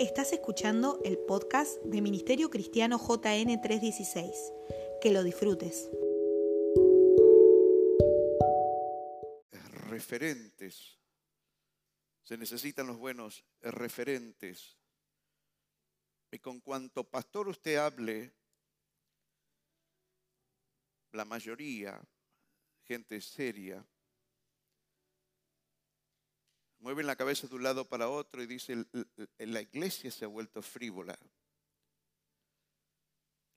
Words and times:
Estás 0.00 0.32
escuchando 0.32 1.00
el 1.04 1.18
podcast 1.18 1.80
de 1.84 2.00
Ministerio 2.02 2.50
Cristiano 2.50 2.98
JN 2.98 3.60
316. 3.60 4.52
Que 5.00 5.12
lo 5.12 5.22
disfrutes. 5.22 5.88
Referentes. 9.88 10.98
Se 12.24 12.36
necesitan 12.36 12.88
los 12.88 12.98
buenos 12.98 13.44
referentes. 13.60 14.76
Y 16.32 16.40
con 16.40 16.60
cuanto 16.60 17.08
pastor 17.08 17.46
usted 17.48 17.76
hable, 17.76 18.34
la 21.12 21.24
mayoría, 21.24 22.02
gente 22.82 23.20
seria, 23.20 23.86
mueven 26.84 27.06
la 27.06 27.16
cabeza 27.16 27.46
de 27.46 27.54
un 27.54 27.62
lado 27.62 27.88
para 27.88 28.10
otro 28.10 28.42
y 28.42 28.46
dicen, 28.46 28.86
la 29.38 29.62
iglesia 29.62 30.10
se 30.10 30.26
ha 30.26 30.28
vuelto 30.28 30.60
frívola. 30.60 31.18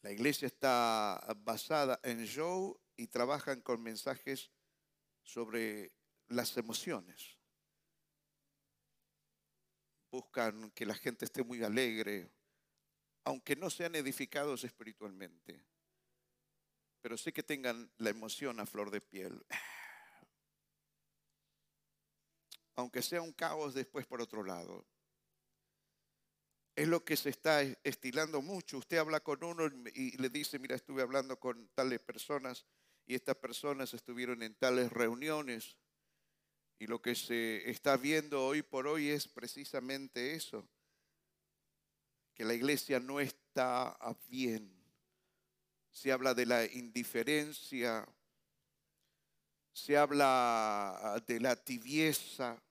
La 0.01 0.13
iglesia 0.13 0.45
está 0.45 1.21
basada 1.39 1.99
en 2.03 2.25
show 2.25 2.79
y 2.95 3.07
trabajan 3.07 3.59
con 3.59 3.83
mensajes 3.83 4.49
sobre 5.23 5.91
las 6.29 6.55
emociones. 6.55 7.37
Buscan 10.09 10.71
que 10.71 10.85
la 10.85 10.95
gente 10.95 11.25
esté 11.25 11.43
muy 11.43 11.61
alegre, 11.65 12.31
aunque 13.25 13.57
no 13.57 13.69
sean 13.69 13.95
edificados 13.95 14.63
espiritualmente, 14.63 15.65
pero 17.01 17.17
sí 17.17 17.33
que 17.33 17.43
tengan 17.43 17.91
la 17.97 18.09
emoción 18.09 18.61
a 18.61 18.65
flor 18.65 18.89
de 18.89 19.01
piel 19.01 19.45
aunque 22.77 23.01
sea 23.01 23.21
un 23.21 23.33
caos 23.33 23.73
después 23.73 24.05
por 24.05 24.21
otro 24.21 24.43
lado. 24.43 24.85
Es 26.75 26.87
lo 26.87 27.03
que 27.03 27.17
se 27.17 27.29
está 27.29 27.63
estilando 27.83 28.39
mucho. 28.41 28.77
Usted 28.77 28.97
habla 28.97 29.19
con 29.19 29.43
uno 29.43 29.65
y 29.95 30.15
le 30.17 30.29
dice, 30.29 30.59
mira, 30.59 30.75
estuve 30.75 31.01
hablando 31.01 31.39
con 31.39 31.67
tales 31.69 31.99
personas 31.99 32.65
y 33.07 33.15
estas 33.15 33.35
personas 33.35 33.95
estuvieron 33.95 34.43
en 34.43 34.53
tales 34.53 34.91
reuniones. 34.91 35.75
Y 36.77 36.85
lo 36.85 37.01
que 37.01 37.15
se 37.15 37.67
está 37.67 37.97
viendo 37.97 38.45
hoy 38.45 38.61
por 38.61 38.85
hoy 38.85 39.09
es 39.09 39.27
precisamente 39.27 40.35
eso, 40.35 40.69
que 42.35 42.45
la 42.45 42.53
iglesia 42.53 42.99
no 42.99 43.19
está 43.19 43.97
bien. 44.27 44.71
Se 45.89 46.11
habla 46.11 46.35
de 46.35 46.45
la 46.45 46.63
indiferencia, 46.65 48.07
se 49.73 49.97
habla 49.97 51.23
de 51.25 51.39
la 51.39 51.55
tibieza, 51.55 52.61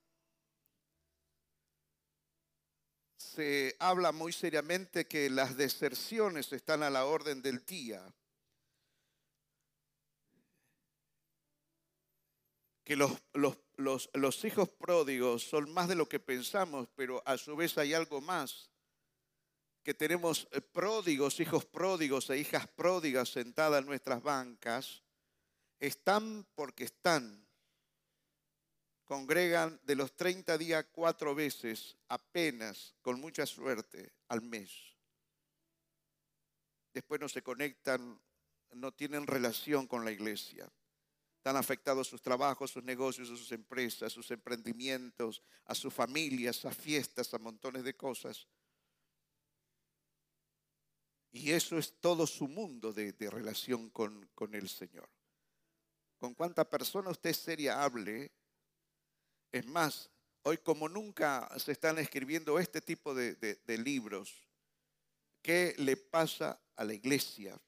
se 3.16 3.76
habla 3.78 4.12
muy 4.12 4.32
seriamente 4.32 5.06
que 5.06 5.30
las 5.30 5.56
deserciones 5.56 6.52
están 6.52 6.82
a 6.82 6.90
la 6.90 7.06
orden 7.06 7.42
del 7.42 7.64
día. 7.64 8.02
Que 12.84 12.94
los, 12.94 13.20
los, 13.34 14.44
hijos 14.44 14.68
pródigos 14.68 15.42
son 15.42 15.72
más 15.72 15.88
de 15.88 15.96
lo 15.96 16.08
que 16.08 16.20
pensamos, 16.20 16.88
pero 16.94 17.22
a 17.26 17.36
su 17.36 17.56
vez 17.56 17.76
hay 17.78 17.94
algo 17.94 18.20
más. 18.20 18.70
Que 19.82 19.92
tenemos 19.92 20.46
eh, 20.52 20.60
pródigos, 20.60 21.40
hijos 21.40 21.64
pródigos 21.64 22.30
e 22.30 22.38
hijas 22.38 22.68
pródigas 22.68 23.30
sentadas 23.30 23.80
en 23.80 23.86
nuestras 23.86 24.22
bancas. 24.22 25.02
Están 25.80 26.46
porque 26.54 26.84
están 26.84 27.45
congregan 29.06 29.80
de 29.84 29.94
los 29.94 30.14
30 30.16 30.58
días 30.58 30.84
cuatro 30.92 31.34
veces, 31.34 31.96
apenas, 32.08 32.94
con 33.00 33.20
mucha 33.20 33.46
suerte, 33.46 34.12
al 34.28 34.42
mes. 34.42 34.70
Después 36.92 37.20
no 37.20 37.28
se 37.28 37.42
conectan, 37.42 38.20
no 38.72 38.92
tienen 38.92 39.26
relación 39.26 39.86
con 39.86 40.04
la 40.04 40.10
iglesia. 40.10 40.70
Están 41.38 41.56
afectados 41.56 42.08
sus 42.08 42.20
trabajos, 42.20 42.72
sus 42.72 42.82
negocios, 42.82 43.28
sus 43.28 43.52
empresas, 43.52 44.12
sus 44.12 44.30
emprendimientos, 44.32 45.40
a 45.66 45.76
sus 45.76 45.94
familias, 45.94 46.64
a 46.64 46.72
fiestas, 46.72 47.32
a 47.32 47.38
montones 47.38 47.84
de 47.84 47.96
cosas. 47.96 48.48
Y 51.30 51.52
eso 51.52 51.78
es 51.78 52.00
todo 52.00 52.26
su 52.26 52.48
mundo 52.48 52.92
de, 52.92 53.12
relación 53.30 53.90
con, 53.90 54.28
el 54.52 54.68
Señor. 54.68 55.08
Con 56.18 56.34
cuánta 56.34 56.68
persona 56.68 57.10
usted 57.10 57.32
seria 57.34 57.84
hable, 57.84 58.32
es 59.52 59.66
más, 59.66 60.10
hoy 60.42 60.58
como 60.58 60.88
nunca 60.88 61.48
se 61.58 61.72
están 61.72 61.98
escribiendo 61.98 62.58
este 62.58 62.80
tipo 62.80 63.14
de, 63.14 63.58
libros, 63.78 64.32
¿qué 65.42 65.74
le 65.78 65.96
pasa 65.96 66.60
a 66.76 66.84
la 66.84 66.94
iglesia? 66.94 67.60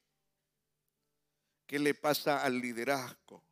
¿Qué 1.66 1.78
le 1.78 1.94
pasa 1.94 2.42
al 2.42 2.60
liderazgo? 2.60 3.42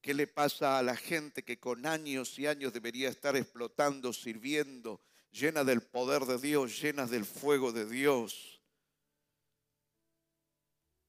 ¿Qué 0.00 0.12
le 0.12 0.26
pasa 0.26 0.78
a 0.78 0.82
la 0.82 0.94
gente 0.94 1.42
que 1.42 1.58
con 1.58 1.86
años 1.86 2.38
y 2.38 2.46
años 2.46 2.74
debería 2.74 3.08
estar 3.08 3.34
explotando, 3.36 4.12
sirviendo, 4.12 5.00
llena 5.32 5.64
del 5.64 5.80
poder 5.80 6.26
de 6.26 6.38
Dios, 6.38 6.80
llena 6.82 7.06
del 7.06 7.24
fuego 7.24 7.72
de 7.72 7.86
Dios? 7.86 8.60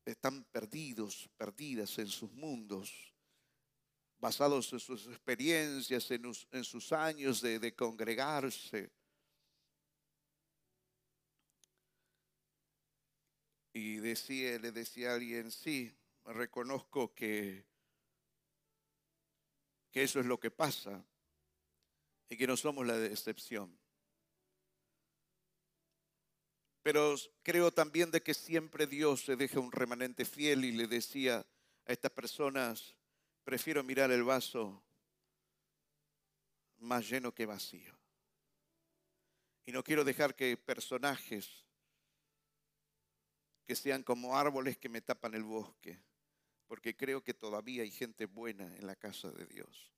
Están 0.05 0.45
perdidos, 0.45 1.29
perdidas 1.37 1.97
en 1.97 2.07
sus 2.07 2.31
mundos 2.31 3.14
basados 4.19 4.71
en 4.73 4.79
sus 4.79 5.07
experiencias, 5.07 6.09
en, 6.11 6.63
sus 6.63 6.91
años 6.91 7.41
de, 7.41 7.75
congregarse. 7.75 8.91
Y 13.73 13.97
decía, 13.97 14.57
le 14.57 14.71
decía 14.71 15.11
a 15.11 15.15
alguien, 15.15 15.51
sí, 15.51 15.93
reconozco 16.25 17.13
que, 17.13 17.65
que 19.91 20.03
eso 20.03 20.19
es 20.19 20.25
lo 20.25 20.39
que 20.39 20.49
pasa 20.49 21.05
y 22.29 22.37
que 22.37 22.47
no 22.47 22.55
somos 22.55 22.85
la 22.87 23.05
excepción. 23.05 23.77
Pero 26.81 27.15
creo 27.41 27.71
también 27.71 28.11
de 28.11 28.21
que 28.21 28.33
siempre 28.33 28.85
Dios 28.85 29.25
se 29.25 29.35
deja 29.35 29.59
un 29.59 29.71
remanente 29.71 30.23
fiel 30.23 30.63
y 30.63 30.71
le 30.71 30.87
decía 30.87 31.45
a 31.85 31.91
estas 31.91 32.11
personas, 32.11 32.95
prefiero 33.45 33.83
mirar 33.83 34.11
el 34.11 34.23
vaso 34.23 34.83
más 36.79 37.07
lleno 37.07 37.33
que 37.33 37.45
vacío. 37.45 37.95
Y 39.65 39.71
no 39.71 39.83
quiero 39.83 40.03
dejar 40.03 40.35
que 40.35 40.57
personajes 40.57 41.63
que 43.65 43.75
sean 43.75 44.03
como 44.03 44.37
árboles 44.37 44.77
que 44.77 44.89
me 44.89 45.01
tapan 45.01 45.35
el 45.35 45.43
bosque, 45.43 45.99
porque 46.67 46.95
creo 46.95 47.23
que 47.23 47.33
todavía 47.33 47.83
hay 47.83 47.91
gente 47.91 48.25
buena 48.25 48.75
en 48.75 48.85
la 48.85 48.95
casa 48.95 49.31
de 49.31 49.45
Dios. 49.45 49.91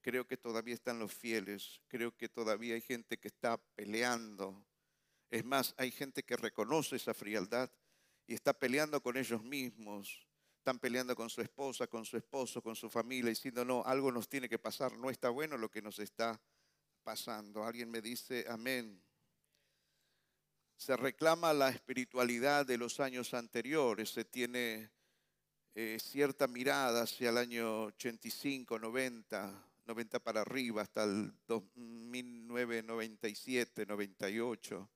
Creo 0.00 0.26
que 0.26 0.36
todavía 0.36 0.74
están 0.74 0.98
los 0.98 1.12
fieles, 1.12 1.80
creo 1.88 2.16
que 2.16 2.28
todavía 2.28 2.74
hay 2.74 2.80
gente 2.80 3.18
que 3.18 3.28
está 3.28 3.56
peleando. 3.74 4.64
Es 5.30 5.44
más, 5.44 5.74
hay 5.76 5.90
gente 5.92 6.24
que 6.24 6.36
reconoce 6.36 6.96
esa 6.96 7.14
frialdad 7.14 7.70
y 8.26 8.34
está 8.34 8.52
peleando 8.52 9.00
con 9.00 9.16
ellos 9.16 9.42
mismos 9.42 10.26
están 10.60 10.78
peleando 10.78 11.16
con 11.16 11.28
su 11.30 11.40
esposa, 11.40 11.86
con 11.86 12.04
su 12.04 12.18
esposo, 12.18 12.62
con 12.62 12.76
su 12.76 12.90
familia, 12.90 13.30
diciendo, 13.30 13.64
no, 13.64 13.82
algo 13.86 14.12
nos 14.12 14.28
tiene 14.28 14.46
que 14.46 14.58
pasar, 14.58 14.94
no 14.98 15.08
está 15.08 15.30
bueno 15.30 15.56
lo 15.56 15.70
que 15.70 15.80
nos 15.80 15.98
está 15.98 16.38
pasando. 17.02 17.64
Alguien 17.64 17.90
me 17.90 18.02
dice, 18.02 18.44
amén. 18.46 19.02
Se 20.76 20.98
reclama 20.98 21.54
la 21.54 21.70
espiritualidad 21.70 22.66
de 22.66 22.76
los 22.76 23.00
años 23.00 23.32
anteriores, 23.32 24.10
se 24.10 24.26
tiene 24.26 24.90
eh, 25.74 25.96
cierta 25.98 26.46
mirada 26.46 27.04
hacia 27.04 27.30
el 27.30 27.38
año 27.38 27.84
85, 27.84 28.78
90, 28.78 29.66
90 29.86 30.18
para 30.18 30.42
arriba, 30.42 30.82
hasta 30.82 31.04
el 31.04 31.32
1997, 31.74 33.86
98, 33.86 34.90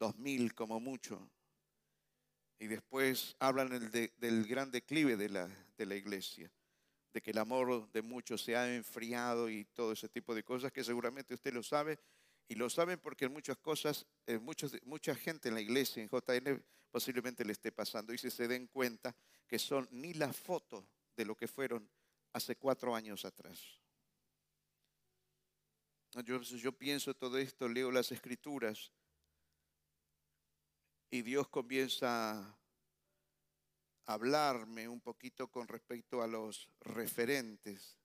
2000 0.00 0.54
como 0.54 0.80
mucho. 0.80 1.30
Y 2.58 2.66
después 2.66 3.36
hablan 3.38 3.90
del 3.90 4.46
gran 4.46 4.70
declive 4.70 5.16
de 5.16 5.28
la, 5.28 5.48
de 5.76 5.86
la 5.86 5.96
iglesia, 5.96 6.50
de 7.12 7.20
que 7.20 7.32
el 7.32 7.38
amor 7.38 7.90
de 7.92 8.02
muchos 8.02 8.42
se 8.42 8.56
ha 8.56 8.74
enfriado 8.74 9.50
y 9.50 9.64
todo 9.64 9.92
ese 9.92 10.08
tipo 10.08 10.34
de 10.34 10.44
cosas 10.44 10.72
que 10.72 10.84
seguramente 10.84 11.34
usted 11.34 11.52
lo 11.52 11.62
sabe. 11.62 11.98
Y 12.48 12.54
lo 12.56 12.68
saben 12.68 12.98
porque 12.98 13.24
en 13.24 13.32
muchas 13.32 13.56
cosas, 13.58 14.06
muchos, 14.40 14.76
mucha 14.84 15.14
gente 15.14 15.48
en 15.48 15.54
la 15.54 15.60
iglesia, 15.60 16.02
en 16.02 16.08
JN, 16.08 16.62
posiblemente 16.90 17.44
le 17.44 17.52
esté 17.52 17.72
pasando. 17.72 18.12
Y 18.12 18.18
si 18.18 18.30
se 18.30 18.46
den 18.46 18.66
cuenta 18.66 19.14
que 19.46 19.58
son 19.58 19.88
ni 19.90 20.14
la 20.14 20.32
foto 20.32 20.86
de 21.16 21.24
lo 21.24 21.34
que 21.34 21.48
fueron 21.48 21.88
hace 22.32 22.56
cuatro 22.56 22.94
años 22.94 23.24
atrás. 23.24 23.80
Yo, 26.24 26.40
yo 26.40 26.72
pienso 26.72 27.14
todo 27.14 27.38
esto, 27.38 27.68
leo 27.68 27.90
las 27.90 28.12
escrituras 28.12 28.92
y 31.14 31.22
Dios 31.22 31.46
comienza 31.48 32.40
a 32.40 32.58
hablarme 34.06 34.88
un 34.88 35.00
poquito 35.00 35.46
con 35.48 35.68
respecto 35.68 36.20
a 36.20 36.26
los 36.26 36.68
referentes. 36.80 38.00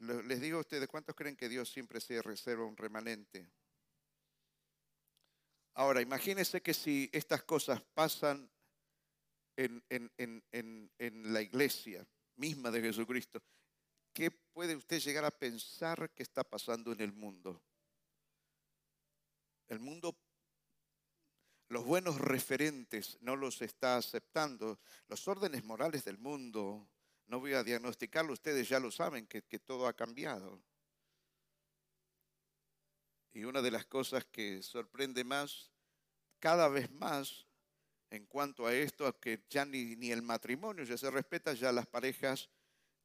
Les 0.00 0.40
digo 0.40 0.58
a 0.58 0.62
ustedes, 0.62 0.88
¿cuántos 0.88 1.14
creen 1.14 1.36
que 1.36 1.48
Dios 1.48 1.70
siempre 1.70 2.00
se 2.00 2.20
reserva 2.20 2.64
un 2.64 2.76
remanente? 2.76 3.48
Ahora, 5.74 6.00
imagínense 6.00 6.60
que 6.60 6.74
si 6.74 7.08
estas 7.12 7.44
cosas 7.44 7.80
pasan 7.94 8.50
en, 9.56 9.80
en- 9.88 10.10
en- 10.18 10.44
en- 10.50 10.90
en 10.98 11.32
la 11.32 11.42
iglesia 11.42 12.04
misma 12.34 12.72
de 12.72 12.80
Jesucristo, 12.80 13.40
¿qué 14.12 14.32
puede 14.32 14.74
usted 14.74 14.98
llegar 14.98 15.24
a 15.24 15.30
pensar 15.30 16.10
que 16.10 16.24
está 16.24 16.42
pasando 16.42 16.90
en 16.90 17.00
el 17.02 17.12
mundo? 17.12 17.62
El 19.68 19.78
mundo, 19.78 20.18
los 21.68 21.84
buenos 21.84 22.18
referentes 22.18 23.18
no 23.20 23.36
los 23.36 23.60
está 23.62 23.96
aceptando, 23.96 24.80
los 25.08 25.28
órdenes 25.28 25.64
morales 25.64 26.04
del 26.04 26.18
mundo, 26.18 26.88
no 27.26 27.40
voy 27.40 27.52
a 27.52 27.62
diagnosticarlo, 27.62 28.32
ustedes 28.32 28.68
ya 28.68 28.80
lo 28.80 28.90
saben, 28.90 29.26
que, 29.26 29.42
todo 29.58 29.86
ha 29.86 29.92
cambiado. 29.92 30.62
Y 33.32 33.44
una 33.44 33.60
de 33.60 33.70
las 33.70 33.84
cosas 33.84 34.24
que 34.24 34.62
sorprende 34.62 35.24
más, 35.24 35.70
cada 36.38 36.68
vez 36.68 36.90
más, 36.90 37.46
en 38.10 38.24
cuanto 38.24 38.66
a 38.66 38.74
esto, 38.74 39.06
a 39.06 39.20
que 39.20 39.44
ya 39.50 39.66
ni, 39.66 39.94
ni 39.96 40.10
el 40.10 40.22
matrimonio 40.22 40.84
ya 40.84 40.96
se 40.96 41.10
respeta, 41.10 41.52
ya 41.52 41.70
las 41.70 41.86
parejas 41.86 42.48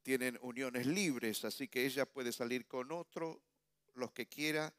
tienen 0.02 0.38
uniones 0.40 0.86
libres, 0.86 1.44
así 1.44 1.68
que 1.68 1.84
ella 1.84 2.06
puede 2.06 2.32
salir 2.32 2.66
con 2.66 2.90
otro, 2.92 3.42
los 3.92 4.12
que 4.12 4.26
quiera, 4.26 4.74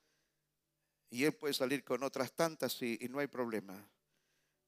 y 1.09 1.23
él 1.23 1.33
puede 1.33 1.53
salir 1.53 1.83
con 1.83 2.03
otras 2.03 2.33
tantas 2.33 2.81
y, 2.81 2.97
no 3.09 3.19
hay 3.19 3.27
problema. 3.27 3.89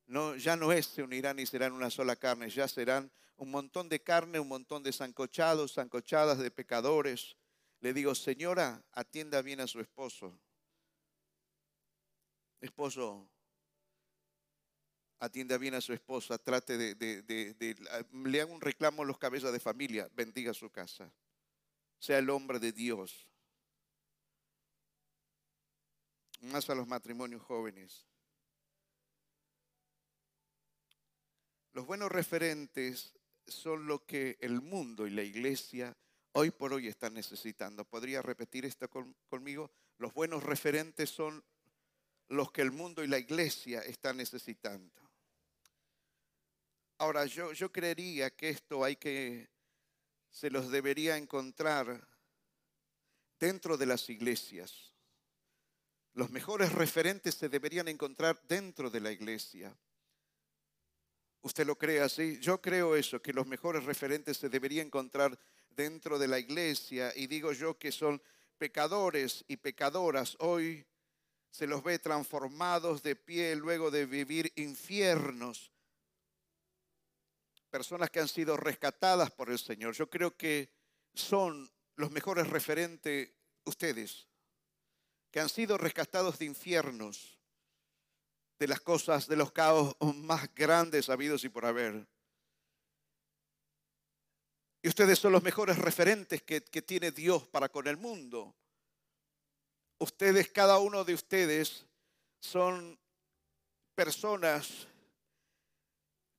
No, 0.05 0.35
ya 0.35 0.55
no 0.55 0.71
es 0.71 0.85
se 0.85 1.03
unirán 1.03 1.39
y 1.39 1.45
serán 1.45 1.73
una 1.73 1.89
sola 1.89 2.15
carne, 2.15 2.49
ya 2.49 2.67
serán 2.67 3.11
un 3.35 3.51
montón 3.51 3.89
de 3.89 4.01
carne, 4.01 4.39
un 4.39 4.47
montón 4.47 4.81
de 4.83 4.93
zancochados, 4.93 5.73
zancochadas 5.73 6.37
de 6.39 6.49
pecadores. 6.49 7.35
Le 7.81 7.93
digo, 7.93 8.15
señora, 8.15 8.83
atienda 8.93 9.41
bien 9.41 9.59
a 9.59 9.67
su 9.67 9.79
esposo. 9.79 10.39
Esposo, 12.61 13.29
atienda 15.19 15.57
bien 15.57 15.75
a 15.75 15.81
su 15.81 15.93
esposa, 15.93 16.37
trate 16.37 16.77
de, 16.77 16.95
de- 16.95 17.21
de- 17.21 17.53
de- 17.53 17.75
le 18.11 18.41
haga 18.41 18.51
un 18.51 18.61
reclamo 18.61 19.03
a 19.03 19.05
los 19.05 19.17
cabezas 19.17 19.51
de 19.51 19.59
familia, 19.59 20.09
bendiga 20.13 20.53
su 20.53 20.69
casa, 20.71 21.11
sea 21.99 22.17
el 22.17 22.29
hombre 22.29 22.59
de 22.59 22.71
Dios. 22.71 23.27
Más 26.41 26.69
a 26.69 26.75
los 26.75 26.87
matrimonios 26.87 27.41
jóvenes. 27.41 28.05
Los 31.73 31.85
buenos 31.85 32.11
referentes 32.11 33.13
son 33.45 33.87
lo 33.87 34.05
que 34.05 34.37
el 34.41 34.61
mundo 34.61 35.07
y 35.07 35.11
la 35.11 35.23
iglesia 35.23 35.95
hoy 36.33 36.51
por 36.51 36.73
hoy 36.73 36.87
están 36.87 37.13
necesitando. 37.13 37.85
¿Podría 37.85 38.21
repetir 38.21 38.65
esto 38.65 38.89
con- 38.89 39.15
conmigo? 39.27 39.71
Los 39.97 40.13
buenos 40.13 40.43
referentes 40.43 41.09
son 41.09 41.43
los 42.29 42.51
que 42.51 42.61
el 42.61 42.71
mundo 42.71 43.03
y 43.03 43.07
la 43.07 43.17
iglesia 43.17 43.81
están 43.81 44.17
necesitando. 44.17 45.01
Ahora, 46.99 47.25
yo, 47.25 47.53
yo 47.53 47.71
creería 47.71 48.31
que 48.35 48.49
esto 48.49 48.83
hay 48.83 48.95
que, 48.95 49.49
se 50.29 50.49
los 50.49 50.69
debería 50.71 51.15
encontrar 51.15 52.07
dentro 53.39 53.77
de 53.77 53.85
las 53.85 54.09
iglesias. 54.09 54.96
Los 56.17 56.31
mejores 56.31 56.71
referentes 56.71 57.35
se 57.35 57.47
deberían 57.47 57.87
encontrar 57.87 58.41
dentro 58.47 58.89
de 58.89 58.99
la 58.99 59.11
iglesia. 59.11 59.77
¿Usted 61.41 61.63
lo 61.67 61.77
cree 61.77 62.01
así? 62.01 62.39
Yo 62.39 62.59
creo 62.59 62.95
eso, 62.95 63.21
que 63.21 63.31
los 63.31 63.45
mejores 63.45 63.83
referentes 63.83 64.37
se 64.37 64.49
deberían 64.49 64.87
encontrar 64.87 65.37
dentro 65.69 66.17
de 66.17 66.27
la 66.27 66.39
iglesia. 66.39 67.13
Y 67.15 67.27
digo 67.27 67.51
yo 67.51 67.77
que 67.77 67.91
son 67.91 68.19
pecadores 68.57 69.45
y 69.47 69.57
pecadoras. 69.57 70.35
Hoy 70.39 70.83
se 71.51 71.67
los 71.67 71.83
ve 71.83 71.99
transformados 71.99 73.03
de 73.03 73.15
pie 73.15 73.55
luego 73.55 73.91
de 73.91 74.07
vivir 74.07 74.51
infiernos. 74.55 75.71
Personas 77.69 78.09
que 78.09 78.21
han 78.21 78.27
sido 78.27 78.57
rescatadas 78.57 79.29
por 79.29 79.51
el 79.51 79.59
Señor. 79.59 79.93
Yo 79.93 80.09
creo 80.09 80.35
que 80.35 80.71
son 81.13 81.71
los 81.95 82.09
mejores 82.09 82.49
referentes 82.49 83.29
ustedes, 83.65 84.26
que 85.31 85.39
han 85.39 85.49
sido 85.49 85.77
rescatados 85.77 86.39
de 86.39 86.45
infiernos, 86.45 87.37
de 88.59 88.67
las 88.67 88.81
cosas, 88.81 89.27
de 89.27 89.35
los 89.35 89.51
caos 89.51 89.95
más 90.15 90.53
grandes 90.53 91.09
habidos 91.09 91.43
y 91.43 91.49
por 91.49 91.65
haber. 91.65 92.07
Y 94.81 94.89
ustedes 94.89 95.19
son 95.19 95.33
los 95.33 95.43
mejores 95.43 95.77
referentes 95.77 96.43
que, 96.43 96.61
tiene 96.61 97.11
Dios 97.11 97.47
para 97.47 97.69
con 97.69 97.87
el 97.87 97.97
mundo. 97.97 98.55
Ustedes, 99.99 100.49
cada 100.49 100.77
uno 100.77 101.03
de 101.03 101.13
ustedes, 101.13 101.85
son 102.39 102.97
personas 103.95 104.87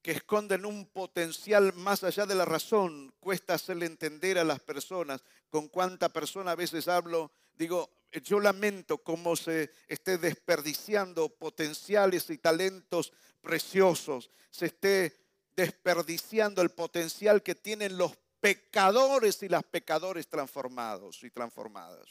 que 0.00 0.12
esconden 0.12 0.64
un 0.64 0.86
potencial 0.86 1.74
más 1.74 2.04
allá 2.04 2.24
de 2.24 2.36
la 2.36 2.44
razón. 2.44 3.12
Cuesta 3.20 3.54
hacerle 3.54 3.86
entender 3.86 4.38
a 4.38 4.44
las 4.44 4.60
personas 4.60 5.22
con 5.50 5.68
cuánta 5.68 6.08
persona 6.08 6.52
a 6.52 6.56
veces 6.56 6.88
hablo. 6.88 7.32
Digo, 7.54 7.90
yo 8.12 8.40
lamento 8.40 8.98
cómo 8.98 9.36
se 9.36 9.70
esté 9.86 10.18
desperdiciando 10.18 11.28
potenciales 11.28 12.30
y 12.30 12.38
talentos 12.38 13.12
preciosos. 13.40 14.30
Se 14.50 14.66
esté 14.66 15.14
desperdiciando 15.54 16.62
el 16.62 16.70
potencial 16.70 17.42
que 17.42 17.54
tienen 17.54 17.98
los 17.98 18.16
pecadores 18.40 19.42
y 19.42 19.48
las 19.48 19.64
pecadores 19.64 20.28
transformados 20.28 21.22
y 21.22 21.30
transformadas. 21.30 22.08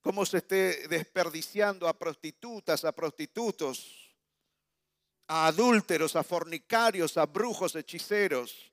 Cómo 0.00 0.24
se 0.24 0.38
esté 0.38 0.86
desperdiciando 0.88 1.88
a 1.88 1.98
prostitutas, 1.98 2.84
a 2.84 2.92
prostitutos, 2.92 4.14
a 5.26 5.48
adúlteros, 5.48 6.14
a 6.14 6.22
fornicarios, 6.22 7.16
a 7.16 7.26
brujos, 7.26 7.74
hechiceros, 7.74 8.72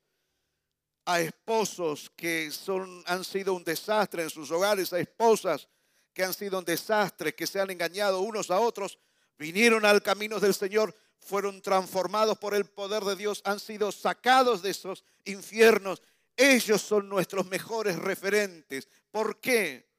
a 1.04 1.20
esposos 1.20 2.10
que 2.10 2.50
son, 2.50 3.02
han 3.06 3.24
sido 3.24 3.54
un 3.54 3.64
desastre 3.64 4.22
en 4.22 4.30
sus 4.30 4.50
hogares, 4.50 4.92
a 4.92 4.98
esposas 4.98 5.68
que 6.16 6.24
han 6.24 6.32
sido 6.32 6.58
un 6.58 6.64
desastre, 6.64 7.34
que 7.34 7.46
se 7.46 7.60
han 7.60 7.70
engañado 7.70 8.22
unos 8.22 8.50
a 8.50 8.58
otros, 8.58 8.98
vinieron 9.36 9.84
al 9.84 10.02
camino 10.02 10.40
del 10.40 10.54
Señor, 10.54 10.96
fueron 11.18 11.60
transformados 11.60 12.38
por 12.38 12.54
el 12.54 12.64
poder 12.64 13.04
de 13.04 13.16
Dios, 13.16 13.42
han 13.44 13.60
sido 13.60 13.92
sacados 13.92 14.62
de 14.62 14.70
esos 14.70 15.04
infiernos. 15.26 16.02
Ellos 16.34 16.80
son 16.80 17.10
nuestros 17.10 17.46
mejores 17.48 17.98
referentes. 17.98 18.88
¿Por 19.10 19.40
qué? 19.40 19.90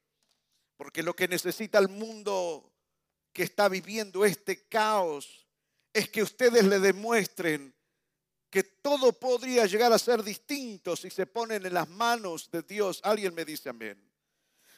Porque 0.76 1.04
lo 1.04 1.16
que 1.16 1.28
necesita 1.28 1.78
el 1.78 1.88
mundo 1.88 2.74
que 3.32 3.44
está 3.44 3.70
viviendo 3.70 4.26
este 4.26 4.68
caos 4.68 5.46
es 5.94 6.10
que 6.10 6.24
ustedes 6.24 6.64
le 6.64 6.80
demuestren 6.80 7.76
que 8.50 8.64
todo 8.64 9.14
podría 9.14 9.68
llegar 9.68 9.94
a 9.94 10.00
ser 10.00 10.24
distinto 10.24 10.96
si 10.96 11.12
se 11.12 11.28
ponen 11.28 11.64
en 11.64 11.76
las 11.76 11.88
manos 11.88 12.50
de 12.50 12.64
Dios. 12.64 13.02
Alguien 13.04 13.36
me 13.36 13.46
dice 13.46 13.70
amén. 13.70 14.02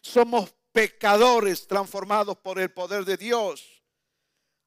Somos 0.02 0.59
pecadores 0.72 1.68
transformados 1.68 2.38
por 2.38 2.60
el 2.60 2.72
poder 2.72 3.06
de 3.06 3.18
Dios. 3.18 3.84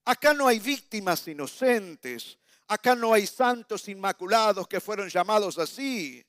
Acá 0.05 0.35
no 0.35 0.49
hay 0.49 0.59
víctimas 0.59 1.27
inocentes. 1.29 2.39
Acá 2.69 2.95
no 2.95 3.13
hay 3.13 3.27
santos 3.27 3.89
inmaculados 3.89 4.67
que 4.67 4.81
fueron 4.81 5.09
llamados 5.09 5.59
así. 5.59 6.25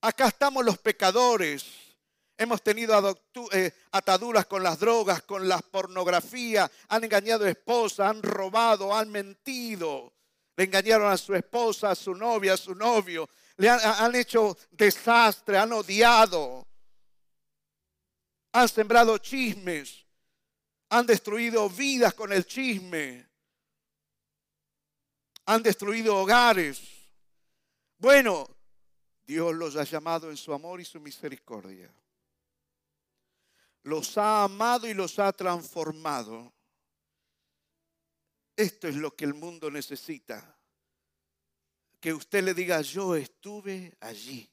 Acá 0.00 0.28
estamos 0.28 0.64
los 0.64 0.78
pecadores. 0.78 1.64
Hemos 2.36 2.62
tenido 2.62 3.18
eh, 3.52 3.72
ataduras 3.90 4.46
con 4.46 4.62
las 4.62 4.78
drogas, 4.78 5.22
con 5.22 5.48
la 5.48 5.58
pornografía. 5.58 6.70
Han 6.88 7.04
engañado 7.04 7.44
a 7.44 7.50
esposa, 7.50 8.08
han 8.08 8.22
robado, 8.22 8.94
han 8.94 9.10
mentido. 9.10 10.12
Le 10.56 10.64
engañaron 10.64 11.10
a 11.10 11.16
su 11.16 11.34
esposa, 11.34 11.90
a 11.90 11.94
su 11.94 12.14
novia, 12.14 12.54
a 12.54 12.56
su 12.56 12.74
novio. 12.74 13.28
Le 13.56 13.68
han, 13.68 13.80
han 13.80 14.14
hecho 14.14 14.56
desastre, 14.70 15.58
han 15.58 15.72
odiado. 15.72 16.66
Han 18.58 18.68
sembrado 18.68 19.16
chismes. 19.18 20.04
Han 20.88 21.06
destruido 21.06 21.70
vidas 21.70 22.12
con 22.12 22.32
el 22.32 22.44
chisme. 22.44 23.24
Han 25.46 25.62
destruido 25.62 26.16
hogares. 26.16 26.82
Bueno, 27.98 28.48
Dios 29.24 29.54
los 29.54 29.76
ha 29.76 29.84
llamado 29.84 30.28
en 30.28 30.36
su 30.36 30.52
amor 30.52 30.80
y 30.80 30.84
su 30.84 30.98
misericordia. 30.98 31.88
Los 33.84 34.18
ha 34.18 34.42
amado 34.42 34.88
y 34.88 34.94
los 34.94 35.20
ha 35.20 35.32
transformado. 35.32 36.52
Esto 38.56 38.88
es 38.88 38.96
lo 38.96 39.14
que 39.14 39.24
el 39.24 39.34
mundo 39.34 39.70
necesita. 39.70 40.58
Que 42.00 42.12
usted 42.12 42.42
le 42.42 42.54
diga, 42.54 42.80
yo 42.80 43.14
estuve 43.14 43.96
allí. 44.00 44.50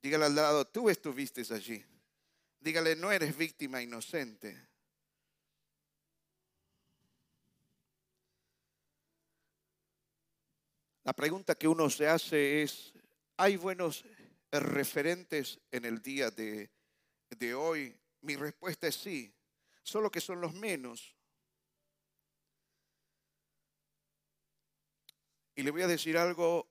Dígale 0.00 0.24
al 0.24 0.34
lado, 0.34 0.66
tú 0.66 0.88
estuviste 0.88 1.42
allí. 1.54 1.84
Dígale, 2.60 2.96
no 2.96 3.12
eres 3.12 3.36
víctima 3.36 3.80
inocente. 3.80 4.68
La 11.04 11.12
pregunta 11.14 11.54
que 11.54 11.68
uno 11.68 11.88
se 11.88 12.06
hace 12.06 12.62
es, 12.62 12.92
¿hay 13.36 13.56
buenos 13.56 14.04
referentes 14.50 15.58
en 15.70 15.84
el 15.84 16.02
día 16.02 16.30
de, 16.30 16.70
de 17.30 17.54
hoy? 17.54 17.98
Mi 18.20 18.36
respuesta 18.36 18.88
es 18.88 18.96
sí, 18.96 19.32
solo 19.82 20.10
que 20.10 20.20
son 20.20 20.40
los 20.40 20.52
menos. 20.52 21.16
Y 25.54 25.62
le 25.62 25.70
voy 25.70 25.82
a 25.82 25.86
decir 25.86 26.18
algo, 26.18 26.68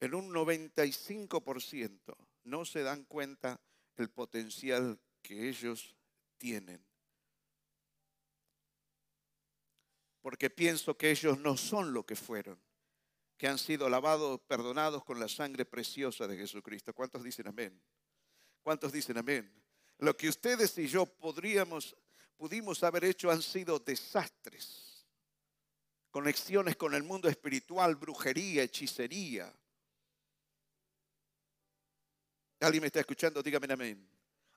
en 0.00 0.14
un 0.14 0.32
95% 0.34 2.16
no 2.44 2.64
se 2.64 2.82
dan 2.82 3.04
cuenta 3.04 3.60
el 3.96 4.10
potencial 4.10 5.00
que 5.22 5.48
ellos 5.48 5.94
tienen. 6.38 6.84
Porque 10.20 10.50
pienso 10.50 10.96
que 10.96 11.10
ellos 11.10 11.38
no 11.38 11.56
son 11.56 11.92
lo 11.92 12.06
que 12.06 12.16
fueron, 12.16 12.60
que 13.36 13.48
han 13.48 13.58
sido 13.58 13.88
lavados, 13.88 14.40
perdonados 14.42 15.04
con 15.04 15.18
la 15.18 15.28
sangre 15.28 15.64
preciosa 15.64 16.28
de 16.28 16.36
Jesucristo. 16.36 16.94
¿Cuántos 16.94 17.24
dicen 17.24 17.48
amén? 17.48 17.82
¿Cuántos 18.62 18.92
dicen 18.92 19.18
amén? 19.18 19.52
Lo 19.98 20.16
que 20.16 20.28
ustedes 20.28 20.76
y 20.78 20.86
yo 20.86 21.06
podríamos, 21.06 21.96
pudimos 22.36 22.82
haber 22.84 23.04
hecho 23.04 23.30
han 23.30 23.42
sido 23.42 23.78
desastres. 23.78 25.06
Conexiones 26.10 26.76
con 26.76 26.94
el 26.94 27.02
mundo 27.02 27.28
espiritual, 27.28 27.96
brujería, 27.96 28.62
hechicería. 28.62 29.52
¿Alguien 32.62 32.82
me 32.82 32.86
está 32.86 33.00
escuchando? 33.00 33.42
Dígame 33.42 33.72
amén. 33.72 34.08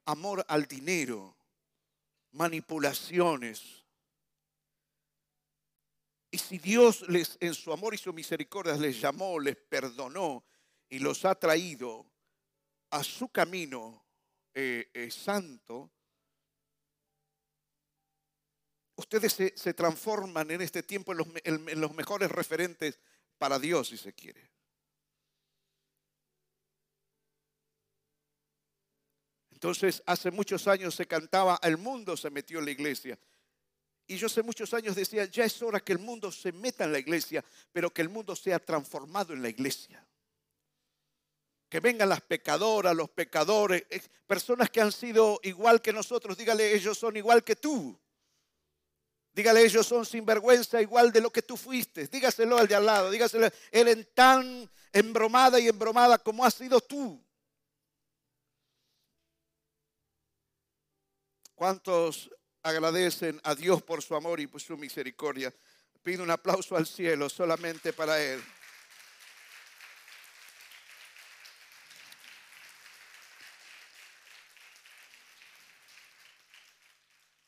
Amor 0.06 0.46
al 0.48 0.66
dinero, 0.66 1.36
manipulaciones. 2.34 3.84
Y 6.30 6.38
si 6.38 6.60
Dios 6.60 7.08
les, 7.10 7.38
en 7.40 7.54
su 7.54 7.74
amor 7.74 7.96
y 7.96 7.98
su 7.98 8.14
misericordia 8.14 8.76
les 8.76 9.02
llamó, 9.02 9.40
les 9.40 9.56
perdonó 9.56 10.46
y 10.90 11.00
los 11.00 11.26
ha 11.26 11.34
traído 11.34 12.06
a 12.92 13.04
su 13.04 13.30
camino 13.30 14.06
eh, 14.54 14.90
eh, 14.94 15.10
santo, 15.10 15.92
ustedes 18.98 19.34
se, 19.34 19.74
transforman 19.74 20.52
en 20.52 20.62
este 20.62 20.84
tiempo 20.84 21.12
en 21.12 21.18
los, 21.18 21.28
en 21.44 21.82
los 21.82 21.94
mejores 21.96 22.30
referentes 22.30 23.00
para 23.38 23.58
Dios, 23.58 23.88
si 23.88 23.98
se 23.98 24.14
quiere. 24.14 24.55
Entonces, 29.56 30.04
hace 30.06 30.32
muchos 30.32 30.68
años 30.68 30.94
se 30.96 31.08
cantaba, 31.08 31.58
el 31.64 31.78
mundo 31.78 32.18
se 32.18 32.30
metió 32.30 32.60
en 32.60 32.66
la 32.66 32.72
iglesia. 32.72 33.18
Y 34.06 34.18
yo 34.18 34.28
hace 34.28 34.44
muchos 34.44 34.74
años 34.74 34.98
decía, 34.98 35.24
ya 35.26 35.46
es 35.46 35.62
hora 35.62 35.80
que 35.80 35.94
el 35.94 36.00
mundo 36.00 36.30
se 36.30 36.52
meta 36.52 36.84
en 36.84 36.92
la 36.92 37.00
iglesia, 37.00 37.44
pero 37.72 37.90
que 37.90 38.02
el 38.02 38.10
mundo 38.10 38.36
sea 38.36 38.60
transformado 38.60 39.32
en 39.32 39.42
la 39.42 39.48
iglesia. 39.48 40.06
Que 41.70 41.80
vengan 41.80 42.10
las 42.10 42.20
pecadoras, 42.20 42.94
los 42.94 43.10
pecadores, 43.10 43.86
eh, 43.90 44.02
personas 44.28 44.70
que 44.70 44.82
han 44.82 44.92
sido 44.92 45.40
igual 45.44 45.82
que 45.82 45.94
nosotros, 45.94 46.38
dígale, 46.38 46.76
ellos 46.76 46.98
son 46.98 47.16
igual 47.16 47.42
que 47.42 47.56
tú. 47.56 47.98
Dígale, 49.32 49.64
ellos 49.64 49.88
son 49.88 50.06
sinvergüenza 50.06 50.82
igual 50.82 51.14
de 51.14 51.22
lo 51.22 51.32
que 51.32 51.42
tú 51.42 51.56
fuiste. 51.56 52.08
Dígaselo 52.08 52.58
al 52.58 52.68
de 52.68 52.76
al 52.76 52.86
lado, 52.86 53.10
dígaselo, 53.10 53.50
eran 53.72 54.06
tan 54.14 54.70
embromada 54.92 55.62
y 55.62 55.70
embromada 55.70 56.18
como 56.18 56.44
has 56.44 56.56
sido 56.56 56.82
tú. 56.82 57.25
¿Cuántos 61.56 62.30
agradecen 62.64 63.40
a 63.44 63.56
Dios 63.56 63.82
por 63.82 64.04
su 64.04 64.14
amor 64.14 64.42
y 64.42 64.48
por 64.48 64.62
su 64.62 64.78
misericordia? 64.78 65.54
Pido 66.04 66.22
un 66.22 66.30
aplauso 66.30 66.76
al 66.76 66.86
cielo 66.86 67.30
solamente 67.30 67.94
para 67.94 68.22
Él. 68.22 68.44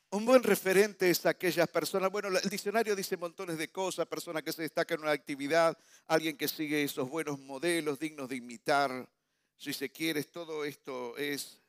Un 0.10 0.26
buen 0.26 0.42
referente 0.42 1.10
es 1.10 1.26
aquellas 1.26 1.68
personas, 1.68 2.10
bueno, 2.10 2.30
el 2.30 2.50
diccionario 2.50 2.96
dice 2.96 3.18
montones 3.18 3.58
de 3.58 3.68
cosas, 3.68 4.08
personas 4.08 4.42
que 4.42 4.54
se 4.54 4.62
destacan 4.62 5.00
en 5.00 5.04
una 5.04 5.12
actividad, 5.12 5.78
alguien 6.08 6.38
que 6.38 6.48
sigue 6.48 6.82
esos 6.82 7.10
buenos 7.10 7.38
modelos 7.40 8.00
dignos 8.00 8.30
de 8.30 8.38
imitar, 8.38 9.08
si 9.58 9.74
se 9.74 9.92
quiere, 9.92 10.24
todo 10.24 10.64
esto 10.64 11.18
es 11.18 11.60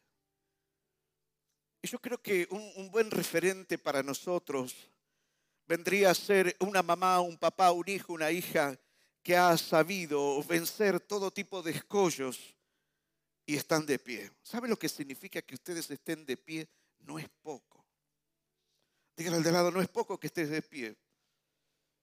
y 1.82 1.88
yo 1.88 1.98
creo 2.00 2.20
que 2.20 2.46
un, 2.50 2.90
buen 2.90 3.10
referente 3.10 3.78
para 3.78 4.02
nosotros 4.02 4.90
vendría 5.66 6.10
a 6.10 6.14
ser 6.14 6.56
una 6.60 6.82
mamá, 6.82 7.20
un 7.20 7.36
papá, 7.36 7.70
un 7.70 7.88
hijo, 7.88 8.12
una 8.12 8.30
hija 8.30 8.78
que 9.22 9.36
ha 9.36 9.56
sabido 9.56 10.42
vencer 10.44 11.00
todo 11.00 11.30
tipo 11.30 11.62
de 11.62 11.72
escollos 11.72 12.56
y 13.46 13.56
están 13.56 13.86
de 13.86 13.98
pie. 13.98 14.30
¿Sabe 14.42 14.68
lo 14.68 14.78
que 14.78 14.88
significa 14.88 15.42
que 15.42 15.54
ustedes 15.54 15.90
estén 15.90 16.24
de 16.24 16.36
pie? 16.36 16.68
No 17.00 17.18
es 17.18 17.28
poco. 17.42 17.84
Díganle 19.16 19.38
al 19.38 19.44
de 19.44 19.52
lado, 19.52 19.70
no 19.70 19.80
es 19.80 19.88
poco 19.88 20.18
que 20.18 20.28
estés 20.28 20.48
de 20.50 20.62
pie. 20.62 20.96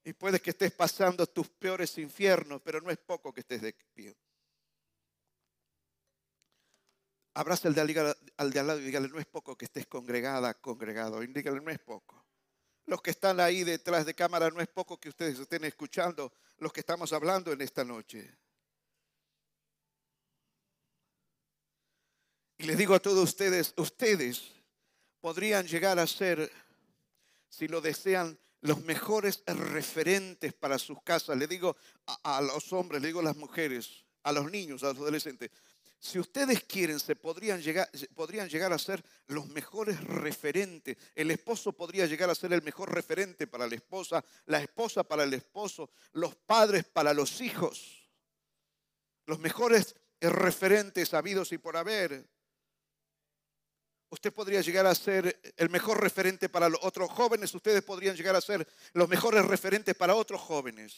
Y 0.04 0.14
puede 0.14 0.40
que 0.40 0.52
estés 0.52 0.72
pasando 0.72 1.26
tus 1.26 1.50
peores 1.50 1.98
infiernos, 1.98 2.62
pero 2.62 2.80
no 2.80 2.92
es 2.92 2.98
poco 2.98 3.34
que 3.34 3.42
estés 3.42 3.62
de 3.62 3.74
pie. 3.94 4.16
Abraza 7.38 7.68
al 7.68 7.76
de, 7.76 8.16
al 8.38 8.54
lado 8.54 8.80
y 8.80 8.86
dígale, 8.86 9.10
no 9.10 9.20
es 9.20 9.26
poco 9.26 9.58
que 9.58 9.66
estés 9.66 9.86
congregada, 9.88 10.54
congregado. 10.54 11.22
Y 11.22 11.28
dígale, 11.28 11.60
no 11.60 11.70
es 11.70 11.80
poco. 11.80 12.26
Los 12.86 13.02
que 13.02 13.12
están 13.12 13.42
ahí 13.42 13.66
detrás 13.66 14.06
de 14.06 14.14
cámara, 14.14 14.50
no 14.52 14.62
es 14.62 14.70
poco 14.70 14.98
que 14.98 15.10
ustedes 15.10 15.38
estén 15.38 15.66
escuchando 15.66 16.32
los 16.60 16.72
que 16.72 16.80
estamos 16.80 17.12
hablando 17.12 17.52
en 17.52 17.60
esta 17.60 17.84
noche. 17.84 18.38
Y 22.58 22.64
les 22.64 22.78
digo 22.78 22.96
a 22.96 23.00
todos 23.02 23.22
ustedes, 23.22 23.74
ustedes 23.76 24.54
podrían 25.20 25.68
llegar 25.68 26.00
a 26.00 26.08
ser, 26.08 26.50
si 27.50 27.68
lo 27.68 27.82
desean, 27.82 28.40
los 28.62 28.82
mejores 28.86 29.44
referentes 29.46 30.54
para 30.54 30.80
sus 30.80 31.02
casas. 31.04 31.38
Le 31.38 31.48
digo 31.48 31.76
a, 32.06 32.38
a 32.38 32.42
los 32.42 32.72
hombres, 32.72 33.02
le 33.02 33.08
digo 33.08 33.20
a 33.20 33.24
las 33.24 33.36
mujeres, 33.36 34.06
a 34.24 34.32
los 34.32 34.50
niños, 34.50 34.84
a 34.84 34.88
los 34.88 35.00
adolescentes, 35.00 35.52
si 36.00 36.20
ustedes 36.20 36.64
quieren, 36.64 37.00
se 37.00 37.16
podrían 37.16 37.62
llegar, 37.62 37.90
podrían 38.14 38.48
llegar 38.48 38.72
a 38.72 38.78
ser 38.78 39.04
los 39.28 39.48
mejores 39.48 40.04
referentes. 40.04 40.98
El 41.16 41.32
esposo 41.32 41.74
podría 41.74 42.06
llegar 42.06 42.30
a 42.30 42.36
ser 42.36 42.54
el 42.54 42.62
mejor 42.62 42.94
referente 42.94 43.48
para 43.48 43.68
la 43.68 43.76
esposa, 43.76 44.24
la 44.46 44.62
esposa 44.62 45.04
para 45.04 45.24
el 45.24 45.34
esposo, 45.34 45.90
los 46.14 46.36
padres 46.36 46.86
para 46.86 47.14
los 47.14 47.42
hijos. 47.42 48.10
Los 49.26 49.40
mejores 49.40 49.96
referentes 50.22 51.14
habidos 51.14 51.52
y 51.52 51.58
por 51.58 51.78
haber. 51.78 52.28
Usted 54.10 54.32
podría 54.32 54.62
llegar 54.62 54.86
a 54.86 54.96
ser 54.96 55.42
el 55.58 55.70
mejor 55.70 56.00
referente 56.00 56.48
para 56.48 56.70
los 56.70 56.80
otros 56.84 57.10
jóvenes, 57.10 57.54
ustedes 57.54 57.82
podrían 57.82 58.16
llegar 58.16 58.36
a 58.36 58.42
ser 58.42 58.68
los 58.94 59.10
mejores 59.10 59.44
referentes 59.46 59.96
para 59.96 60.16
otros 60.16 60.40
jóvenes. 60.40 60.96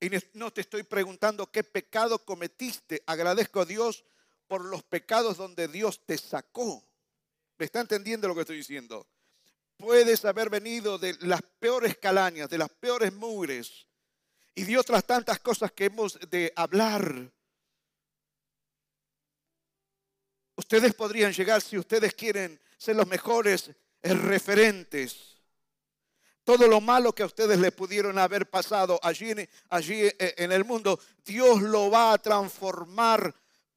Y 0.00 0.10
no 0.34 0.52
te 0.52 0.60
estoy 0.60 0.84
preguntando 0.84 1.50
qué 1.50 1.64
pecado 1.64 2.24
cometiste. 2.24 3.02
Agradezco 3.06 3.60
a 3.60 3.64
Dios 3.64 4.04
por 4.46 4.64
los 4.64 4.82
pecados 4.84 5.36
donde 5.36 5.66
Dios 5.68 6.04
te 6.06 6.16
sacó. 6.16 6.84
¿Me 7.58 7.64
está 7.64 7.80
entendiendo 7.80 8.28
lo 8.28 8.34
que 8.34 8.42
estoy 8.42 8.58
diciendo? 8.58 9.06
Puedes 9.76 10.24
haber 10.24 10.50
venido 10.50 10.98
de 10.98 11.16
las 11.20 11.42
peores 11.42 11.96
calañas, 11.98 12.48
de 12.48 12.58
las 12.58 12.70
peores 12.70 13.12
mugres 13.12 13.86
y 14.54 14.64
de 14.64 14.78
otras 14.78 15.04
tantas 15.04 15.40
cosas 15.40 15.72
que 15.72 15.86
hemos 15.86 16.18
de 16.30 16.52
hablar. 16.54 17.32
Ustedes 20.56 20.94
podrían 20.94 21.32
llegar, 21.32 21.60
si 21.60 21.78
ustedes 21.78 22.14
quieren, 22.14 22.60
ser 22.76 22.96
los 22.96 23.06
mejores 23.06 23.70
referentes 24.02 25.37
todo 26.48 26.66
lo 26.66 26.80
malo 26.80 27.14
que 27.14 27.22
a 27.22 27.26
ustedes 27.26 27.58
le 27.58 27.72
pudieron 27.72 28.18
haber 28.18 28.48
pasado 28.48 28.98
allí, 29.02 29.34
allí 29.68 30.04
eh, 30.04 30.34
en 30.38 30.50
el 30.50 30.64
mundo, 30.64 30.98
Dios 31.22 31.60
lo 31.60 31.90
va 31.90 32.14
a 32.14 32.16
transformar 32.16 33.34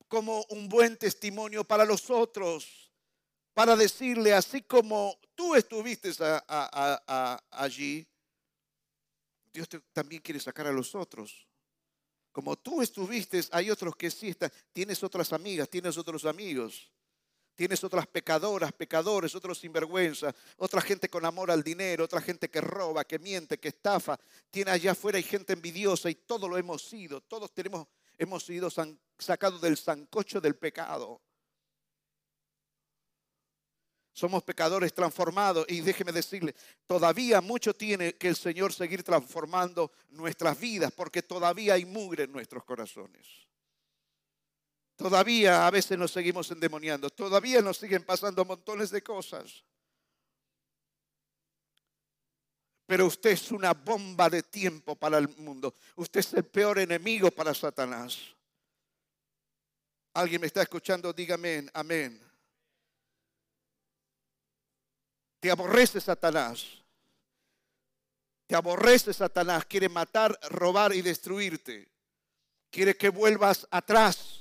como 0.07 0.45
un 0.51 0.69
buen 0.69 0.95
testimonio 0.95 1.65
para 1.65 1.83
los 1.83 2.09
otros, 2.09 2.89
para 3.53 3.75
decirle, 3.75 4.33
así 4.33 4.61
como 4.61 5.19
tú 5.35 5.53
estuviste 5.53 6.13
allí, 6.47 8.07
Dios 9.51 9.67
también 9.91 10.21
quiere 10.21 10.39
sacar 10.39 10.65
a 10.67 10.71
los 10.71 10.95
otros. 10.95 11.45
Como 12.31 12.55
tú 12.55 12.81
estuviste, 12.81 13.41
hay 13.51 13.69
otros 13.69 13.97
que 13.97 14.09
sí 14.09 14.29
están. 14.29 14.49
Tienes 14.71 15.03
otras 15.03 15.33
amigas, 15.33 15.67
tienes 15.67 15.97
otros 15.97 16.23
amigos. 16.23 16.89
Tienes 17.55 17.83
otras 17.83 18.07
pecadoras, 18.07 18.71
pecadores, 18.71 19.35
otros 19.35 19.59
sinvergüenza, 19.59 20.33
otra 20.57 20.81
gente 20.81 21.09
con 21.09 21.25
amor 21.25 21.51
al 21.51 21.63
dinero, 21.63 22.05
otra 22.05 22.21
gente 22.21 22.49
que 22.49 22.61
roba, 22.61 23.03
que 23.03 23.19
miente, 23.19 23.59
que 23.59 23.67
estafa. 23.67 24.19
Tiene 24.49 24.71
allá 24.71 24.91
afuera 24.91 25.17
hay 25.17 25.23
gente 25.23 25.53
envidiosa 25.53 26.09
y 26.09 26.15
todo 26.15 26.47
lo 26.47 26.57
hemos 26.57 26.83
sido. 26.83 27.21
Todos 27.21 27.53
tenemos, 27.53 27.87
hemos 28.17 28.43
sido 28.43 28.69
sacados 29.17 29.61
del 29.61 29.77
zancocho 29.77 30.39
del 30.41 30.55
pecado. 30.55 31.21
Somos 34.13 34.43
pecadores 34.43 34.93
transformados 34.93 35.65
y 35.69 35.81
déjeme 35.81 36.11
decirle, 36.11 36.53
todavía 36.85 37.39
mucho 37.39 37.73
tiene 37.73 38.15
que 38.15 38.27
el 38.27 38.35
Señor 38.35 38.73
seguir 38.73 39.03
transformando 39.03 39.91
nuestras 40.09 40.59
vidas 40.59 40.91
porque 40.91 41.23
todavía 41.23 41.75
hay 41.75 41.85
mugre 41.85 42.25
en 42.25 42.31
nuestros 42.31 42.63
corazones. 42.65 43.25
Todavía 45.01 45.65
a 45.65 45.71
veces 45.71 45.97
nos 45.97 46.11
seguimos 46.11 46.51
endemoniando, 46.51 47.09
todavía 47.09 47.59
nos 47.59 47.77
siguen 47.77 48.03
pasando 48.03 48.45
montones 48.45 48.91
de 48.91 49.01
cosas. 49.01 49.63
Pero 52.85 53.07
usted 53.07 53.31
es 53.31 53.51
una 53.51 53.73
bomba 53.73 54.29
de 54.29 54.43
tiempo 54.43 54.95
para 54.95 55.17
el 55.17 55.27
mundo. 55.37 55.73
Usted 55.95 56.19
es 56.19 56.33
el 56.35 56.43
peor 56.43 56.77
enemigo 56.77 57.31
para 57.31 57.51
Satanás. 57.55 58.19
¿Alguien 60.13 60.41
me 60.41 60.45
está 60.45 60.61
escuchando? 60.61 61.11
Dígame 61.11 61.65
amén. 61.73 62.21
Te 65.39 65.49
aborrece 65.49 65.99
Satanás. 65.99 66.67
Te 68.45 68.55
aborrece 68.55 69.15
Satanás. 69.15 69.65
Quiere 69.65 69.89
matar, 69.89 70.37
robar 70.51 70.93
y 70.93 71.01
destruirte. 71.01 71.89
Quiere 72.69 72.95
que 72.95 73.09
vuelvas 73.09 73.67
atrás. 73.71 74.40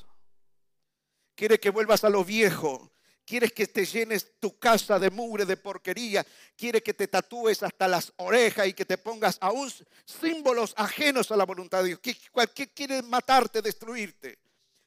Quiere 1.40 1.58
que 1.58 1.70
vuelvas 1.70 2.04
a 2.04 2.10
lo 2.10 2.22
viejo. 2.22 2.92
Quieres 3.24 3.52
que 3.52 3.66
te 3.66 3.86
llenes 3.86 4.38
tu 4.38 4.58
casa 4.58 4.98
de 4.98 5.08
mugre, 5.08 5.46
de 5.46 5.56
porquería. 5.56 6.22
Quiere 6.54 6.82
que 6.82 6.92
te 6.92 7.08
tatúes 7.08 7.62
hasta 7.62 7.88
las 7.88 8.12
orejas 8.16 8.66
y 8.66 8.74
que 8.74 8.84
te 8.84 8.98
pongas 8.98 9.38
aún 9.40 9.72
símbolos 10.04 10.74
ajenos 10.76 11.30
a 11.30 11.38
la 11.38 11.46
voluntad 11.46 11.82
de 11.82 11.96
Dios. 11.96 12.00
Cualquier 12.30 12.74
quiere 12.74 13.00
matarte, 13.00 13.62
destruirte. 13.62 14.38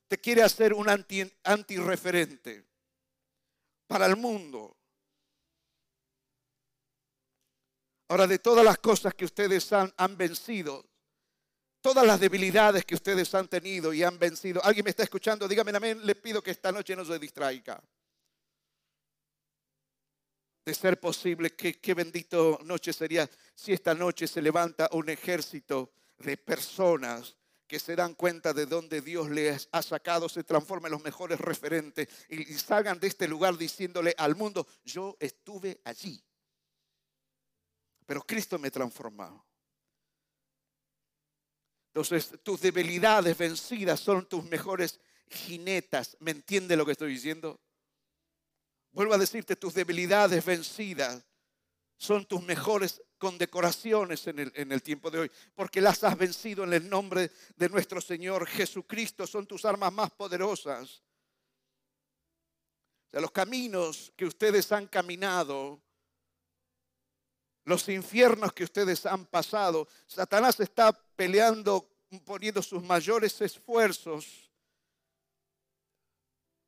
Te 0.07 0.19
quiere 0.19 0.43
hacer 0.43 0.75
un 0.75 0.88
anti, 0.89 1.24
antirreferente 1.43 2.63
para 3.88 4.05
el 4.05 4.15
mundo. 4.15 4.77
Ahora, 8.10 8.27
de 8.27 8.38
todas 8.38 8.63
las 8.63 8.77
cosas 8.77 9.15
que 9.15 9.25
ustedes 9.25 9.74
han 9.74 10.17
vencido, 10.17 10.86
todas 11.83 12.07
las 12.07 12.19
debilidades 12.19 12.85
que 12.85 12.95
ustedes 12.95 13.35
han 13.35 13.49
tenido 13.49 13.93
y 13.93 14.03
han 14.03 14.17
vencido, 14.17 14.63
¿alguien 14.63 14.85
me 14.85 14.89
está 14.89 15.03
escuchando? 15.03 15.49
Dígame 15.49 15.75
amén. 15.75 15.99
Le 16.03 16.15
pido 16.15 16.41
que 16.41 16.49
esta 16.49 16.71
noche 16.71 16.95
no 16.95 17.03
se 17.03 17.19
distraiga 17.19 17.83
de 20.65 20.73
ser 20.73 20.97
posible, 20.97 21.53
qué, 21.55 21.81
qué 21.81 21.93
bendito 21.93 22.57
noche 22.63 22.93
sería 22.93 23.29
si 23.53 23.73
esta 23.73 23.93
noche 23.93 24.27
se 24.27 24.41
levanta 24.41 24.89
un 24.93 25.09
ejército 25.09 25.91
de 26.19 26.37
personas 26.37 27.35
que 27.67 27.79
se 27.79 27.97
dan 27.97 28.13
cuenta 28.13 28.53
de 28.53 28.65
dónde 28.65 29.01
Dios 29.01 29.29
les 29.29 29.67
ha 29.73 29.81
sacado, 29.81 30.29
se 30.29 30.45
transformen 30.45 30.87
en 30.87 30.93
los 30.93 31.03
mejores 31.03 31.37
referentes 31.37 32.07
y, 32.29 32.53
y 32.53 32.57
salgan 32.57 32.97
de 32.97 33.07
este 33.07 33.27
lugar 33.27 33.57
diciéndole 33.57 34.15
al 34.17 34.37
mundo, 34.37 34.65
yo 34.85 35.17
estuve 35.19 35.81
allí, 35.83 36.23
pero 38.05 38.21
Cristo 38.21 38.57
me 38.57 38.71
transformó. 38.71 39.52
Entonces, 41.93 42.39
tus 42.41 42.59
debilidades 42.59 43.38
vencidas 43.38 44.00
son 44.00 44.25
tus 44.25 44.43
mejores 44.45 45.00
jinetas. 45.29 46.17
¿Me 46.19 46.31
entiende 46.31 46.75
lo 46.75 46.88
que 46.88 46.93
estoy 46.93 47.12
diciendo? 47.12 47.62
Vuelvo 48.91 49.13
a 49.13 49.19
decirte, 49.19 49.55
tus 49.55 49.75
debilidades 49.75 50.43
vencidas 50.43 51.23
son 51.97 52.25
tus 52.25 52.41
mejores 52.41 53.00
condecoraciones 53.19 54.25
en 54.25 54.39
el, 54.71 54.81
tiempo 54.81 55.12
de 55.12 55.19
hoy, 55.19 55.31
porque 55.53 55.81
las 55.81 56.03
has 56.03 56.17
vencido 56.17 56.63
en 56.63 56.73
el 56.73 56.89
nombre 56.89 57.29
de 57.55 57.69
nuestro 57.69 58.01
Señor 58.01 58.47
Jesucristo, 58.47 59.27
son 59.27 59.45
tus 59.45 59.63
armas 59.63 59.93
más 59.93 60.09
poderosas. 60.09 61.03
O 63.05 63.12
sea, 63.12 63.21
los 63.21 63.31
caminos 63.31 64.12
que 64.17 64.25
ustedes 64.25 64.71
han 64.71 64.88
caminado, 64.88 65.79
los 67.65 67.88
infiernos 67.89 68.53
que 68.53 68.63
ustedes 68.63 69.05
han 69.05 69.25
pasado, 69.25 69.88
Satanás 70.05 70.60
está 70.60 70.91
peleando, 71.15 71.89
poniendo 72.25 72.62
sus 72.62 72.84
mayores 72.84 73.39
esfuerzos 73.41 74.51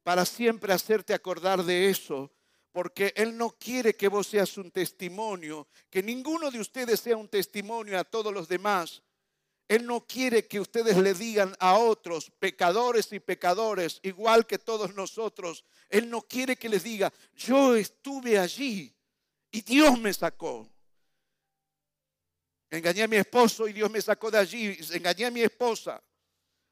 para 0.03 0.25
siempre 0.25 0.71
hacerte 0.71 1.13
acordar 1.13 1.63
de 1.63 1.89
eso, 1.89 2.31
porque 2.71 3.13
Él 3.15 3.35
no 3.35 3.49
quiere 3.51 3.95
que 3.95 4.07
vos 4.07 4.27
seas 4.27 4.57
un 4.57 4.69
testimonio, 4.69 5.67
que 5.89 6.03
ninguno 6.03 6.51
de 6.51 6.59
ustedes 6.59 6.99
sea 6.99 7.17
un 7.17 7.27
testimonio 7.27 7.99
a 7.99 8.03
todos 8.03 8.33
los 8.33 8.47
demás. 8.47 9.01
Él 9.67 9.85
no 9.85 10.05
quiere 10.05 10.45
que 10.45 10.59
ustedes 10.59 10.95
le 10.97 11.15
digan 11.15 11.55
a 11.59 11.77
otros, 11.77 12.31
pecadores 12.37 13.11
y 13.13 13.19
pecadores, 13.19 13.99
igual 14.03 14.45
que 14.45 14.59
todos 14.59 14.93
nosotros. 14.93 15.65
Él 15.89 16.07
no 16.09 16.21
quiere 16.21 16.55
que 16.55 16.69
les 16.69 16.83
diga, 16.83 17.11
yo 17.33 17.75
estuve 17.75 18.37
allí 18.37 18.95
y 19.51 19.61
Dios 19.61 19.99
me 19.99 20.13
sacó. 20.13 20.69
Engañé 22.69 23.03
a 23.03 23.07
mi 23.07 23.17
esposo 23.17 23.67
y 23.67 23.73
Dios 23.73 23.89
me 23.89 24.01
sacó 24.01 24.31
de 24.31 24.37
allí. 24.37 24.77
Engañé 24.91 25.25
a 25.25 25.31
mi 25.31 25.41
esposa. 25.41 26.01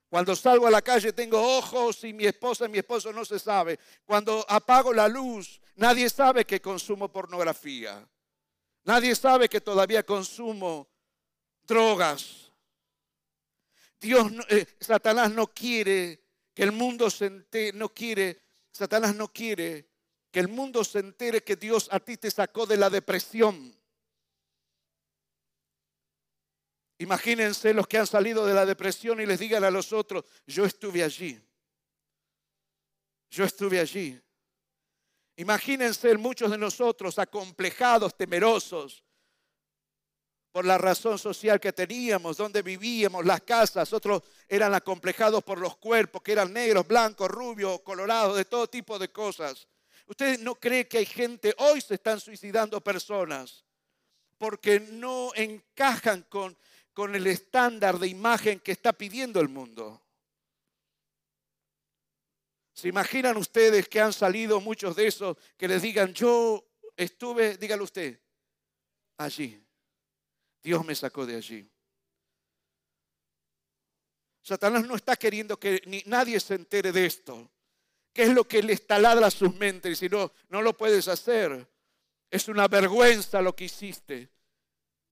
Cuando 0.10 0.36
salgo 0.36 0.68
a 0.68 0.72
la 0.72 0.82
calle 0.82 1.12
tengo 1.12 1.58
ojos 1.58 2.04
y 2.04 2.14
mi 2.14 2.26
esposa 2.26 2.66
y 2.66 2.70
mi 2.70 2.78
esposo 2.78 3.12
no 3.12 3.26
se 3.26 3.40
sabe. 3.40 3.80
Cuando 4.06 4.46
apago 4.48 4.94
la 4.94 5.08
luz, 5.08 5.60
nadie 5.76 6.10
sabe 6.10 6.46
que 6.46 6.62
consumo 6.62 7.12
pornografía. 7.12 8.08
Nadie 8.84 9.16
sabe 9.16 9.50
que 9.50 9.62
todavía 9.62 10.04
consumo 10.04 10.88
drogas. 11.64 12.52
Dios, 14.00 14.32
eh, 14.50 14.66
Satanás 14.80 15.32
no 15.32 15.48
quiere 15.48 16.22
que 16.54 16.64
el 16.64 16.74
mundo 16.74 17.10
se 17.10 17.26
entere, 17.26 17.76
no 17.76 17.90
quiere, 17.90 18.42
Satanás 18.72 19.16
no 19.16 19.30
quiere 19.30 19.88
que 20.30 20.42
el 20.42 20.48
mundo 20.48 20.84
se 20.84 21.00
entere 21.00 21.44
que 21.44 21.56
Dios 21.56 21.88
a 21.92 22.00
ti 22.00 22.18
te 22.18 22.30
sacó 22.30 22.66
de 22.66 22.78
la 22.78 22.90
depresión. 22.90 23.76
Imagínense 27.04 27.74
los 27.74 27.86
que 27.86 27.98
han 27.98 28.08
salido 28.08 28.46
de 28.46 28.54
la 28.54 28.66
depresión 28.66 29.20
y 29.20 29.26
les 29.26 29.38
digan 29.38 29.62
a 29.66 29.70
los 29.70 29.92
otros, 29.92 30.24
yo 30.48 30.64
estuve 30.64 31.04
allí. 31.04 31.38
Yo 33.30 33.44
estuve 33.44 33.78
allí. 33.78 34.18
Imagínense 35.36 36.16
muchos 36.18 36.50
de 36.50 36.58
nosotros 36.58 37.20
acomplejados, 37.20 38.16
temerosos 38.16 39.04
por 40.54 40.64
la 40.64 40.78
razón 40.78 41.20
social 41.20 41.60
que 41.60 41.74
teníamos, 41.74 42.38
donde 42.38 42.62
vivíamos, 42.62 43.26
las 43.26 43.42
casas. 43.42 43.92
Otros 43.92 44.24
eran 44.48 44.74
acomplejados 44.74 45.44
por 45.44 45.60
los 45.60 45.76
cuerpos, 45.76 46.22
que 46.22 46.32
eran 46.32 46.54
negros, 46.54 46.88
blancos, 46.88 47.28
rubios, 47.30 47.82
colorados, 47.82 48.38
de 48.38 48.46
todo 48.46 48.68
tipo 48.68 48.98
de 48.98 49.12
cosas. 49.12 49.68
¿Ustedes 50.08 50.40
no 50.40 50.56
creen 50.56 50.88
que 50.88 51.00
hay 51.00 51.06
gente, 51.06 51.54
hoy 51.58 51.82
se 51.82 51.96
están 51.96 52.22
suicidando 52.22 52.80
personas, 52.80 53.66
porque 54.38 54.80
no 54.80 55.32
encajan 55.36 56.22
con 56.30 56.58
con 56.94 57.16
el 57.16 57.28
estándar 57.28 58.00
de 58.00 58.08
imagen 58.08 58.60
que 58.60 58.72
está 58.72 58.94
pidiendo 58.94 59.40
el 59.40 59.50
mundo. 59.50 60.02
¿Se 62.74 62.88
imaginan 62.88 63.38
ustedes 63.38 63.88
que 63.88 64.02
han 64.02 64.14
salido 64.14 64.60
muchos 64.60 64.96
de 64.96 65.08
esos 65.08 65.38
que 65.58 65.68
les 65.68 65.82
digan, 65.82 66.14
yo 66.14 66.66
estuve, 66.96 67.58
dígalo 67.58 67.84
usted, 67.84 68.20
allí. 69.18 69.64
Dios 70.62 70.84
me 70.86 70.96
sacó 70.96 71.26
de 71.26 71.36
allí. 71.36 71.70
Satanás 74.42 74.86
no 74.86 74.96
está 74.96 75.16
queriendo 75.16 75.58
que 75.60 75.82
ni 75.86 76.04
nadie 76.06 76.40
se 76.40 76.56
entere 76.56 76.92
de 76.92 77.06
esto. 77.06 77.50
¿Qué 78.12 78.24
es 78.24 78.30
lo 78.30 78.48
que 78.48 78.62
le 78.62 78.78
taladra 78.78 79.28
a 79.28 79.32
sus 79.32 79.56
mentes? 79.56 79.94
Y 79.94 79.96
si 79.96 80.10
no, 80.10 80.32
no 80.50 80.62
lo 80.62 80.76
puedes 80.76 81.08
hacer. 81.08 81.68
Es 82.30 82.48
una 82.48 82.68
vergüenza 82.68 83.42
lo 83.42 83.56
que 83.56 83.66
hiciste. 83.66 84.30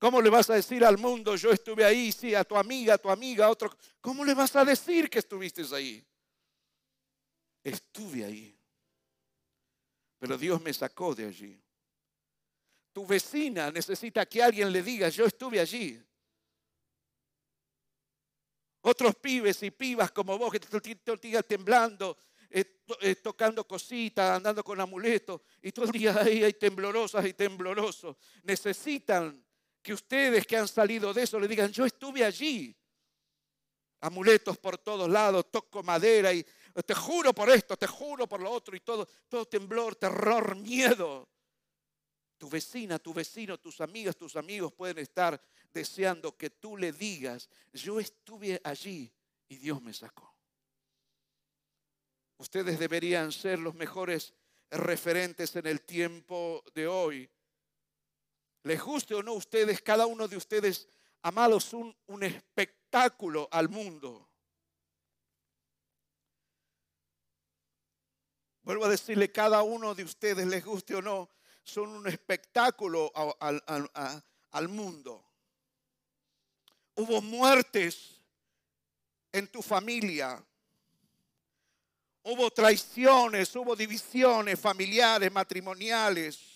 ¿Cómo 0.02 0.20
le 0.20 0.30
vas 0.30 0.50
a 0.50 0.54
decir 0.54 0.84
al 0.84 0.98
mundo, 0.98 1.36
yo 1.36 1.52
estuve 1.52 1.84
ahí, 1.84 2.10
sí, 2.10 2.34
a 2.34 2.42
tu 2.42 2.56
amiga, 2.56 2.94
a 2.94 2.98
tu 2.98 3.08
amiga, 3.08 3.46
a 3.46 3.50
otro? 3.50 3.70
¿Cómo 4.00 4.24
le 4.24 4.34
vas 4.34 4.56
a 4.56 4.64
decir 4.64 5.08
que 5.08 5.20
estuviste 5.20 5.62
ahí? 5.72 6.04
Estuve 7.62 8.24
ahí. 8.24 8.58
Pero 10.18 10.36
Dios 10.36 10.60
me 10.60 10.74
sacó 10.74 11.14
de 11.14 11.26
allí. 11.26 11.62
Tu 12.92 13.06
vecina 13.06 13.70
necesita 13.70 14.26
que 14.26 14.42
alguien 14.42 14.72
le 14.72 14.82
diga, 14.82 15.08
yo 15.08 15.24
estuve 15.24 15.60
allí. 15.60 16.04
Otros 18.80 19.14
pibes 19.14 19.62
y 19.62 19.70
pibas 19.70 20.10
como 20.10 20.36
vos 20.36 20.50
que 20.50 20.58
te 20.58 21.16
día 21.28 21.44
temblando, 21.44 22.18
eh, 22.50 22.82
eh, 23.02 23.14
tocando 23.14 23.64
cositas, 23.68 24.36
andando 24.36 24.64
con 24.64 24.80
amuletos, 24.80 25.42
y 25.62 25.70
todo 25.70 25.84
el 25.84 25.92
día 25.92 26.20
ahí 26.20 26.42
hay 26.42 26.54
temblorosas 26.54 27.24
y 27.24 27.34
temblorosos. 27.34 28.16
Necesitan 28.42 29.40
que 29.82 29.92
ustedes 29.92 30.46
que 30.46 30.56
han 30.56 30.68
salido 30.68 31.12
de 31.12 31.24
eso 31.24 31.38
le 31.40 31.48
digan, 31.48 31.70
yo 31.72 31.84
estuve 31.84 32.24
allí. 32.24 32.74
Amuletos 34.00 34.58
por 34.58 34.78
todos 34.78 35.08
lados, 35.08 35.50
toco 35.50 35.82
madera 35.82 36.32
y 36.32 36.44
te 36.86 36.94
juro 36.94 37.32
por 37.32 37.50
esto, 37.50 37.76
te 37.76 37.86
juro 37.86 38.28
por 38.28 38.40
lo 38.40 38.50
otro 38.50 38.74
y 38.76 38.80
todo, 38.80 39.06
todo 39.28 39.46
temblor, 39.46 39.96
terror, 39.96 40.56
miedo. 40.56 41.28
Tu 42.38 42.48
vecina, 42.48 42.98
tu 42.98 43.14
vecino, 43.14 43.58
tus 43.58 43.80
amigas, 43.80 44.16
tus 44.16 44.34
amigos 44.36 44.72
pueden 44.72 44.98
estar 44.98 45.40
deseando 45.72 46.36
que 46.36 46.50
tú 46.50 46.76
le 46.76 46.92
digas, 46.92 47.48
yo 47.72 48.00
estuve 48.00 48.60
allí 48.64 49.12
y 49.48 49.56
Dios 49.56 49.80
me 49.80 49.94
sacó. 49.94 50.34
Ustedes 52.38 52.78
deberían 52.78 53.30
ser 53.30 53.60
los 53.60 53.74
mejores 53.74 54.34
referentes 54.70 55.54
en 55.54 55.66
el 55.66 55.82
tiempo 55.82 56.64
de 56.74 56.88
hoy 56.88 57.30
les 58.64 58.80
guste 58.80 59.14
o 59.14 59.22
no 59.22 59.34
ustedes, 59.34 59.80
cada 59.82 60.06
uno 60.06 60.28
de 60.28 60.36
ustedes, 60.36 60.88
amados, 61.22 61.72
un, 61.72 61.96
un 62.06 62.22
espectáculo 62.22 63.48
al 63.50 63.68
mundo. 63.68 64.28
Vuelvo 68.62 68.84
a 68.84 68.88
decirle, 68.88 69.32
cada 69.32 69.62
uno 69.62 69.94
de 69.94 70.04
ustedes, 70.04 70.46
les 70.46 70.64
guste 70.64 70.94
o 70.94 71.02
no, 71.02 71.28
son 71.64 71.90
un 71.90 72.06
espectáculo 72.06 73.12
al, 73.40 74.68
mundo. 74.68 75.24
Hubo 76.94 77.20
muertes 77.20 78.20
en 79.32 79.48
tu 79.48 79.62
familia. 79.62 80.44
Hubo 82.24 82.50
traiciones, 82.52 83.54
hubo 83.56 83.74
divisiones 83.74 84.60
familiares, 84.60 85.32
matrimoniales. 85.32 86.51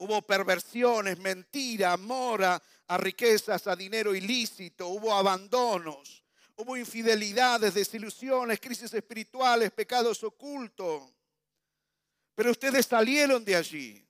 Hubo 0.00 0.22
perversiones, 0.22 1.18
mentira, 1.18 1.92
amor 1.92 2.42
a, 2.42 2.96
riquezas, 2.96 3.66
a 3.66 3.76
dinero 3.76 4.14
ilícito. 4.14 4.88
Hubo 4.88 5.12
abandonos. 5.12 6.24
Hubo 6.56 6.74
infidelidades, 6.74 7.74
desilusiones, 7.74 8.58
crisis 8.60 8.94
espirituales, 8.94 9.70
pecados 9.72 10.24
ocultos. 10.24 11.12
Pero 12.34 12.50
ustedes 12.50 12.86
salieron 12.86 13.44
de 13.44 13.54
allí. 13.54 14.08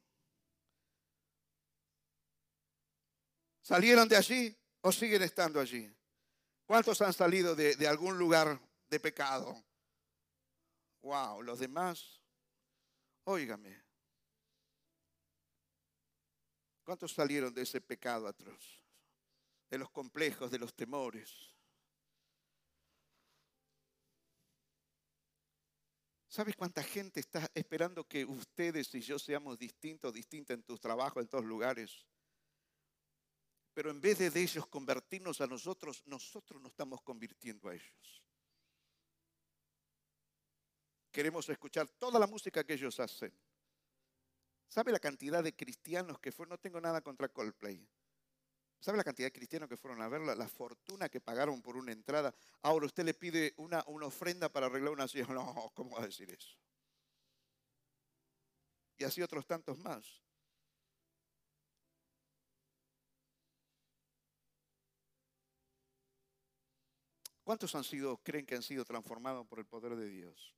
¿Salieron 3.61 4.09
de 4.09 4.17
allí 4.17 4.57
o 4.83 4.93
siguen 4.93 5.23
estando 5.23 5.59
allí? 5.59 5.93
¿Cuántos 6.67 7.03
han 7.03 7.13
salido 7.13 7.57
de, 7.57 7.89
algún 7.89 8.17
lugar 8.17 8.61
de 8.89 9.01
pecado? 9.01 9.61
Wow, 11.03 11.43
los 11.43 11.59
demás, 11.59 12.23
óigame. 13.25 13.90
¿Cuántos 16.91 17.13
salieron 17.13 17.55
de 17.55 17.63
ese 17.63 17.81
pecado 17.81 18.27
atroz? 18.27 18.83
De 19.71 19.79
los 19.79 19.91
complejos, 19.91 20.51
de 20.51 20.59
los 20.59 20.75
temores. 20.75 21.55
¿Sabes 26.27 26.57
cuánta 26.57 26.83
gente 26.83 27.21
está 27.21 27.49
esperando 27.55 28.03
que 28.09 28.25
ustedes 28.25 28.93
y 28.97 29.03
yo 29.03 29.21
seamos 29.21 29.57
distintos, 29.57 30.13
distintas 30.13 30.57
en 30.57 30.65
tus 30.65 30.81
trabajos, 30.81 31.23
en 31.23 31.29
todos 31.29 31.45
lugares? 31.45 32.09
Pero 33.73 33.93
en 33.93 34.01
vez 34.01 34.19
de, 34.19 34.29
de 34.29 34.43
ellos 34.43 34.67
convertirnos 34.67 35.41
a 35.41 35.47
nosotros, 35.47 36.03
nosotros 36.07 36.61
nos 36.61 36.73
estamos 36.73 37.03
convirtiendo 37.03 37.69
a 37.69 37.75
ellos. 37.77 38.25
Queremos 41.13 41.49
escuchar 41.49 41.89
toda 41.89 42.19
la 42.19 42.27
música 42.27 42.65
que 42.65 42.73
ellos 42.75 42.99
hacen. 42.99 43.33
¿Sabe 44.71 44.93
la 44.93 45.01
cantidad 45.01 45.43
de 45.43 45.55
cristianos 45.55 46.21
que 46.21 46.31
fueron? 46.31 46.51
No 46.51 46.59
tengo 46.59 46.81
nada 46.81 47.01
contra 47.01 47.29
Coldplay. 47.29 47.85
¿Sabe 48.79 48.99
la 48.99 49.05
cantidad 49.05 49.27
de 49.27 49.33
cristianos 49.33 49.69
que 49.69 49.77
fueron 49.77 50.01
a 50.01 50.09
verla? 50.09 50.37
La 50.37 50.47
fortuna 50.47 51.09
que 51.09 51.21
pagaron 51.21 51.61
por 51.61 51.77
una 51.77 51.91
entrada. 51.91 52.33
Ahora 52.63 52.87
usted 52.87 53.05
le 53.05 53.13
pide 53.13 53.53
una, 53.57 53.83
una 53.89 54.07
ofrenda 54.07 54.49
para 54.49 54.67
arreglar 54.67 54.93
una 54.93 55.09
silla. 55.09 55.27
No, 55.35 55.73
¿cómo 55.75 55.97
va 55.97 56.03
a 56.05 56.07
decir 56.07 56.31
eso? 56.31 56.57
Y 58.97 59.03
así 59.03 59.21
otros 59.23 59.45
tantos 59.45 59.77
más. 59.79 60.23
¿Cuántos 67.43 67.75
han 67.75 67.83
sido, 67.83 68.19
creen 68.19 68.47
que 68.47 68.55
han 68.55 68.63
sido 68.63 68.85
transformados 68.85 69.45
por 69.49 69.59
el 69.59 69.67
poder 69.67 69.97
de 69.97 70.09
Dios? 70.09 70.55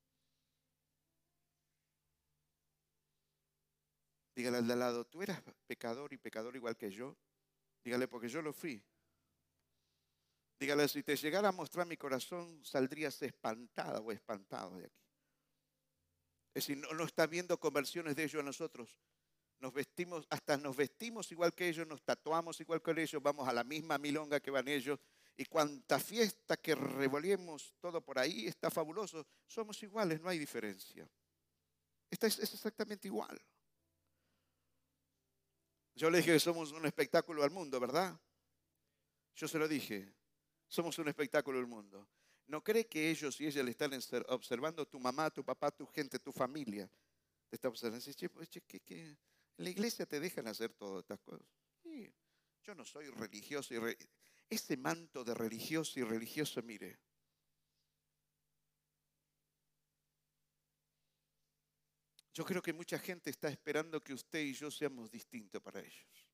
Dígale 4.42 4.58
al 4.58 4.66
de 4.66 4.72
al 4.72 4.78
lado, 4.80 5.04
¿tú 5.04 5.22
eras 5.22 5.40
pecador 5.68 6.12
y 6.12 6.18
pecador 6.18 6.56
igual 6.56 6.76
que 6.76 6.90
yo? 6.90 7.16
Dígale, 7.84 8.08
porque 8.08 8.28
yo 8.28 8.42
lo 8.42 8.52
fui. 8.52 8.82
Dígale, 10.58 10.88
si 10.88 11.04
te 11.04 11.14
llegara 11.14 11.50
a 11.50 11.52
mostrar 11.52 11.86
mi 11.86 11.96
corazón, 11.96 12.60
saldrías 12.64 13.22
espantada 13.22 14.00
o 14.00 14.10
espantado 14.10 14.78
de 14.78 14.86
aquí. 14.86 15.06
Es 16.54 16.66
decir, 16.66 16.76
no, 16.76 16.92
no 16.92 17.04
está 17.04 17.28
viendo 17.28 17.56
conversiones 17.60 18.16
de 18.16 18.24
ellos 18.24 18.40
a 18.40 18.44
nosotros. 18.44 18.98
Nos 19.60 19.72
vestimos, 19.72 20.26
hasta 20.28 20.56
nos 20.56 20.76
vestimos 20.76 21.30
igual 21.30 21.54
que 21.54 21.68
ellos, 21.68 21.86
nos 21.86 22.02
tatuamos 22.02 22.60
igual 22.60 22.82
que 22.82 23.00
ellos, 23.00 23.22
vamos 23.22 23.46
a 23.46 23.52
la 23.52 23.62
misma 23.62 23.96
milonga 23.96 24.40
que 24.40 24.50
van 24.50 24.66
ellos. 24.66 24.98
Y 25.36 25.44
cuanta 25.44 26.00
fiesta 26.00 26.56
que 26.56 26.74
revolvemos 26.74 27.76
todo 27.78 28.04
por 28.04 28.18
ahí 28.18 28.48
está 28.48 28.72
fabuloso. 28.72 29.24
Somos 29.46 29.80
iguales, 29.84 30.20
no 30.20 30.28
hay 30.28 30.40
diferencia. 30.40 31.08
Es 32.10 32.40
exactamente 32.40 33.06
igual. 33.06 33.40
Yo 35.94 36.10
le 36.10 36.18
dije 36.18 36.32
que 36.32 36.40
somos 36.40 36.72
un 36.72 36.86
espectáculo 36.86 37.42
al 37.42 37.50
mundo, 37.50 37.78
¿verdad? 37.78 38.18
Yo 39.34 39.48
se 39.48 39.58
lo 39.58 39.68
dije, 39.68 40.12
somos 40.68 40.98
un 40.98 41.08
espectáculo 41.08 41.58
al 41.58 41.66
mundo. 41.66 42.08
¿No 42.46 42.62
cree 42.62 42.86
que 42.86 43.10
ellos 43.10 43.40
y 43.40 43.46
ella 43.46 43.62
le 43.62 43.70
están 43.70 43.92
observando 44.28 44.86
tu 44.86 44.98
mamá, 44.98 45.30
tu 45.30 45.44
papá, 45.44 45.70
tu 45.70 45.86
gente, 45.86 46.18
tu 46.18 46.32
familia? 46.32 46.90
Te 47.48 47.56
está 47.56 47.68
observando. 47.68 48.04
Dice, 48.04 48.28
pues, 48.28 48.48
que, 48.48 49.16
la 49.58 49.70
iglesia 49.70 50.06
te 50.06 50.18
dejan 50.18 50.46
hacer 50.48 50.72
todas 50.74 51.02
estas 51.02 51.20
cosas. 51.20 51.46
yo 52.62 52.74
no 52.74 52.84
soy 52.84 53.08
religioso. 53.10 53.74
Y 53.74 53.96
Ese 54.48 54.76
manto 54.76 55.24
de 55.24 55.34
religioso 55.34 56.00
y 56.00 56.04
religioso, 56.04 56.62
mire, 56.62 56.98
Yo 62.32 62.44
creo 62.46 62.62
que 62.62 62.72
mucha 62.72 62.98
gente 62.98 63.28
está 63.28 63.48
esperando 63.48 64.02
que 64.02 64.14
usted 64.14 64.40
y 64.40 64.54
yo 64.54 64.70
seamos 64.70 65.10
distintos 65.10 65.60
para 65.60 65.80
ellos. 65.80 66.28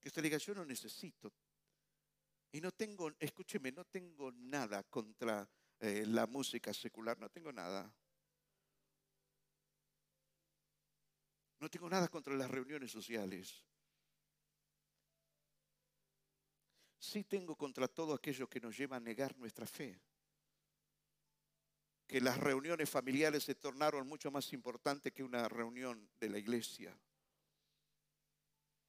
Que 0.00 0.08
usted 0.08 0.22
diga, 0.22 0.38
yo 0.38 0.54
no 0.54 0.64
necesito. 0.64 1.32
Y 2.50 2.60
no 2.60 2.72
tengo, 2.72 3.12
escúcheme, 3.20 3.70
no 3.70 3.84
tengo 3.84 4.32
nada 4.32 4.82
contra 4.84 5.48
eh, 5.78 6.04
la 6.06 6.26
música 6.26 6.74
secular, 6.74 7.16
no 7.18 7.28
tengo 7.28 7.52
nada. 7.52 7.94
No 11.60 11.68
tengo 11.68 11.88
nada 11.88 12.08
contra 12.08 12.34
las 12.34 12.50
reuniones 12.50 12.90
sociales. 12.90 13.64
Sí 16.98 17.22
tengo 17.22 17.54
contra 17.54 17.86
todo 17.86 18.14
aquello 18.14 18.48
que 18.48 18.60
nos 18.60 18.76
lleva 18.76 18.96
a 18.96 19.00
negar 19.00 19.36
nuestra 19.36 19.66
fe 19.66 20.00
que 22.08 22.22
las 22.22 22.38
reuniones 22.38 22.88
familiares 22.88 23.44
se 23.44 23.54
tornaron 23.54 24.08
mucho 24.08 24.30
más 24.30 24.54
importantes 24.54 25.12
que 25.12 25.22
una 25.22 25.46
reunión 25.46 26.10
de 26.18 26.30
la 26.30 26.38
iglesia. 26.38 26.98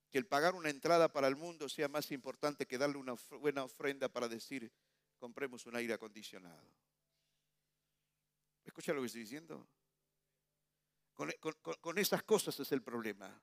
Que 0.09 0.17
el 0.17 0.25
pagar 0.25 0.55
una 0.55 0.69
entrada 0.69 1.11
para 1.11 1.27
el 1.27 1.35
mundo 1.35 1.67
sea 1.67 1.89
más 1.89 2.11
importante 2.11 2.65
que 2.65 2.77
darle 2.77 2.97
una 2.97 3.15
buena 3.41 3.65
ofrenda 3.65 4.07
para 4.07 4.29
decir, 4.29 4.71
compremos 5.19 5.65
un 5.65 5.75
aire 5.75 5.93
acondicionado. 5.93 6.65
¿Escucha 8.63 8.93
lo 8.93 9.01
que 9.01 9.07
estoy 9.07 9.21
diciendo? 9.21 9.67
Con, 11.13 11.29
con 11.81 11.97
esas 11.97 12.23
cosas 12.23 12.57
es 12.57 12.71
el 12.71 12.81
problema. 12.81 13.37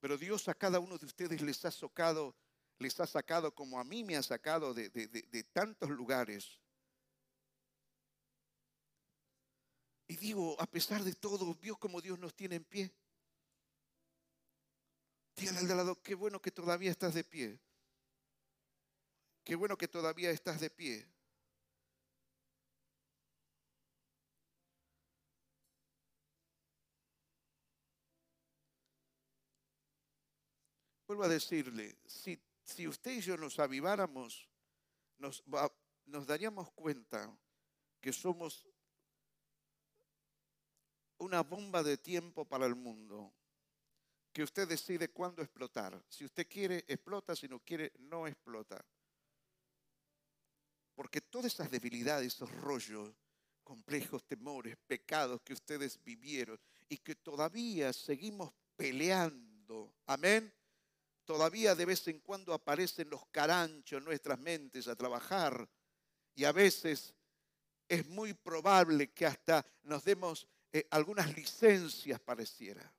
Pero 0.00 0.16
Dios 0.16 0.48
a 0.48 0.54
cada 0.54 0.80
uno 0.80 0.96
de 0.96 1.04
ustedes 1.04 1.42
les 1.42 1.62
ha 1.66 1.70
socado 1.70 2.34
les 2.78 2.98
ha 3.00 3.06
sacado 3.06 3.54
como 3.54 3.78
a 3.78 3.84
mí 3.84 4.04
me 4.04 4.16
ha 4.16 4.22
sacado 4.22 4.72
de, 4.72 5.44
tantos 5.52 5.90
lugares. 5.90 6.60
Y 10.06 10.16
digo, 10.16 10.56
a 10.60 10.66
pesar 10.66 11.04
de 11.04 11.14
todo, 11.14 11.54
vio 11.54 11.76
como 11.76 12.00
Dios 12.00 12.18
nos 12.18 12.34
tiene 12.34 12.56
en 12.56 12.64
pie. 12.64 12.92
Dígale 15.36 15.58
al 15.58 15.68
de 15.68 15.74
lado, 15.74 16.02
qué 16.02 16.14
bueno 16.14 16.40
que 16.40 16.50
todavía 16.50 16.90
estás 16.90 17.14
de 17.14 17.24
pie. 17.24 17.60
Qué 19.44 19.54
bueno 19.54 19.76
que 19.76 19.88
todavía 19.88 20.30
estás 20.30 20.60
de 20.60 20.70
pie. 20.70 21.06
Vuelvo 31.06 31.24
a 31.24 31.28
decirle, 31.28 31.96
si 32.04 32.38
si 32.68 32.86
usted 32.86 33.12
y 33.12 33.20
yo 33.20 33.36
nos 33.36 33.58
aviváramos, 33.58 34.46
nos, 35.16 35.42
nos 36.04 36.26
daríamos 36.26 36.70
cuenta 36.72 37.34
que 38.00 38.12
somos 38.12 38.68
una 41.16 41.42
bomba 41.42 41.82
de 41.82 41.96
tiempo 41.96 42.44
para 42.44 42.66
el 42.66 42.76
mundo, 42.76 43.34
que 44.32 44.42
usted 44.42 44.68
decide 44.68 45.08
cuándo 45.08 45.42
explotar. 45.42 46.00
Si 46.08 46.26
usted 46.26 46.46
quiere, 46.46 46.84
explota, 46.86 47.34
si 47.34 47.48
no 47.48 47.58
quiere, 47.58 47.90
no 47.98 48.26
explota. 48.26 48.84
Porque 50.94 51.22
todas 51.22 51.54
esas 51.54 51.70
debilidades, 51.70 52.34
esos 52.34 52.50
rollos, 52.50 53.14
complejos 53.64 54.24
temores, 54.26 54.76
pecados 54.86 55.40
que 55.40 55.54
ustedes 55.54 56.02
vivieron 56.04 56.60
y 56.88 56.98
que 56.98 57.14
todavía 57.14 57.92
seguimos 57.92 58.52
peleando, 58.76 59.94
amén, 60.06 60.52
todavía 61.28 61.74
de 61.74 61.84
vez 61.84 62.08
en 62.08 62.20
cuando 62.20 62.54
aparecen 62.54 63.10
los 63.10 63.26
caranchos 63.26 63.98
en 63.98 64.04
nuestras 64.06 64.38
mentes 64.38 64.88
a 64.88 64.96
trabajar 64.96 65.68
y 66.34 66.44
a 66.44 66.52
veces 66.52 67.14
es 67.86 68.08
muy 68.08 68.32
probable 68.32 69.12
que 69.12 69.26
hasta 69.26 69.62
nos 69.82 70.04
demos 70.04 70.48
eh, 70.72 70.88
algunas 70.90 71.36
licencias 71.36 72.18
pareciera. 72.18 72.90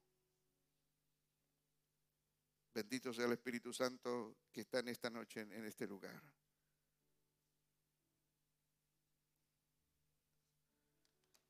Bendito 2.72 3.12
sea 3.12 3.26
el 3.26 3.32
Espíritu 3.32 3.74
Santo 3.74 4.38
que 4.52 4.62
está 4.62 4.78
en 4.78 4.90
esta 4.90 5.10
noche 5.10 5.42
en 5.42 5.66
este 5.66 5.88
lugar. 5.88 6.22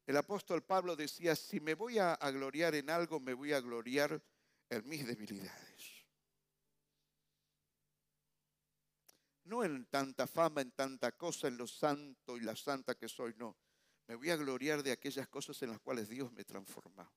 El 0.08 0.16
apóstol 0.16 0.64
Pablo 0.64 0.96
decía, 0.96 1.36
si 1.36 1.60
me 1.60 1.74
voy 1.74 2.00
a, 2.00 2.14
a 2.14 2.32
gloriar 2.32 2.74
en 2.74 2.90
algo, 2.90 3.20
me 3.20 3.34
voy 3.34 3.52
a 3.52 3.60
gloriar 3.60 4.24
en 4.70 4.88
mis 4.88 5.06
debilidades. 5.06 5.69
No 9.50 9.64
en 9.64 9.88
tanta 9.88 10.28
fama, 10.28 10.62
en 10.62 10.70
tanta 10.74 11.12
cosa, 11.14 11.48
en 11.48 11.58
lo 11.58 11.66
santo 11.66 12.38
y 12.38 12.42
la 12.42 12.56
santa 12.56 12.94
que 12.94 13.10
soy, 13.10 13.34
no. 13.36 13.58
Me 14.08 14.14
voy 14.14 14.30
a 14.30 14.36
gloriar 14.36 14.84
de 14.84 14.92
aquellas 14.92 15.28
cosas 15.28 15.60
en 15.64 15.72
las 15.72 15.80
cuales 15.80 16.08
Dios 16.08 16.32
me 16.32 16.46
transforma. 16.46 17.12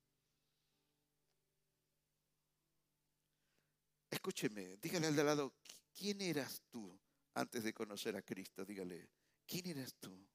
Escúcheme, 4.09 4.79
dígale 4.79 5.09
al 5.09 5.17
de 5.17 5.25
lado, 5.25 5.55
¿quién 5.95 6.23
eras 6.23 6.63
tú 6.71 6.99
antes 7.35 7.65
de 7.65 7.75
conocer 7.75 8.17
a 8.17 8.23
Cristo? 8.23 8.65
Dígale, 8.65 9.11
¿quién 9.47 9.67
eras 9.67 9.95
tú? 10.01 10.27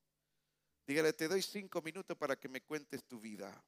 Dígale, 0.86 1.14
te 1.14 1.28
doy 1.28 1.42
cinco 1.42 1.82
minutos 1.82 2.16
para 2.16 2.40
que 2.40 2.48
me 2.48 2.62
cuentes 2.62 3.06
tu 3.06 3.20
vida. 3.20 3.66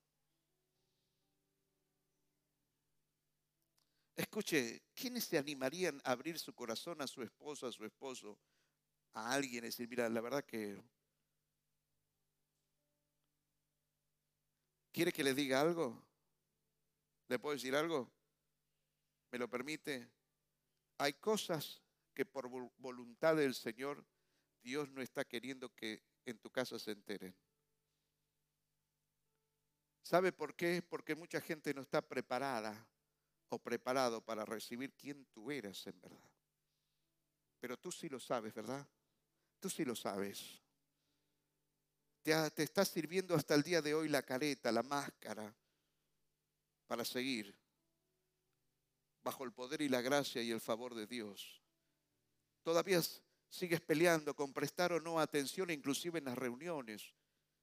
Escuche, 4.20 4.82
¿quiénes 4.94 5.24
se 5.24 5.38
animarían 5.38 6.02
a 6.04 6.12
abrir 6.12 6.38
su 6.40 6.54
corazón 6.54 7.02
a 7.02 7.08
su 7.08 7.24
esposa, 7.24 7.68
a 7.68 7.72
su 7.72 7.86
esposo, 7.86 8.38
a 9.14 9.32
alguien 9.32 9.64
y 9.64 9.68
decir, 9.68 9.88
mira, 9.88 10.10
la 10.10 10.20
verdad 10.20 10.44
que... 10.44 10.84
¿Quiere 14.92 15.14
que 15.14 15.24
le 15.24 15.34
diga 15.34 15.62
algo? 15.62 16.06
¿Le 17.30 17.40
puedo 17.40 17.56
decir 17.56 17.74
algo? 17.74 18.12
¿Me 19.32 19.40
lo 19.40 19.50
permite? 19.50 20.10
Hay 20.98 21.14
cosas 21.14 21.82
que 22.14 22.26
por 22.26 22.50
voluntad 22.50 23.38
del 23.38 23.56
Señor 23.56 24.06
Dios 24.62 24.90
no 24.90 25.02
está 25.02 25.24
queriendo 25.24 25.74
que 25.74 26.04
en 26.26 26.38
tu 26.40 26.50
casa 26.50 26.78
se 26.78 26.92
enteren. 26.92 27.34
¿Sabe 30.02 30.34
por 30.34 30.58
qué? 30.58 30.82
Porque 30.82 31.16
mucha 31.16 31.40
gente 31.40 31.74
no 31.74 31.84
está 31.84 32.02
preparada 32.02 32.86
o 33.50 33.60
preparado 33.60 34.22
para 34.22 34.46
recibir 34.46 34.94
quién 34.94 35.26
tú 35.26 35.52
eres 35.52 35.86
en 35.88 36.00
verdad. 36.00 36.32
Pero 37.60 37.78
tú 37.78 37.92
sí 37.92 38.08
lo 38.08 38.20
sabes, 38.20 38.54
¿verdad? 38.54 38.88
Tú 39.60 39.70
sí 39.70 39.84
lo 39.84 39.96
sabes. 39.96 40.62
Te, 42.22 42.52
te 42.52 42.64
está 42.64 42.86
sirviendo 42.86 43.36
hasta 43.36 43.56
el 43.56 43.64
día 43.64 43.82
de 43.82 43.94
hoy 43.94 44.08
la 44.08 44.24
careta, 44.24 44.72
la 44.72 44.84
máscara, 44.84 45.54
para 46.88 47.04
seguir 47.04 47.56
bajo 49.22 49.44
el 49.44 49.52
poder 49.52 49.82
y 49.82 49.90
la 49.90 50.02
gracia 50.02 50.42
y 50.42 50.52
el 50.52 50.62
favor 50.62 50.96
de 50.96 51.06
Dios. 51.06 51.62
Todavía 52.64 53.02
sigues 53.50 53.82
peleando 53.82 54.36
con 54.36 54.54
prestar 54.54 54.94
o 54.94 55.00
no 55.00 55.20
atención, 55.20 55.70
inclusive 55.70 56.20
en 56.20 56.26
las 56.26 56.38
reuniones. 56.38 57.14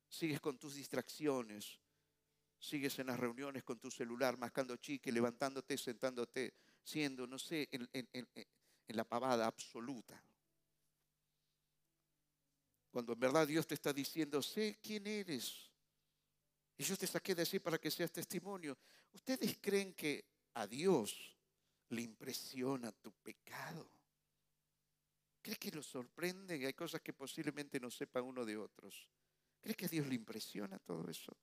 Sigues 0.08 0.40
con 0.40 0.58
tus 0.58 0.74
distracciones. 0.74 1.80
Sigues 2.58 2.98
en 2.98 3.08
las 3.08 3.20
reuniones 3.20 3.62
con 3.62 3.78
tu 3.78 3.90
celular, 3.90 4.38
mascando 4.38 4.76
chique, 4.76 5.12
levantándote, 5.12 5.76
sentándote, 5.76 6.54
siendo, 6.82 7.26
no 7.26 7.38
sé, 7.38 7.68
en, 7.70 7.88
en 7.92 8.96
la 8.96 9.04
pavada 9.04 9.46
absoluta. 9.46 10.22
Cuando 12.90 13.12
en 13.12 13.20
verdad 13.20 13.46
Dios 13.46 13.66
te 13.66 13.74
está 13.74 13.92
diciendo, 13.92 14.40
sé 14.40 14.78
quién 14.82 15.06
eres. 15.06 15.70
Y 16.78 16.84
yo 16.84 16.96
te 16.96 17.06
saqué 17.06 17.34
de 17.34 17.42
así 17.42 17.58
para 17.58 17.78
que 17.78 17.90
seas 17.90 18.10
testimonio. 18.10 18.78
¿Ustedes 19.12 19.58
creen 19.60 19.94
que 19.94 20.24
a 20.54 20.66
Dios 20.66 21.36
le 21.90 22.02
impresiona 22.02 22.92
tu 22.92 23.12
pecado? 23.12 23.90
¿Crees 25.42 25.58
que 25.58 25.70
lo 25.70 25.82
sorprende? 25.82 26.66
Hay 26.66 26.74
cosas 26.74 27.00
que 27.00 27.12
posiblemente 27.12 27.78
no 27.78 27.90
sepa 27.90 28.20
uno 28.20 28.44
de 28.44 28.56
otros. 28.56 29.08
¿Crees 29.60 29.76
que 29.76 29.86
a 29.86 29.88
Dios 29.88 30.06
le 30.06 30.14
impresiona 30.14 30.78
todo 30.78 31.08
eso? 31.08 31.36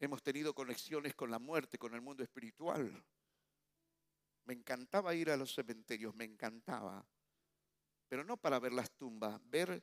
Hemos 0.00 0.22
tenido 0.22 0.54
conexiones 0.54 1.14
con 1.14 1.30
la 1.30 1.38
muerte, 1.38 1.78
con 1.78 1.94
el 1.94 2.00
mundo 2.00 2.22
espiritual. 2.22 3.04
Me 4.44 4.54
encantaba 4.54 5.14
ir 5.14 5.30
a 5.30 5.36
los 5.36 5.52
cementerios, 5.52 6.14
me 6.14 6.24
encantaba. 6.24 7.04
Pero 8.08 8.24
no 8.24 8.36
para 8.36 8.58
ver 8.58 8.72
las 8.72 8.90
tumbas, 8.92 9.40
ver 9.50 9.82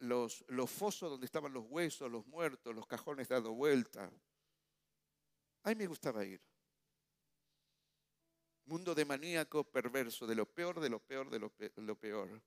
los, 0.00 0.44
fosos 0.70 1.10
donde 1.10 1.26
estaban 1.26 1.52
los 1.52 1.64
huesos, 1.68 2.10
los 2.10 2.26
muertos, 2.26 2.74
los 2.74 2.86
cajones 2.86 3.28
dado 3.28 3.52
vuelta. 3.52 4.10
A 5.62 5.68
mí 5.68 5.74
me 5.76 5.86
gustaba 5.86 6.24
ir. 6.24 6.40
Mundo 8.64 8.94
de 8.94 9.04
maníaco 9.04 9.64
perverso, 9.64 10.26
de 10.26 10.34
lo 10.34 10.46
peor, 10.46 10.80
de 10.80 10.90
lo 10.90 11.00
peor, 11.00 11.30
de 11.30 11.38
lo, 11.38 11.96
peor. 11.96 12.42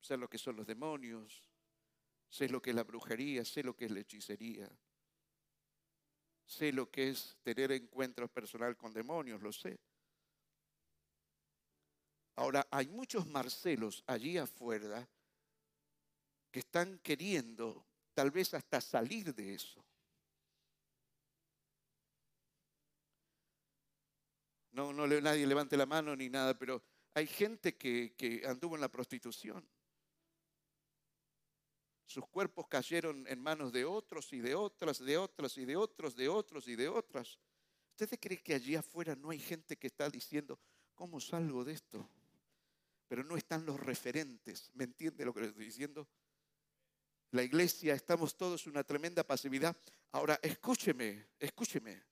Sé 0.00 0.16
lo 0.16 0.28
que 0.28 0.38
son 0.38 0.56
los 0.56 0.66
demonios, 0.66 1.50
sé 2.28 2.48
lo 2.48 2.60
que 2.60 2.70
es 2.70 2.76
la 2.76 2.84
brujería, 2.84 3.44
sé 3.44 3.62
lo 3.62 3.74
que 3.74 3.86
es 3.86 3.90
la 3.90 4.00
hechicería. 4.00 4.70
Sé 6.52 6.70
lo 6.70 6.90
que 6.90 7.08
es 7.08 7.38
tener 7.42 7.72
encuentros 7.72 8.30
personal 8.30 8.76
con 8.76 8.92
demonios, 8.92 9.40
lo 9.40 9.50
sé. 9.50 9.80
Ahora, 12.36 12.68
hay 12.70 12.88
muchos 12.88 13.26
Marcelos 13.26 14.04
allí 14.06 14.36
afuera 14.36 15.08
que 16.50 16.58
están 16.60 16.98
queriendo 16.98 17.86
tal 18.12 18.30
vez 18.30 18.52
hasta 18.52 18.82
salir 18.82 19.34
de 19.34 19.54
eso. 19.54 19.82
No, 24.72 24.92
no 24.92 25.06
nadie 25.06 25.46
levante 25.46 25.78
la 25.78 25.86
mano 25.86 26.14
ni 26.14 26.28
nada, 26.28 26.58
pero 26.58 26.82
hay 27.14 27.26
gente 27.26 27.76
que, 27.78 28.12
que 28.14 28.42
anduvo 28.46 28.74
en 28.74 28.82
la 28.82 28.90
prostitución. 28.90 29.66
Sus 32.04 32.26
cuerpos 32.28 32.66
cayeron 32.68 33.26
en 33.26 33.40
manos 33.40 33.72
de 33.72 33.84
otros 33.84 34.32
y 34.32 34.40
de 34.40 34.54
otras, 34.54 34.98
de 34.98 35.16
otras 35.16 35.56
y 35.56 35.64
de 35.64 35.76
otros, 35.76 36.16
de 36.16 36.28
otros 36.28 36.68
y 36.68 36.76
de 36.76 36.88
otras. 36.88 37.38
¿Ustedes 37.90 38.18
creen 38.20 38.40
que 38.42 38.54
allí 38.54 38.74
afuera 38.74 39.14
no 39.14 39.30
hay 39.30 39.38
gente 39.38 39.76
que 39.76 39.86
está 39.86 40.10
diciendo, 40.10 40.58
¿cómo 40.94 41.20
salgo 41.20 41.64
de 41.64 41.72
esto? 41.72 42.08
Pero 43.08 43.24
no 43.24 43.36
están 43.36 43.64
los 43.64 43.78
referentes. 43.78 44.70
¿Me 44.74 44.84
entiende 44.84 45.24
lo 45.24 45.32
que 45.32 45.40
les 45.40 45.50
estoy 45.50 45.66
diciendo? 45.66 46.08
la 47.32 47.42
iglesia, 47.42 47.94
estamos 47.94 48.36
todos 48.36 48.64
en 48.66 48.72
una 48.72 48.84
tremenda 48.84 49.24
pasividad. 49.24 49.76
Ahora, 50.12 50.38
escúcheme, 50.42 51.28
escúcheme. 51.38 52.02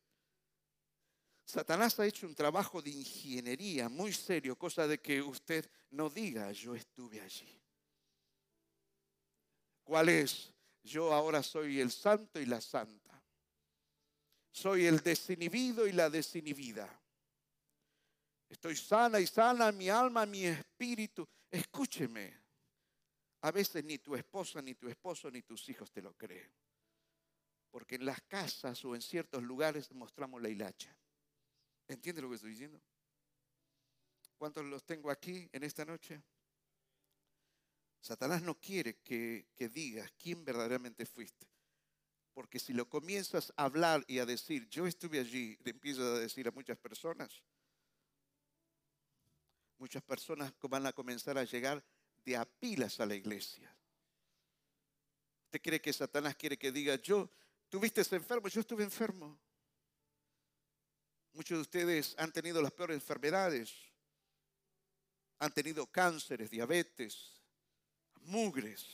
Satanás 1.44 1.98
ha 2.00 2.06
hecho 2.06 2.26
un 2.26 2.34
trabajo 2.34 2.80
de 2.80 2.90
ingeniería 2.90 3.88
muy 3.88 4.12
serio, 4.12 4.56
cosa 4.56 4.86
de 4.86 5.00
que 5.00 5.20
usted 5.20 5.70
no 5.90 6.08
diga, 6.08 6.50
yo 6.52 6.74
estuve 6.74 7.20
allí. 7.20 7.59
¿Cuál 9.90 10.08
es? 10.08 10.54
Yo 10.84 11.12
ahora 11.12 11.42
soy 11.42 11.80
el 11.80 11.90
santo 11.90 12.38
y 12.38 12.46
la 12.46 12.60
santa. 12.60 13.20
Soy 14.52 14.86
el 14.86 15.00
desinhibido 15.00 15.84
y 15.84 15.90
la 15.90 16.08
desinhibida. 16.08 16.88
Estoy 18.48 18.76
sana 18.76 19.18
y 19.18 19.26
sana 19.26 19.72
mi 19.72 19.88
alma, 19.88 20.26
mi 20.26 20.44
espíritu. 20.44 21.26
Escúcheme. 21.50 22.32
A 23.40 23.50
veces 23.50 23.82
ni 23.82 23.98
tu 23.98 24.14
esposa, 24.14 24.62
ni 24.62 24.76
tu 24.76 24.88
esposo, 24.88 25.28
ni 25.28 25.42
tus 25.42 25.68
hijos 25.68 25.90
te 25.90 26.00
lo 26.00 26.14
creen. 26.14 26.54
Porque 27.72 27.96
en 27.96 28.04
las 28.04 28.20
casas 28.28 28.84
o 28.84 28.94
en 28.94 29.02
ciertos 29.02 29.42
lugares 29.42 29.90
mostramos 29.90 30.40
la 30.40 30.50
hilacha. 30.50 30.96
¿Entiendes 31.88 32.22
lo 32.22 32.28
que 32.28 32.36
estoy 32.36 32.50
diciendo? 32.50 32.80
¿Cuántos 34.38 34.64
los 34.66 34.84
tengo 34.84 35.10
aquí 35.10 35.48
en 35.50 35.64
esta 35.64 35.84
noche? 35.84 36.22
Satanás 38.00 38.42
no 38.42 38.58
quiere 38.58 38.96
que, 38.98 39.48
que 39.54 39.68
digas 39.68 40.10
quién 40.18 40.44
verdaderamente 40.44 41.04
fuiste. 41.04 41.46
Porque 42.32 42.58
si 42.58 42.72
lo 42.72 42.88
comienzas 42.88 43.52
a 43.56 43.64
hablar 43.64 44.04
y 44.06 44.18
a 44.18 44.26
decir, 44.26 44.68
yo 44.68 44.86
estuve 44.86 45.18
allí, 45.20 45.58
le 45.62 45.72
empiezas 45.72 46.04
a 46.04 46.18
decir 46.18 46.48
a 46.48 46.52
muchas 46.52 46.78
personas, 46.78 47.42
muchas 49.78 50.02
personas 50.02 50.52
van 50.62 50.86
a 50.86 50.92
comenzar 50.92 51.36
a 51.36 51.44
llegar 51.44 51.84
de 52.24 52.36
apilas 52.36 53.00
a 53.00 53.06
la 53.06 53.14
iglesia. 53.14 53.74
¿Usted 55.46 55.60
cree 55.60 55.80
que 55.80 55.92
Satanás 55.92 56.36
quiere 56.36 56.56
que 56.56 56.70
diga, 56.70 56.96
yo, 56.96 57.30
tuviste 57.68 58.02
enfermo, 58.14 58.48
yo 58.48 58.60
estuve 58.60 58.84
enfermo? 58.84 59.38
Muchos 61.32 61.58
de 61.58 61.62
ustedes 61.62 62.14
han 62.18 62.32
tenido 62.32 62.62
las 62.62 62.72
peores 62.72 62.94
enfermedades, 62.94 63.74
han 65.38 65.52
tenido 65.52 65.86
cánceres, 65.86 66.50
diabetes, 66.50 67.39
mugres. 68.20 68.86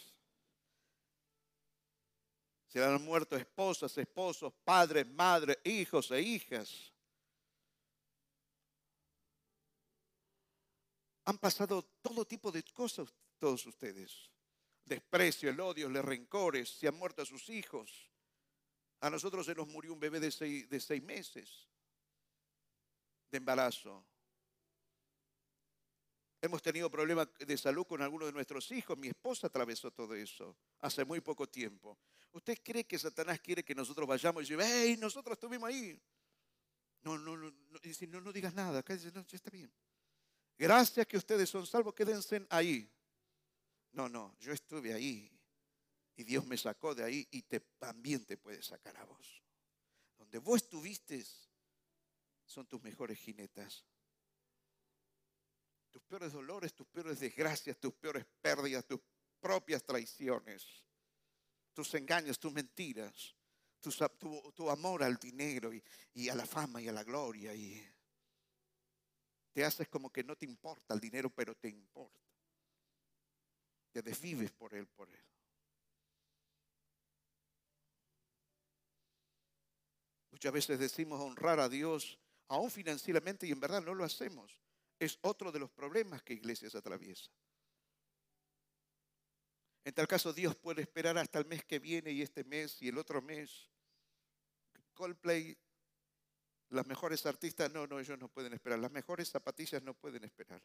Se 2.69 2.85
han 2.85 3.03
muerto 3.03 3.37
esposas, 3.37 3.97
esposos, 3.97 4.53
padres, 4.65 5.07
madres, 5.09 5.59
hijos 5.65 6.11
e 6.11 6.21
hijas. 6.21 6.93
Han 11.25 11.39
pasado 11.39 11.83
todo 12.03 12.25
tipo 12.25 12.53
de 12.53 12.63
cosas 12.63 13.13
todos 13.39 13.67
ustedes. 13.67 14.31
Desprecio, 14.85 15.51
el 15.51 15.61
odio, 15.61 15.89
los 15.89 16.05
rencores, 16.05 16.69
se 16.69 16.87
han 16.87 16.95
muerto 16.95 17.23
a 17.23 17.27
sus 17.27 17.49
hijos. 17.49 18.11
A 19.01 19.11
nosotros 19.11 19.47
se 19.47 19.55
nos 19.55 19.67
murió 19.69 19.93
un 19.93 20.01
bebé 20.01 20.21
de 20.21 20.31
seis, 20.31 20.69
de 20.69 20.81
seis 20.81 21.03
meses 21.03 21.67
de 23.31 23.39
embarazo. 23.39 24.05
Hemos 26.41 26.63
tenido 26.63 26.91
problemas 26.91 27.29
de 27.39 27.57
salud 27.57 27.87
con 27.87 28.03
algunos 28.03 28.29
de 28.29 28.33
nuestros 28.33 28.71
hijos. 28.71 28.97
Mi 28.99 29.09
esposa 29.09 29.47
atravesó 29.47 29.91
todo 29.91 30.15
eso 30.15 30.57
hace 30.81 31.05
muy 31.05 31.21
poco 31.21 31.49
tiempo. 31.49 31.99
¿Usted 32.33 32.59
cree 32.63 32.85
que 32.85 32.99
Satanás 32.99 33.41
quiere 33.41 33.65
que 33.65 33.75
nosotros 33.75 34.07
vayamos 34.07 34.45
y 34.45 34.53
diga, 34.53 34.65
hey, 34.67 34.97
nosotros 34.99 35.35
estuvimos 35.35 35.69
ahí? 35.69 35.99
No, 37.03 37.17
no, 37.17 37.37
no, 37.37 37.51
no, 37.51 38.21
no, 38.21 38.33
digas 38.33 38.53
nada. 38.53 38.83
Dice, 38.83 39.11
no, 39.13 39.25
ya 39.25 39.37
está 39.37 39.51
bien. 39.51 39.73
Gracias 40.59 41.07
que 41.07 41.17
ustedes 41.17 41.49
son 41.49 41.67
salvos, 41.67 41.95
quédense 41.95 42.47
ahí. 42.51 42.91
No, 43.93 44.09
no, 44.09 44.37
yo 44.39 44.53
estuve 44.53 44.93
ahí 44.93 45.31
y 46.17 46.25
Dios 46.25 46.47
me 46.47 46.57
sacó 46.57 46.95
de 46.95 47.05
ahí 47.05 47.29
y 47.31 47.43
te, 47.43 47.61
también 47.61 48.25
te 48.25 48.37
puede 48.37 48.63
sacar 48.63 48.97
a 48.97 49.05
vos. 49.05 49.43
Donde 50.19 50.39
vos 50.39 50.63
estuviste 50.63 51.25
son 52.45 52.67
tus 52.67 52.83
mejores 52.83 53.19
jinetas. 53.19 53.85
Tus 55.97 56.03
peores 56.03 56.31
dolores, 56.31 56.75
tus 56.75 56.87
peores 56.89 57.19
desgracias, 57.19 57.79
tus 57.79 57.95
peores 57.95 58.27
pérdidas, 58.43 58.85
tus 58.85 59.01
propias 59.41 59.83
traiciones, 59.83 60.85
tus 61.73 61.95
engaños, 61.95 62.39
tus 62.39 62.53
mentiras, 62.53 63.35
tu, 64.55 64.69
amor 64.69 65.03
al 65.03 65.17
dinero 65.17 65.73
y, 65.73 65.83
y 66.13 66.29
a 66.29 66.35
la 66.35 66.45
fama 66.45 66.83
y 66.83 66.89
a 66.89 66.93
la 66.93 67.03
gloria. 67.03 67.55
Y 67.55 67.83
te 69.55 69.65
haces 69.65 69.89
como 69.89 70.13
que 70.13 70.23
no 70.23 70.37
te 70.37 70.45
importa 70.45 70.93
el 70.93 71.01
dinero, 71.01 71.31
pero 71.31 71.55
te 71.55 71.71
importa. 71.71 72.21
Te 73.91 74.03
desvives 74.03 74.51
por 74.51 74.75
él, 74.75 74.87
por 74.89 75.09
él. 75.09 75.25
Muchas 80.31 80.53
veces 80.53 80.79
decimos 80.79 81.23
honrar 81.23 81.59
a 81.59 81.71
Dios, 81.71 82.19
aún 82.49 82.71
financieramente, 82.71 83.47
y 83.47 83.53
en 83.53 83.61
verdad 83.61 83.81
no 83.81 83.95
lo 83.95 84.05
hacemos. 84.05 84.66
Es 84.99 85.19
otro 85.23 85.53
de 85.53 85.59
los 85.59 85.71
problemas 85.71 86.23
que 86.23 86.35
iglesias 86.35 86.75
atraviesa. 86.75 87.31
En 89.85 89.95
tal 89.95 90.09
caso, 90.09 90.33
Dios 90.33 90.57
puede 90.57 90.83
esperar 90.83 91.17
hasta 91.17 91.39
el 91.39 91.47
mes 91.47 91.65
que 91.65 91.79
viene 91.79 92.11
y 92.11 92.21
este 92.21 92.43
mes 92.43 92.83
y 92.83 92.89
el 92.89 92.99
otro 92.99 93.23
mes. 93.23 93.71
Coldplay, 94.95 95.57
las 96.71 96.87
mejores 96.87 97.25
artistas, 97.25 97.73
no, 97.73 97.87
no, 97.87 98.01
ellos 98.01 98.19
no 98.19 98.29
pueden 98.29 98.53
esperar. 98.55 98.79
Las 98.81 98.91
mejores 98.91 99.31
zapatillas 99.31 99.83
no 99.83 99.95
pueden 99.95 100.25
esperar. 100.25 100.61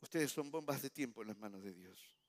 Ustedes 0.00 0.30
son 0.30 0.50
bombas 0.50 0.82
de 0.82 0.90
tiempo 0.90 1.22
en 1.22 1.28
las 1.28 1.38
manos 1.38 1.62
de 1.62 1.72
Dios. 1.72 2.21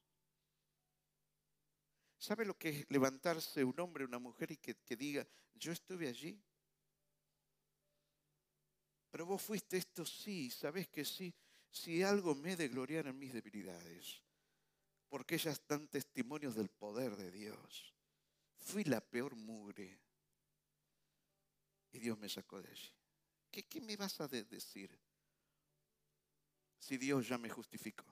¿Sabe 2.24 2.46
lo 2.46 2.58
que 2.58 2.70
es 2.70 2.90
levantarse 2.90 3.66
un 3.66 3.78
hombre, 3.82 4.06
una 4.06 4.18
mujer 4.18 4.50
y 4.50 4.56
que, 4.56 4.96
diga, 4.96 5.28
yo 5.56 5.74
estuve 5.74 6.08
allí? 6.08 6.42
Pero 9.12 9.26
vos 9.26 9.42
fuiste 9.42 9.76
esto, 9.76 10.06
sí, 10.06 10.50
sabes 10.50 10.88
que 10.88 11.04
sí. 11.04 11.36
Si 11.70 12.02
algo 12.02 12.34
me 12.34 12.56
de 12.56 12.70
gloriar 12.70 13.08
en 13.08 13.20
mis 13.20 13.34
debilidades, 13.34 14.24
porque 15.10 15.36
ellas 15.36 15.62
dan 15.68 15.90
testimonios 15.90 16.56
del 16.56 16.70
poder 16.70 17.18
de 17.18 17.30
Dios. 17.30 17.94
Fui 18.56 18.86
la 18.86 19.02
peor 19.02 19.36
mugre 19.36 20.00
y 21.92 22.00
Dios 22.00 22.18
me 22.18 22.30
sacó 22.30 22.62
de 22.62 22.70
allí. 22.70 22.96
¿Qué, 23.52 23.64
qué 23.64 23.82
me 23.82 23.98
vas 23.98 24.22
a 24.22 24.30
decir? 24.30 24.98
si 26.80 26.98
Dios 26.98 27.28
ya 27.28 27.38
me 27.38 27.50
justificó 27.50 28.06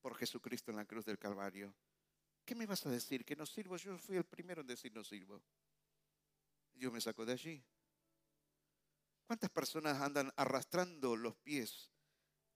por 0.00 0.14
Jesucristo 0.14 0.70
en 0.70 0.78
la 0.78 0.86
cruz 0.86 1.04
del 1.04 1.18
Calvario? 1.18 1.74
¿Qué 2.48 2.54
me 2.54 2.64
vas 2.64 2.86
a 2.86 2.90
decir? 2.90 3.26
¿Que 3.26 3.36
no 3.36 3.44
sirvo? 3.44 3.76
Yo 3.76 3.98
fui 3.98 4.16
el 4.16 4.24
primero 4.24 4.62
en 4.62 4.66
decir 4.66 4.90
no 4.94 5.04
sirvo. 5.04 5.38
Dios 6.72 6.90
me 6.90 6.98
sacó 6.98 7.26
de 7.26 7.34
allí. 7.34 7.62
¿Cuántas 9.26 9.50
personas 9.50 10.00
andan 10.00 10.32
arrastrando 10.34 11.14
los 11.14 11.36
pies 11.36 11.92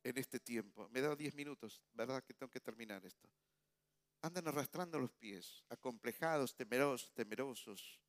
en 0.02 0.16
este 0.16 0.40
tiempo? 0.40 0.88
Me 0.88 1.00
he 1.00 1.02
dado 1.02 1.14
diez 1.14 1.35
minutos, 1.35 1.83
¿verdad 1.92 2.24
que 2.24 2.33
tengo 2.33 2.48
que 2.48 2.59
terminar 2.59 3.05
esto? 3.05 3.28
Andan 4.22 4.48
arrastrando 4.48 4.98
los 4.98 5.12
pies, 5.12 5.62
acomplejados, 5.68 6.55
temerosos, 6.55 7.12
temerosos. 7.12 8.00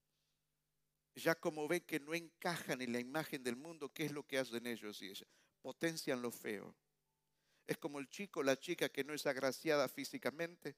Ya 1.15 1.35
como 1.35 1.67
ven 1.67 1.81
que 1.81 1.99
no 1.99 2.13
encajan 2.13 2.81
en 2.81 2.93
la 2.93 3.01
imagen 3.01 3.43
del 3.43 3.57
mundo, 3.57 3.91
¿qué 3.91 4.05
es 4.05 4.13
lo 4.13 4.25
que 4.25 4.37
hacen 4.37 4.65
ellos 4.67 5.01
y 5.01 5.07
ellas? 5.09 5.27
potencian 5.61 6.21
lo 6.21 6.31
feo. 6.31 6.73
Es 7.67 7.77
como 7.77 7.99
el 7.99 8.07
chico, 8.07 8.41
la 8.41 8.57
chica 8.57 8.87
que 8.87 9.03
no 9.03 9.13
es 9.13 9.25
agraciada 9.25 9.89
físicamente 9.89 10.77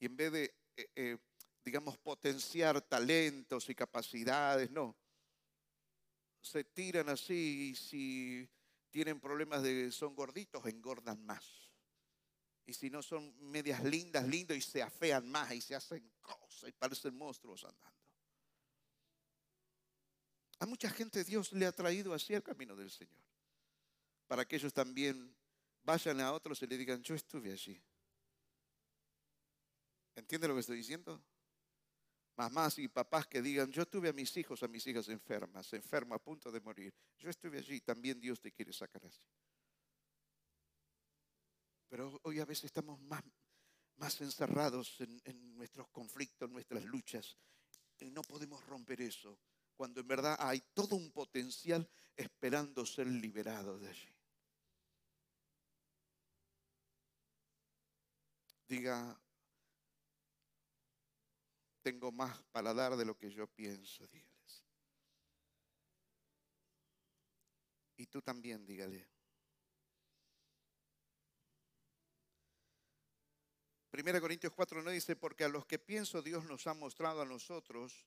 y 0.00 0.06
en 0.06 0.16
vez 0.16 0.32
de, 0.32 0.54
eh, 0.76 0.90
eh, 0.96 1.18
digamos, 1.64 1.96
potenciar 1.98 2.80
talentos 2.82 3.68
y 3.68 3.74
capacidades, 3.74 4.70
no. 4.70 4.96
Se 6.40 6.64
tiran 6.64 7.10
así 7.10 7.70
y 7.70 7.74
si 7.76 8.48
tienen 8.90 9.20
problemas 9.20 9.62
de 9.62 9.92
son 9.92 10.16
gorditos, 10.16 10.66
engordan 10.66 11.24
más. 11.24 11.70
Y 12.66 12.72
si 12.72 12.88
no 12.88 13.02
son 13.02 13.34
medias 13.50 13.84
lindas, 13.84 14.26
lindos 14.26 14.56
y 14.56 14.62
se 14.62 14.82
afean 14.82 15.28
más 15.28 15.52
y 15.52 15.60
se 15.60 15.74
hacen 15.74 16.10
cosas 16.20 16.70
y 16.70 16.72
parecen 16.72 17.16
monstruos 17.16 17.64
andando. 17.64 18.00
A 20.60 20.66
mucha 20.66 20.90
gente 20.90 21.24
Dios 21.24 21.52
le 21.52 21.66
ha 21.66 21.72
traído 21.72 22.14
así 22.14 22.34
el 22.34 22.42
camino 22.42 22.74
del 22.74 22.90
Señor 22.90 23.20
para 24.30 24.44
que 24.44 24.54
ellos 24.54 24.72
también 24.72 25.34
vayan 25.82 26.20
a 26.20 26.32
otros 26.32 26.62
y 26.62 26.66
le 26.68 26.78
digan, 26.78 27.02
yo 27.02 27.16
estuve 27.16 27.50
allí. 27.50 27.82
¿Entiende 30.20 30.48
lo 30.48 30.54
que 30.54 30.60
estoy 30.60 30.76
diciendo? 30.76 31.22
Mamás 32.36 32.78
y 32.78 32.88
papás 32.88 33.26
que 33.26 33.40
digan, 33.40 33.70
yo 33.72 33.86
tuve 33.86 34.10
a 34.10 34.12
mis 34.12 34.36
hijos, 34.36 34.62
a 34.62 34.68
mis 34.68 34.86
hijas 34.86 35.08
enfermas, 35.08 35.72
enferma 35.72 36.16
a 36.16 36.18
punto 36.18 36.52
de 36.52 36.60
morir. 36.60 36.94
Yo 37.18 37.30
estuve 37.30 37.58
allí, 37.58 37.80
también 37.80 38.20
Dios 38.20 38.40
te 38.40 38.52
quiere 38.52 38.72
sacar 38.72 39.04
así. 39.06 39.24
Pero 41.88 42.20
hoy 42.22 42.38
a 42.38 42.44
veces 42.44 42.64
estamos 42.64 43.00
más, 43.00 43.24
más 43.96 44.20
encerrados 44.20 45.00
en, 45.00 45.20
en 45.24 45.56
nuestros 45.56 45.88
conflictos, 45.88 46.46
en 46.46 46.52
nuestras 46.52 46.84
luchas, 46.84 47.36
y 47.98 48.10
no 48.10 48.22
podemos 48.22 48.64
romper 48.66 49.00
eso, 49.00 49.38
cuando 49.74 50.00
en 50.00 50.06
verdad 50.06 50.36
hay 50.38 50.62
todo 50.74 50.96
un 50.96 51.10
potencial 51.10 51.88
esperando 52.14 52.84
ser 52.84 53.06
liberado 53.06 53.78
de 53.78 53.88
allí. 53.88 54.14
diga, 58.70 59.20
tengo 61.82 62.12
más 62.12 62.42
para 62.52 62.74
dar 62.74 62.96
de 62.96 63.04
lo 63.04 63.16
que 63.16 63.30
yo 63.30 63.46
pienso, 63.46 64.06
dígales. 64.08 64.64
Y 67.96 68.06
tú 68.06 68.22
también, 68.22 68.64
dígale. 68.64 69.08
Primera 73.90 74.20
Corintios 74.20 74.52
4 74.52 74.82
no 74.82 74.90
dice, 74.90 75.16
porque 75.16 75.44
a 75.44 75.48
los 75.48 75.66
que 75.66 75.78
pienso 75.78 76.22
Dios 76.22 76.44
nos 76.44 76.66
ha 76.66 76.74
mostrado 76.74 77.22
a 77.22 77.26
nosotros, 77.26 78.06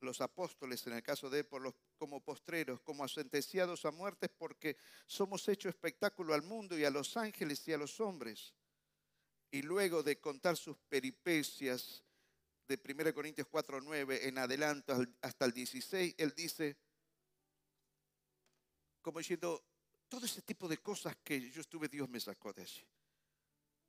los 0.00 0.20
apóstoles, 0.20 0.86
en 0.86 0.94
el 0.94 1.02
caso 1.02 1.28
de 1.30 1.44
por 1.44 1.74
como 1.96 2.20
postreros, 2.20 2.80
como 2.80 3.06
sentenciados 3.08 3.84
a 3.84 3.90
muertes, 3.90 4.30
porque 4.36 4.76
somos 5.06 5.48
hecho 5.48 5.68
espectáculo 5.68 6.34
al 6.34 6.42
mundo 6.42 6.78
y 6.78 6.84
a 6.84 6.90
los 6.90 7.16
ángeles 7.16 7.66
y 7.68 7.72
a 7.72 7.78
los 7.78 8.00
hombres 8.00 8.54
y 9.52 9.62
luego 9.62 10.02
de 10.02 10.18
contar 10.18 10.56
sus 10.56 10.78
peripecias 10.88 12.02
de 12.66 12.80
1 12.82 13.14
Corintios 13.14 13.46
4, 13.48 13.80
9 13.80 14.28
en 14.28 14.38
adelante 14.38 14.92
hasta 15.20 15.44
el 15.44 15.52
16, 15.52 16.14
él 16.18 16.32
dice, 16.34 16.76
como 19.00 19.18
diciendo, 19.18 19.64
todo 20.08 20.26
ese 20.26 20.42
tipo 20.42 20.68
de 20.68 20.78
cosas 20.78 21.16
que 21.24 21.50
yo 21.50 21.60
estuve, 21.60 21.88
Dios 21.88 22.08
me 22.08 22.20
sacó 22.20 22.52
de 22.52 22.62
allí. 22.62 22.86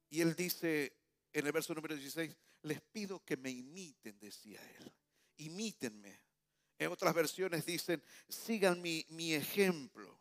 Y 0.10 0.22
él 0.22 0.36
dice 0.36 0.98
en 1.34 1.46
el 1.46 1.52
verso 1.52 1.74
número 1.74 1.96
16, 1.96 2.36
les 2.64 2.82
pido 2.82 3.24
que 3.26 3.36
me 3.38 3.50
imiten, 3.50 4.20
decía 4.20 4.62
él, 4.78 4.94
imítenme. 5.38 6.22
En 6.78 6.92
otras 6.92 7.14
versiones 7.14 7.66
dicen, 7.66 8.02
sigan 8.28 8.82
mi, 8.82 9.06
mi 9.10 9.34
ejemplo. 9.34 10.20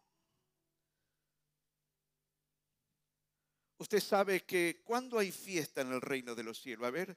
Usted 3.78 4.00
sabe 4.00 4.44
que 4.44 4.80
cuando 4.84 5.18
hay 5.18 5.32
fiesta 5.32 5.80
en 5.80 5.92
el 5.92 6.00
reino 6.00 6.34
de 6.34 6.44
los 6.44 6.60
cielos, 6.60 6.86
a 6.86 6.90
ver, 6.90 7.16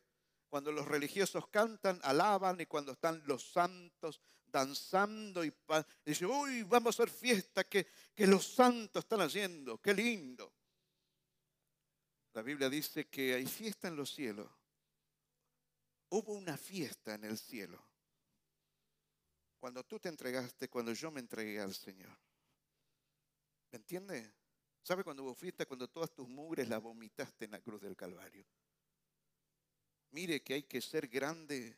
cuando 0.56 0.72
los 0.72 0.88
religiosos 0.88 1.50
cantan, 1.50 2.00
alaban 2.02 2.62
y 2.62 2.66
cuando 2.66 2.94
están 2.94 3.22
los 3.26 3.52
santos 3.52 4.22
danzando 4.46 5.44
y, 5.44 5.54
dicen, 6.06 6.30
uy, 6.30 6.64
vamos 6.64 6.98
a 6.98 7.04
hacer 7.04 7.14
fiesta 7.14 7.66
que, 7.66 7.86
que 8.16 8.26
los 8.26 8.48
santos 8.48 9.04
están 9.04 9.20
haciendo, 9.20 9.82
qué 9.82 9.94
lindo. 9.94 10.54
La 12.32 12.42
Biblia 12.42 12.70
dice 12.70 13.10
que 13.10 13.34
hay 13.34 13.46
fiesta 13.46 13.90
en 13.90 13.98
los 13.98 14.14
cielos. 14.14 14.50
Hubo 16.12 16.32
una 16.32 16.56
fiesta 16.56 17.16
en 17.16 17.26
el 17.26 17.38
cielo. 17.38 17.84
Cuando 19.60 19.84
tú 19.84 20.00
te 20.00 20.08
entregaste, 20.08 20.70
cuando 20.70 20.94
yo 20.94 21.12
me 21.12 21.20
entregué 21.20 21.60
al 21.60 21.76
Señor. 21.76 22.18
¿Me 23.74 23.80
entiende? 23.80 24.32
¿Sabe 24.82 25.04
cuando 25.04 25.24
hubo 25.24 25.36
fiesta? 25.36 25.66
Cuando 25.66 25.90
todas 25.90 26.14
tus 26.14 26.30
mugres 26.30 26.70
las 26.70 26.82
vomitaste 26.82 27.44
en 27.44 27.52
la 27.52 27.60
cruz 27.60 27.82
del 27.82 27.98
Calvario. 27.98 28.46
Mire 30.16 30.42
que 30.42 30.54
hay 30.54 30.64
que 30.64 30.80
ser 30.80 31.10
grande, 31.10 31.78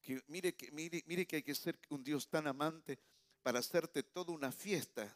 que 0.00 0.22
mire, 0.28 0.54
que 0.54 0.72
mire, 0.72 1.02
mire 1.04 1.26
que 1.26 1.36
hay 1.36 1.42
que 1.42 1.54
ser 1.54 1.78
un 1.90 2.02
Dios 2.02 2.30
tan 2.30 2.46
amante 2.46 2.98
para 3.42 3.58
hacerte 3.58 4.02
toda 4.02 4.32
una 4.32 4.50
fiesta, 4.50 5.14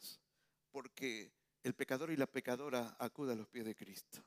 porque 0.69 1.31
el 1.63 1.73
pecador 1.73 2.11
y 2.11 2.15
la 2.15 2.27
pecadora 2.27 2.95
acude 2.99 3.33
a 3.33 3.35
los 3.35 3.47
pies 3.47 3.65
de 3.65 3.75
Cristo. 3.75 4.23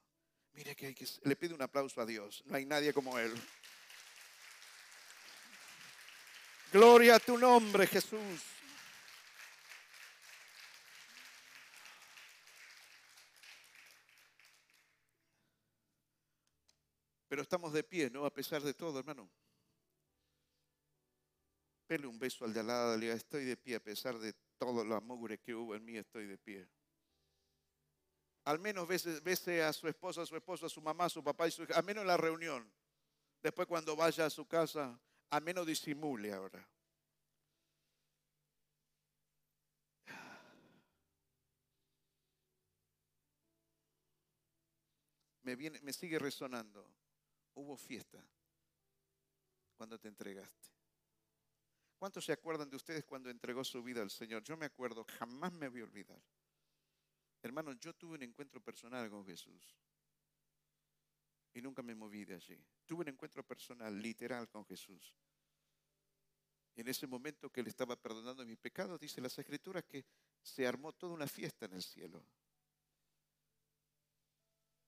Mire 0.55 0.74
que 0.74 0.86
hay 0.86 0.95
que 0.97 1.07
le 1.22 1.36
pide 1.36 1.55
un 1.55 1.62
aplauso 1.62 2.01
a 2.01 2.05
Dios. 2.05 2.43
No 2.47 2.57
hay 2.57 2.66
nadie 2.66 2.93
como 2.93 3.16
él. 3.16 3.32
Gloria 6.72 7.14
a 7.14 7.20
tu 7.20 7.38
nombre, 7.38 7.86
Jesús. 7.86 8.43
Pero 17.33 17.41
estamos 17.41 17.72
de 17.72 17.83
pie, 17.83 18.11
¿no? 18.11 18.26
A 18.26 18.30
pesar 18.30 18.61
de 18.61 18.74
todo, 18.74 18.99
hermano. 18.99 19.26
Pele 21.87 22.07
un 22.07 22.18
beso 22.18 22.45
al 22.45 22.53
de 22.53 22.61
al 22.61 22.66
lado, 22.66 22.95
le 22.95 23.07
diga, 23.07 23.14
estoy 23.14 23.47
de 23.47 23.57
pie 23.57 23.76
a 23.76 23.80
pesar 23.80 24.18
de 24.18 24.35
todo 24.59 24.85
lo 24.85 25.01
mugre 25.01 25.39
que 25.39 25.55
hubo 25.55 25.74
en 25.74 25.83
mí, 25.83 25.97
estoy 25.97 26.26
de 26.26 26.37
pie. 26.37 26.68
Al 28.45 28.59
menos 28.59 28.87
bese, 28.87 29.62
a 29.62 29.72
su 29.72 29.89
esposa, 29.89 30.20
a 30.20 30.26
su 30.26 30.37
esposo, 30.37 30.66
a 30.66 30.68
su 30.68 30.83
mamá, 30.83 31.07
a 31.07 31.09
su 31.09 31.24
papá 31.24 31.49
y 31.49 31.53
su 31.53 31.62
hija, 31.62 31.78
al 31.78 31.85
menos 31.85 32.03
en 32.03 32.09
la 32.09 32.18
reunión. 32.18 32.70
Después 33.43 33.66
cuando 33.66 33.97
vaya 33.97 34.26
a 34.26 34.30
su 34.30 34.47
casa, 34.47 35.01
al 35.30 35.43
menos 35.43 35.66
disimule 35.66 36.35
ahora. 36.35 36.68
Me, 45.45 45.57
viene, 45.57 45.80
me 45.80 45.95
sigue 45.95 46.18
resonando. 46.18 47.01
Hubo 47.55 47.76
fiesta 47.76 48.24
cuando 49.76 49.98
te 49.98 50.09
entregaste. 50.09 50.68
¿Cuántos 51.98 52.24
se 52.24 52.32
acuerdan 52.32 52.68
de 52.68 52.76
ustedes 52.76 53.05
cuando 53.05 53.30
entregó 53.30 53.62
su 53.62 53.82
vida 53.82 54.03
al 54.03 54.11
Señor? 54.11 54.42
Yo 54.42 54.57
me 54.57 54.66
acuerdo, 54.66 55.05
jamás 55.05 55.53
me 55.53 55.68
voy 55.68 55.82
a 55.82 55.84
olvidar. 55.84 56.20
Hermano, 57.42 57.72
yo 57.74 57.94
tuve 57.94 58.14
un 58.14 58.22
encuentro 58.22 58.61
personal 58.61 59.09
con 59.11 59.24
Jesús. 59.24 59.76
Y 61.55 61.61
nunca 61.61 61.82
me 61.82 61.94
moví 61.94 62.24
de 62.24 62.34
allí. 62.34 62.59
Tuve 62.86 63.03
un 63.03 63.09
encuentro 63.09 63.46
personal, 63.46 64.00
literal, 64.00 64.48
con 64.48 64.64
Jesús. 64.64 65.14
Y 66.74 66.80
en 66.80 66.88
ese 66.88 67.07
momento 67.07 67.50
que 67.50 67.61
Él 67.61 67.66
estaba 67.66 67.94
perdonando 67.96 68.44
mis 68.44 68.59
pecados, 68.59 68.98
dice 68.98 69.20
las 69.20 69.38
Escrituras 69.38 69.84
que 69.84 70.05
se 70.40 70.66
armó 70.66 70.92
toda 70.92 71.14
una 71.14 71.26
fiesta 71.26 71.66
en 71.66 71.74
el 71.74 71.82
cielo. 71.82 72.24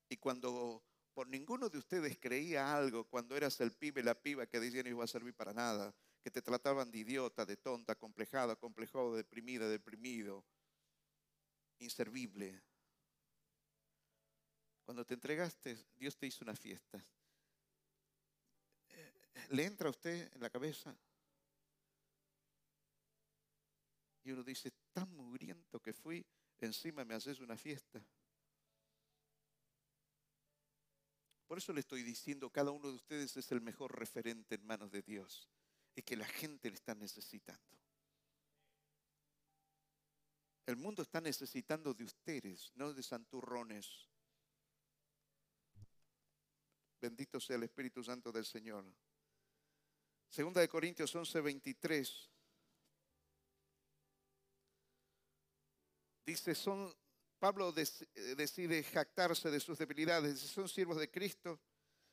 Y 0.08 0.16
cuando 0.16 0.82
por 1.14 1.28
ninguno 1.28 1.68
de 1.68 1.78
ustedes 1.78 2.18
creía 2.18 2.76
algo, 2.76 3.04
cuando 3.04 3.36
eras 3.36 3.60
el 3.60 3.72
pibe, 3.72 4.02
la 4.02 4.20
piba 4.20 4.46
que 4.46 4.60
decían 4.60 4.84
no 4.84 4.90
iba 4.90 5.04
a 5.04 5.06
servir 5.08 5.32
para 5.34 5.54
nada, 5.54 5.94
que 6.20 6.30
te 6.30 6.42
trataban 6.42 6.90
de 6.90 6.98
idiota, 6.98 7.46
de 7.46 7.56
tonta, 7.56 7.94
complejada, 7.94 8.56
complejado, 8.56 9.14
deprimida, 9.14 9.68
deprimido, 9.68 10.44
inservible. 11.78 12.60
Cuando 14.84 15.06
te 15.06 15.14
entregaste, 15.14 15.78
Dios 15.94 16.16
te 16.16 16.26
hizo 16.26 16.44
una 16.44 16.56
fiesta. 16.56 17.04
¿Le 19.50 19.64
entra 19.64 19.86
a 19.86 19.90
usted 19.90 20.32
en 20.34 20.40
la 20.40 20.50
cabeza? 20.50 20.96
Y 24.24 24.32
uno 24.32 24.42
dice, 24.42 24.72
tan 24.92 25.14
mugriento 25.14 25.80
que 25.80 25.92
fui, 25.92 26.26
encima 26.58 27.04
me 27.04 27.14
haces 27.14 27.40
una 27.40 27.56
fiesta. 27.56 28.04
Por 31.46 31.58
eso 31.58 31.72
le 31.72 31.80
estoy 31.80 32.02
diciendo, 32.02 32.50
cada 32.50 32.70
uno 32.70 32.88
de 32.88 32.94
ustedes 32.94 33.36
es 33.36 33.52
el 33.52 33.60
mejor 33.60 33.98
referente 33.98 34.54
en 34.54 34.66
manos 34.66 34.90
de 34.90 35.02
Dios 35.02 35.48
y 35.94 36.02
que 36.02 36.16
la 36.16 36.26
gente 36.26 36.70
le 36.70 36.76
está 36.76 36.94
necesitando. 36.94 37.78
El 40.66 40.76
mundo 40.76 41.02
está 41.02 41.20
necesitando 41.20 41.92
de 41.92 42.04
ustedes, 42.04 42.72
no 42.74 42.92
de 42.94 43.02
santurrones. 43.02 44.08
Bendito 47.00 47.38
sea 47.38 47.56
el 47.56 47.64
Espíritu 47.64 48.02
Santo 48.02 48.32
del 48.32 48.46
Señor. 48.46 48.86
Segunda 50.30 50.62
de 50.62 50.68
Corintios 50.68 51.14
11, 51.14 51.40
23. 51.42 52.30
Dice, 56.24 56.54
son, 56.54 56.94
Pablo 57.44 57.72
decide 57.72 58.82
jactarse 58.84 59.50
de 59.50 59.60
sus 59.60 59.76
debilidades. 59.76 60.32
Dice, 60.32 60.48
son 60.48 60.66
siervos 60.66 60.96
de 60.96 61.10
Cristo. 61.10 61.60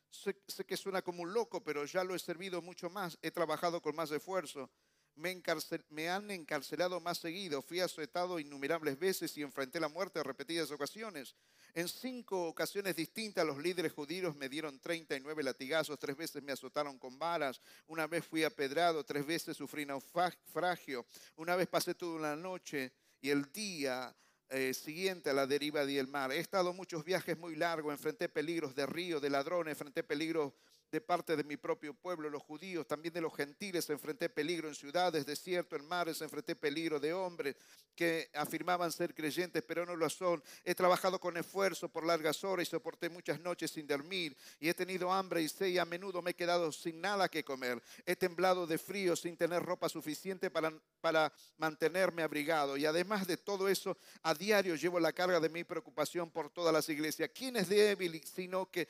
Sé, 0.09 0.35
que 0.67 0.75
suena 0.75 1.01
como 1.01 1.23
un 1.23 1.31
loco, 1.31 1.63
pero 1.63 1.85
ya 1.85 2.03
lo 2.03 2.13
he 2.13 2.19
servido 2.19 2.61
mucho 2.61 2.89
más. 2.89 3.17
He 3.21 3.31
trabajado 3.31 3.81
con 3.81 3.95
más 3.95 4.11
esfuerzo 4.11 4.69
me, 5.15 6.09
han 6.09 6.31
encarcelado 6.31 6.99
más 6.99 7.19
seguido, 7.19 7.61
fui 7.61 7.79
azotado 7.79 8.39
innumerables 8.39 8.97
veces 8.97 9.37
y 9.37 9.41
enfrenté 9.41 9.79
la 9.79 9.87
muerte 9.87 10.19
en 10.19 10.25
repetidas 10.25 10.71
ocasiones. 10.71 11.35
En 11.73 11.87
cinco 11.87 12.47
ocasiones 12.47 12.95
distintas 12.95 13.45
los 13.45 13.57
líderes 13.57 13.93
judíos 13.93 14.35
me 14.35 14.49
dieron 14.49 14.79
39 14.79 15.43
latigazos, 15.43 15.99
tres 15.99 16.17
veces 16.17 16.41
me 16.43 16.51
azotaron 16.51 16.97
con 16.97 17.17
varas, 17.19 17.61
una 17.87 18.07
vez 18.07 18.25
fui 18.25 18.43
apedrado, 18.43 19.03
tres 19.03 19.25
veces 19.25 19.55
sufrí 19.57 19.85
naufragio, 19.85 21.05
una 21.35 21.55
vez 21.55 21.67
pasé 21.67 21.93
toda 21.93 22.15
una 22.15 22.35
noche 22.35 22.91
y 23.21 23.29
el 23.29 23.51
día 23.51 24.13
eh, 24.51 24.73
siguiente 24.73 25.29
a 25.29 25.33
la 25.33 25.47
deriva 25.47 25.85
del 25.85 26.07
mar. 26.07 26.31
He 26.31 26.39
estado 26.39 26.73
muchos 26.73 27.03
viajes 27.05 27.37
muy 27.37 27.55
largos, 27.55 27.93
enfrenté 27.93 28.27
peligros 28.27 28.75
de 28.75 28.85
río, 28.85 29.19
de 29.19 29.29
ladrones, 29.29 29.71
enfrenté 29.71 30.03
peligros 30.03 30.53
de 30.91 30.99
parte 30.99 31.37
de 31.37 31.43
mi 31.45 31.55
propio 31.55 31.93
pueblo, 31.93 32.29
los 32.29 32.43
judíos, 32.43 32.85
también 32.85 33.13
de 33.13 33.21
los 33.21 33.33
gentiles, 33.33 33.89
enfrenté 33.89 34.27
peligro 34.29 34.67
en 34.67 34.75
ciudades, 34.75 35.25
desierto, 35.25 35.77
en 35.77 35.85
mares, 35.87 36.21
enfrenté 36.21 36.55
peligro 36.55 36.99
de 36.99 37.13
hombres 37.13 37.55
que 37.95 38.29
afirmaban 38.33 38.91
ser 38.91 39.13
creyentes, 39.13 39.63
pero 39.65 39.85
no 39.85 39.95
lo 39.95 40.09
son. 40.09 40.43
He 40.63 40.75
trabajado 40.75 41.19
con 41.19 41.37
esfuerzo 41.37 41.89
por 41.89 42.05
largas 42.05 42.43
horas 42.43 42.67
y 42.67 42.71
soporté 42.71 43.09
muchas 43.09 43.39
noches 43.39 43.71
sin 43.71 43.87
dormir, 43.87 44.35
y 44.59 44.67
he 44.67 44.73
tenido 44.73 45.11
hambre 45.11 45.41
y 45.41 45.47
sed, 45.47 45.67
y 45.67 45.77
a 45.77 45.85
menudo 45.85 46.21
me 46.21 46.31
he 46.31 46.35
quedado 46.35 46.71
sin 46.71 46.99
nada 46.99 47.29
que 47.29 47.43
comer. 47.43 47.81
He 48.05 48.15
temblado 48.15 48.67
de 48.67 48.77
frío 48.77 49.15
sin 49.15 49.37
tener 49.37 49.63
ropa 49.63 49.87
suficiente 49.87 50.49
para, 50.49 50.73
para 50.99 51.31
mantenerme 51.57 52.23
abrigado, 52.23 52.75
y 52.75 52.85
además 52.85 53.27
de 53.27 53.37
todo 53.37 53.69
eso, 53.69 53.97
a 54.23 54.33
diario 54.33 54.75
llevo 54.75 54.99
la 54.99 55.13
carga 55.13 55.39
de 55.39 55.49
mi 55.49 55.63
preocupación 55.63 56.31
por 56.31 56.49
todas 56.49 56.73
las 56.73 56.89
iglesias. 56.89 57.29
¿Quién 57.33 57.55
es 57.55 57.69
débil 57.69 58.21
sino 58.25 58.69
que, 58.69 58.89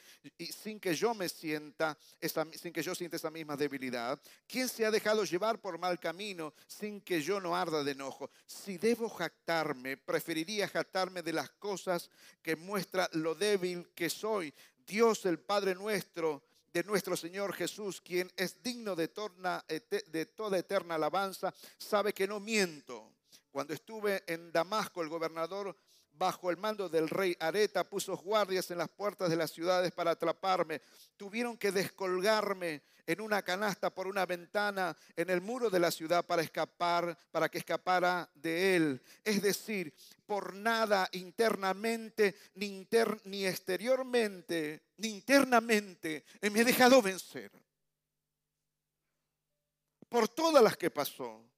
sin 0.49 0.79
que 0.79 0.95
yo 0.95 1.13
me 1.13 1.29
sienta? 1.29 1.90
Sin 2.55 2.73
que 2.73 2.83
yo 2.83 2.95
sienta 2.95 3.17
esa 3.17 3.31
misma 3.31 3.55
debilidad? 3.55 4.21
¿Quién 4.47 4.67
se 4.67 4.85
ha 4.85 4.91
dejado 4.91 5.23
llevar 5.23 5.59
por 5.59 5.77
mal 5.77 5.99
camino 5.99 6.53
sin 6.67 7.01
que 7.01 7.21
yo 7.21 7.39
no 7.39 7.55
arda 7.55 7.83
de 7.83 7.91
enojo? 7.91 8.29
Si 8.45 8.77
debo 8.77 9.09
jactarme, 9.09 9.97
preferiría 9.97 10.67
jactarme 10.67 11.21
de 11.21 11.33
las 11.33 11.49
cosas 11.51 12.09
que 12.41 12.55
muestra 12.55 13.09
lo 13.13 13.35
débil 13.35 13.89
que 13.95 14.09
soy. 14.09 14.53
Dios 14.85 15.25
el 15.25 15.39
Padre 15.39 15.75
nuestro 15.75 16.43
de 16.73 16.83
nuestro 16.83 17.17
Señor 17.17 17.53
Jesús, 17.53 17.99
quien 17.99 18.31
es 18.37 18.61
digno 18.63 18.95
de, 18.95 19.09
de 20.07 20.25
toda 20.27 20.57
eterna 20.57 20.95
alabanza, 20.95 21.53
sabe 21.77 22.13
que 22.13 22.27
no 22.27 22.39
miento. 22.39 23.11
Cuando 23.51 23.73
estuve 23.73 24.23
en 24.27 24.51
Damasco, 24.51 25.01
el 25.01 25.09
gobernador 25.09 25.75
bajo 26.13 26.51
el 26.51 26.57
mando 26.57 26.89
del 26.89 27.09
rey 27.09 27.35
Areta, 27.39 27.83
puso 27.83 28.15
guardias 28.17 28.69
en 28.71 28.77
las 28.77 28.89
puertas 28.89 29.29
de 29.29 29.35
las 29.35 29.51
ciudades 29.51 29.91
para 29.91 30.11
atraparme. 30.11 30.81
Tuvieron 31.17 31.57
que 31.57 31.71
descolgarme 31.71 32.83
en 33.05 33.21
una 33.21 33.41
canasta 33.41 33.93
por 33.93 34.07
una 34.07 34.25
ventana 34.25 34.95
en 35.15 35.29
el 35.29 35.41
muro 35.41 35.69
de 35.69 35.79
la 35.79 35.91
ciudad 35.91 36.25
para 36.25 36.41
escapar, 36.41 37.17
para 37.31 37.49
que 37.49 37.57
escapara 37.57 38.29
de 38.35 38.75
él. 38.75 39.01
Es 39.23 39.41
decir, 39.41 39.93
por 40.25 40.53
nada 40.53 41.09
internamente, 41.13 42.35
ni, 42.55 42.87
ni 43.25 43.45
exteriormente, 43.45 44.83
ni 44.97 45.09
internamente, 45.09 46.25
me 46.41 46.61
he 46.61 46.65
dejado 46.65 47.01
vencer. 47.01 47.51
Por 50.07 50.27
todas 50.27 50.63
las 50.63 50.77
que 50.77 50.91
pasó. 50.91 51.50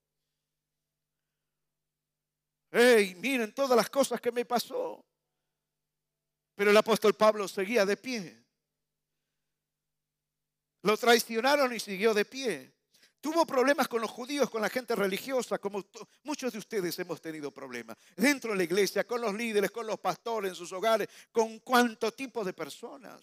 ¡Ey, 2.74 3.14
miren 3.14 3.54
todas 3.54 3.78
las 3.78 3.88
cosas 3.88 4.20
que 4.20 4.32
me 4.32 4.46
pasó! 4.46 5.06
Pero 6.56 6.72
el 6.72 6.78
apóstol 6.78 7.14
Pablo 7.14 7.48
seguía 7.48 7.86
de 7.86 7.96
pie. 7.96 8.44
Lo 10.82 10.98
traicionaron 10.98 11.72
y 11.72 11.80
siguió 11.80 12.16
de 12.16 12.26
pie. 12.26 12.74
Tuvo 13.22 13.46
problemas 13.46 13.88
con 13.88 14.02
los 14.02 14.10
judíos, 14.10 14.50
con 14.50 14.64
la 14.64 14.70
gente 14.70 14.96
religiosa, 14.96 15.60
como 15.60 15.86
muchos 16.24 16.52
de 16.52 16.58
ustedes 16.58 16.98
hemos 16.98 17.22
tenido 17.22 17.52
problemas. 17.52 17.96
Dentro 18.16 18.52
de 18.52 18.58
la 18.58 18.64
iglesia, 18.64 19.06
con 19.06 19.22
los 19.22 19.36
líderes, 19.36 19.70
con 19.70 19.86
los 19.86 20.00
pastores 20.00 20.50
en 20.50 20.56
sus 20.56 20.72
hogares, 20.72 21.08
con 21.32 21.60
cuánto 21.60 22.12
tipo 22.12 22.44
de 22.44 22.54
personas. 22.54 23.22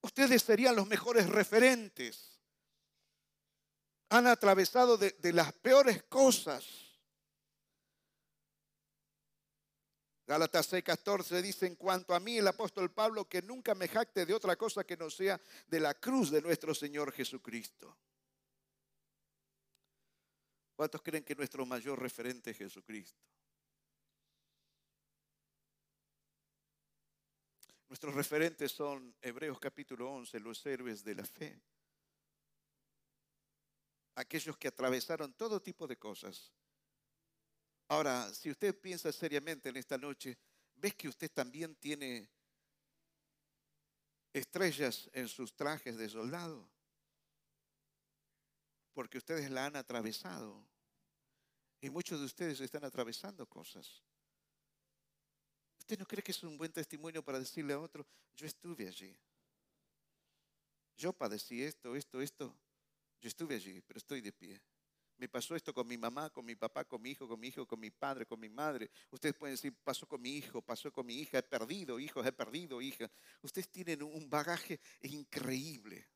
Ustedes 0.00 0.42
serían 0.42 0.74
los 0.74 0.86
mejores 0.86 1.28
referentes. 1.28 2.40
Han 4.08 4.26
atravesado 4.26 4.96
de 4.96 5.32
las 5.34 5.52
peores 5.52 6.02
cosas 6.04 6.89
Gálatas 10.30 10.66
6, 10.66 10.84
14 10.84 11.42
dice, 11.42 11.66
en 11.66 11.74
cuanto 11.74 12.14
a 12.14 12.20
mí 12.20 12.38
el 12.38 12.46
apóstol 12.46 12.92
Pablo, 12.92 13.28
que 13.28 13.42
nunca 13.42 13.74
me 13.74 13.88
jacte 13.88 14.24
de 14.24 14.32
otra 14.32 14.54
cosa 14.54 14.84
que 14.84 14.96
no 14.96 15.10
sea 15.10 15.40
de 15.66 15.80
la 15.80 15.94
cruz 15.94 16.30
de 16.30 16.40
nuestro 16.40 16.72
Señor 16.72 17.10
Jesucristo. 17.10 17.98
¿Cuántos 20.76 21.02
creen 21.02 21.24
que 21.24 21.34
nuestro 21.34 21.66
mayor 21.66 22.00
referente 22.00 22.52
es 22.52 22.58
Jesucristo? 22.58 23.20
Nuestros 27.88 28.14
referentes 28.14 28.70
son 28.70 29.12
Hebreos 29.20 29.58
capítulo 29.58 30.12
11, 30.12 30.38
los 30.38 30.64
héroes 30.64 31.02
de 31.02 31.14
la 31.16 31.24
fe. 31.24 31.60
Aquellos 34.14 34.56
que 34.56 34.68
atravesaron 34.68 35.32
todo 35.32 35.60
tipo 35.60 35.88
de 35.88 35.98
cosas. 35.98 36.52
Ahora, 37.90 38.32
si 38.32 38.48
usted 38.48 38.72
piensa 38.78 39.10
seriamente 39.10 39.68
en 39.68 39.76
esta 39.76 39.98
noche, 39.98 40.38
¿ves 40.76 40.94
que 40.94 41.08
usted 41.08 41.28
también 41.28 41.74
tiene 41.74 42.30
estrellas 44.32 45.10
en 45.12 45.26
sus 45.26 45.52
trajes 45.56 45.96
de 45.96 46.08
soldado? 46.08 46.70
Porque 48.92 49.18
ustedes 49.18 49.50
la 49.50 49.66
han 49.66 49.74
atravesado. 49.74 50.64
Y 51.80 51.90
muchos 51.90 52.20
de 52.20 52.26
ustedes 52.26 52.60
están 52.60 52.84
atravesando 52.84 53.44
cosas. 53.48 54.04
¿Usted 55.80 55.98
no 55.98 56.06
cree 56.06 56.22
que 56.22 56.30
es 56.30 56.44
un 56.44 56.56
buen 56.56 56.70
testimonio 56.70 57.24
para 57.24 57.40
decirle 57.40 57.72
a 57.72 57.80
otro, 57.80 58.06
yo 58.36 58.46
estuve 58.46 58.86
allí? 58.86 59.18
Yo 60.96 61.12
padecí 61.12 61.60
esto, 61.60 61.96
esto, 61.96 62.20
esto. 62.20 62.56
Yo 63.20 63.26
estuve 63.26 63.56
allí, 63.56 63.80
pero 63.80 63.98
estoy 63.98 64.20
de 64.20 64.30
pie. 64.30 64.62
Me 65.20 65.28
pasó 65.28 65.54
esto 65.54 65.74
con 65.74 65.86
mi 65.86 65.98
mamá, 65.98 66.30
con 66.30 66.46
mi 66.46 66.56
papá, 66.56 66.86
con 66.86 67.02
mi 67.02 67.10
hijo, 67.10 67.28
con 67.28 67.38
mi 67.38 67.48
hijo, 67.48 67.66
con 67.66 67.78
mi 67.78 67.90
padre, 67.90 68.24
con 68.24 68.40
mi 68.40 68.48
madre. 68.48 68.90
Ustedes 69.10 69.34
pueden 69.34 69.54
decir, 69.54 69.76
pasó 69.84 70.08
con 70.08 70.22
mi 70.22 70.30
hijo, 70.30 70.62
pasó 70.62 70.90
con 70.90 71.04
mi 71.04 71.14
hija, 71.16 71.36
he 71.36 71.42
perdido 71.42 72.00
hijos, 72.00 72.26
he 72.26 72.32
perdido 72.32 72.80
hija. 72.80 73.10
Ustedes 73.42 73.68
tienen 73.70 74.02
un 74.02 74.30
bagaje 74.30 74.80
increíble. 75.02 76.08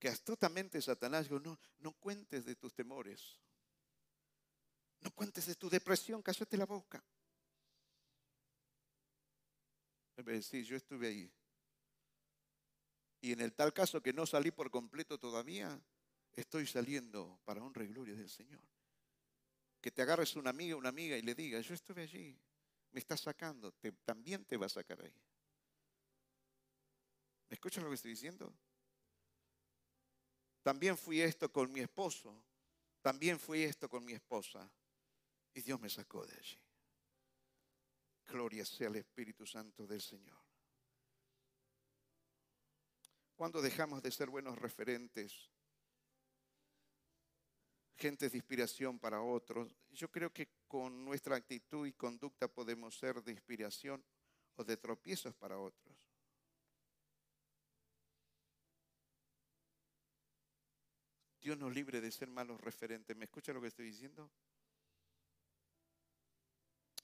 Que 0.00 0.08
astutamente 0.08 0.82
Satanás 0.82 1.26
dijo, 1.26 1.38
no, 1.38 1.56
no 1.78 1.92
cuentes 1.92 2.44
de 2.44 2.56
tus 2.56 2.74
temores. 2.74 3.38
No 5.02 5.12
cuentes 5.12 5.46
de 5.46 5.54
tu 5.54 5.70
depresión, 5.70 6.20
cállate 6.20 6.56
la 6.56 6.66
boca. 6.66 7.00
Sí, 10.42 10.64
yo 10.64 10.76
estuve 10.76 11.06
ahí. 11.06 11.32
Y 13.20 13.30
en 13.30 13.40
el 13.40 13.54
tal 13.54 13.72
caso 13.72 14.02
que 14.02 14.12
no 14.12 14.26
salí 14.26 14.50
por 14.50 14.68
completo 14.72 15.16
todavía, 15.16 15.80
estoy 16.34 16.66
saliendo 16.66 17.38
para 17.44 17.62
honra 17.62 17.84
y 17.84 17.88
gloria 17.88 18.14
del 18.14 18.28
Señor. 18.28 18.62
Que 19.80 19.90
te 19.90 20.02
agarres 20.02 20.36
una 20.36 20.50
amiga, 20.50 20.76
una 20.76 20.88
amiga 20.88 21.16
y 21.16 21.22
le 21.22 21.34
digas, 21.34 21.66
yo 21.66 21.74
estuve 21.74 22.02
allí, 22.02 22.38
me 22.90 23.00
estás 23.00 23.20
sacando, 23.20 23.72
también 24.04 24.44
te 24.44 24.56
va 24.56 24.66
a 24.66 24.70
sacar 24.70 25.00
ahí. 25.02 25.14
¿Me 27.48 27.54
escuchas 27.54 27.82
lo 27.82 27.90
que 27.90 27.96
estoy 27.96 28.12
diciendo? 28.12 28.52
También 30.62 30.96
fui 30.96 31.20
esto 31.20 31.52
con 31.52 31.70
mi 31.70 31.80
esposo, 31.80 32.42
también 33.02 33.38
fui 33.38 33.62
esto 33.62 33.88
con 33.88 34.04
mi 34.04 34.14
esposa. 34.14 34.70
Y 35.52 35.60
Dios 35.60 35.78
me 35.80 35.88
sacó 35.88 36.26
de 36.26 36.34
allí. 36.36 36.58
Gloria 38.26 38.64
sea 38.64 38.88
al 38.88 38.96
Espíritu 38.96 39.46
Santo 39.46 39.86
del 39.86 40.00
Señor. 40.00 40.42
Cuando 43.36 43.60
dejamos 43.60 44.02
de 44.02 44.10
ser 44.10 44.30
buenos 44.30 44.58
referentes, 44.58 45.50
gentes 47.96 48.32
de 48.32 48.38
inspiración 48.38 48.98
para 48.98 49.22
otros, 49.22 49.70
yo 49.90 50.10
creo 50.10 50.32
que 50.32 50.48
con 50.66 51.04
nuestra 51.04 51.36
actitud 51.36 51.86
y 51.86 51.92
conducta 51.92 52.48
podemos 52.48 52.96
ser 52.98 53.22
de 53.22 53.32
inspiración 53.32 54.04
o 54.56 54.64
de 54.64 54.76
tropiezos 54.76 55.34
para 55.34 55.58
otros. 55.58 55.94
Dios 61.40 61.58
nos 61.58 61.74
libre 61.74 62.00
de 62.00 62.10
ser 62.10 62.28
malos 62.30 62.58
referentes. 62.60 63.14
¿Me 63.14 63.26
escucha 63.26 63.52
lo 63.52 63.60
que 63.60 63.68
estoy 63.68 63.84
diciendo? 63.84 64.30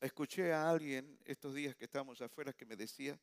Escuché 0.01 0.51
a 0.55 0.71
alguien 0.71 1.21
estos 1.27 1.55
días 1.55 1.77
que 1.77 1.85
estábamos 1.85 2.23
afuera 2.23 2.55
que 2.55 2.65
me 2.65 2.75
decía, 2.75 3.21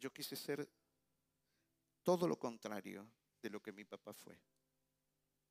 yo 0.00 0.12
quise 0.12 0.34
ser 0.34 0.68
todo 2.02 2.26
lo 2.26 2.36
contrario 2.36 3.08
de 3.40 3.50
lo 3.50 3.62
que 3.62 3.72
mi 3.72 3.84
papá 3.84 4.12
fue. 4.12 4.36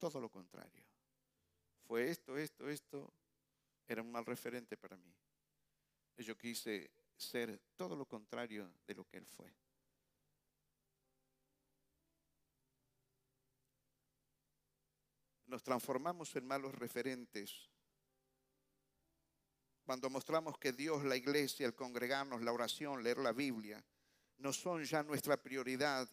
Todo 0.04 0.20
lo 0.20 0.30
contrario. 0.30 0.84
Fue 1.88 2.10
esto, 2.10 2.38
esto, 2.38 2.68
esto. 2.68 3.14
Era 3.88 4.02
un 4.02 4.12
mal 4.12 4.26
referente 4.26 4.76
para 4.76 4.98
mí. 4.98 5.16
Yo 6.18 6.38
quise 6.38 6.92
ser 7.16 7.58
todo 7.78 7.96
lo 7.96 8.06
contrario 8.06 8.70
de 8.86 8.96
lo 8.96 9.06
que 9.06 9.16
él 9.16 9.26
fue. 9.26 9.56
Nos 15.46 15.64
transformamos 15.64 16.36
en 16.36 16.48
malos 16.48 16.76
referentes 16.76 17.70
cuando 19.86 20.10
mostramos 20.10 20.58
que 20.58 20.74
Dios, 20.74 21.06
la 21.06 21.16
iglesia, 21.16 21.66
el 21.66 21.76
congregarnos, 21.76 22.42
la 22.42 22.52
oración, 22.52 23.04
leer 23.04 23.20
la 23.20 23.32
Biblia, 23.32 23.82
no 24.40 24.52
son 24.52 24.84
ya 24.84 25.02
nuestra 25.02 25.42
prioridad. 25.42 26.10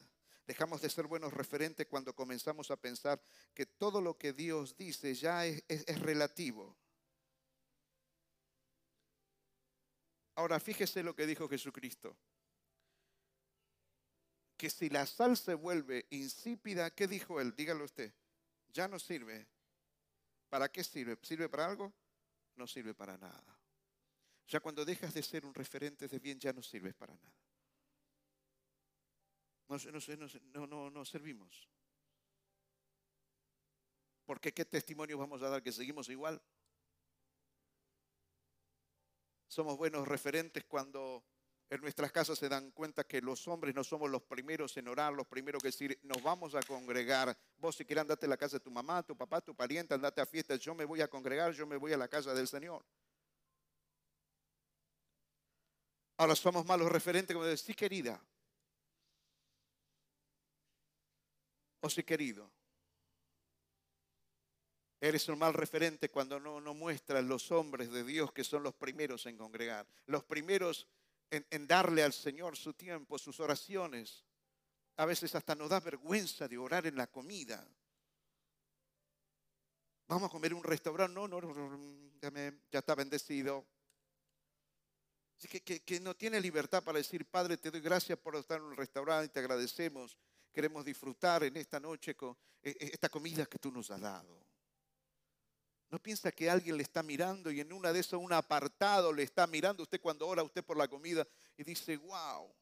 Dejamos 0.51 0.81
de 0.81 0.91
ser 0.91 1.07
buenos 1.07 1.33
referentes 1.33 1.87
cuando 1.87 2.13
comenzamos 2.13 2.73
a 2.73 2.77
pensar 2.77 3.23
que 3.55 3.67
todo 3.67 4.01
lo 4.01 4.19
que 4.19 4.33
Dios 4.33 4.77
dice 4.77 5.15
ya 5.15 5.47
es, 5.47 5.63
relativo. 6.01 6.77
Ahora 10.35 10.59
fíjese 10.59 11.05
lo 11.05 11.15
que 11.15 11.29
dijo 11.29 11.49
Jesucristo. 11.49 12.17
Que 14.57 14.69
si 14.71 14.89
la 14.91 15.07
sal 15.07 15.37
se 15.37 15.55
vuelve 15.55 16.07
insípida, 16.11 16.91
¿qué 16.91 17.07
dijo 17.07 17.41
él? 17.41 17.55
Dígalo 17.55 17.85
usted. 17.85 18.13
Ya 18.73 18.89
no 18.89 18.99
sirve. 18.99 19.47
¿Para 20.49 20.69
qué 20.69 20.83
sirve? 20.83 21.17
¿Sirve 21.23 21.49
para 21.49 21.67
algo? 21.67 21.93
No 22.57 22.67
sirve 22.67 22.93
para 22.93 23.17
nada. 23.17 23.57
Ya 24.49 24.59
cuando 24.59 24.85
dejas 24.85 25.15
de 25.15 25.23
ser 25.23 25.47
un 25.47 25.55
referente 25.55 26.09
de 26.09 26.19
bien, 26.19 26.41
ya 26.41 26.53
no 26.53 26.61
sirves 26.61 26.97
para 26.97 27.15
nada. 27.15 27.40
No, 29.71 29.77
no, 30.53 30.67
no, 30.67 30.91
no 30.91 31.05
servimos. 31.05 31.69
Porque 34.27 34.53
qué 34.53 34.65
testimonio 34.65 35.17
vamos 35.17 35.41
a 35.43 35.49
dar 35.49 35.63
que 35.63 35.71
seguimos 35.71 36.09
igual. 36.09 36.43
Somos 39.47 39.77
buenos 39.77 40.09
referentes 40.09 40.65
cuando 40.65 41.25
en 41.71 41.81
nuestras 41.83 42.11
casas 42.11 42.37
se 42.37 42.49
dan 42.49 42.73
cuenta 42.73 43.05
que 43.05 43.23
los 43.23 43.47
hombres 43.47 43.73
no 43.73 43.85
somos 43.85 44.11
los 44.11 44.23
primeros 44.23 44.77
en 44.77 44.89
orar, 44.89 45.13
los 45.13 45.29
primeros 45.29 45.63
que 45.63 45.69
decir, 45.69 45.97
nos 46.03 46.21
vamos 46.21 46.57
a 46.57 46.63
congregar. 46.63 47.39
Vos 47.57 47.77
si 47.77 47.85
quieres 47.85 48.03
andate 48.03 48.27
a 48.27 48.29
la 48.29 48.37
casa 48.37 48.57
de 48.57 48.65
tu 48.65 48.73
mamá, 48.73 49.05
tu 49.05 49.17
papá, 49.17 49.41
tu 49.41 49.55
pariente, 49.55 49.95
andate 49.95 50.21
a 50.21 50.27
fiestas, 50.27 50.59
yo 50.59 50.75
me 50.75 50.85
voy 50.85 51.01
a 51.01 51.07
congregar, 51.07 51.53
yo 51.53 51.65
me 51.69 51.77
voy 51.77 51.93
a 51.93 51.97
la 51.97 52.09
casa 52.09 52.35
del 52.35 52.49
Señor. 52.49 52.85
Ahora 56.17 56.35
somos 56.35 56.67
malos 56.67 56.91
referentes 56.91 57.33
como 57.33 57.47
decir, 57.47 57.67
sí 57.67 57.75
querida. 57.75 58.21
O 61.81 61.91
sí 61.91 62.03
querido. 62.03 62.51
Eres 65.01 65.29
un 65.29 65.39
mal 65.39 65.55
referente 65.55 66.11
cuando 66.11 66.39
no, 66.39 66.61
no 66.61 66.75
muestras 66.75 67.25
los 67.25 67.51
hombres 67.51 67.91
de 67.91 68.05
Dios 68.05 68.33
que 68.33 68.45
son 68.45 68.63
los 68.63 68.75
primeros 68.75 69.25
en 69.25 69.39
congregar, 69.39 69.87
los 70.07 70.25
primeros 70.25 70.87
en, 71.31 71.67
darle 71.67 72.03
al 72.03 72.13
Señor 72.13 72.57
su 72.57 72.75
tiempo, 72.75 73.19
sus 73.19 73.41
oraciones. 73.41 74.25
A 74.97 75.07
veces 75.07 75.35
hasta 75.35 75.55
nos 75.55 75.71
da 75.71 75.81
vergüenza 75.81 76.47
de 76.49 76.59
orar 76.59 76.87
en 76.87 76.97
la 76.97 77.07
comida. 77.07 77.67
Vamos 80.09 80.29
a 80.29 80.33
comer 80.33 80.51
en 80.51 80.59
un 80.59 80.65
restaurante, 80.65 81.15
no, 81.15 81.29
no, 81.29 81.41
no 81.41 82.11
ya 82.71 82.81
está 82.81 82.95
bendecido, 82.95 83.65
que, 85.39 86.01
no 86.01 86.15
tiene 86.15 86.41
libertad 86.41 86.83
para 86.83 86.99
decir, 86.99 87.25
Padre, 87.25 87.57
te 87.57 87.71
doy 87.71 87.81
gracias 87.81 88.19
por 88.19 88.37
estar 88.37 88.59
en 88.59 88.65
un 88.65 88.77
restaurante, 88.77 89.27
y 89.27 89.29
te 89.31 89.39
agradecemos, 89.39 90.19
queremos 90.53 90.85
disfrutar 90.85 91.45
en 91.45 91.57
esta 91.57 91.81
noche 91.81 92.15
con 92.15 92.37
eh, 92.63 92.77
eh, 92.79 92.91
esta 92.93 93.09
comida 93.09 93.47
que 93.47 93.59
tú 93.59 93.71
nos 93.71 93.91
has 93.91 94.01
dado. 94.01 94.41
¿No 95.91 95.99
piensa 95.99 96.31
que 96.31 96.49
alguien 96.49 96.77
le 96.77 96.85
está 96.85 97.03
mirando 97.03 97.51
y 97.51 97.61
en 97.61 97.73
una 97.73 97.93
de 97.93 98.01
esas 98.01 98.21
un 98.21 98.33
apartado 98.33 99.13
le 99.13 99.25
está 99.25 99.47
mirando 99.47 99.83
usted 99.83 100.01
cuando 100.01 100.27
ora 100.27 100.43
usted 100.43 100.65
por 100.65 100.77
la 100.77 100.87
comida 100.87 101.27
y 101.57 101.65
dice, 101.65 101.97
wow, 101.97 102.55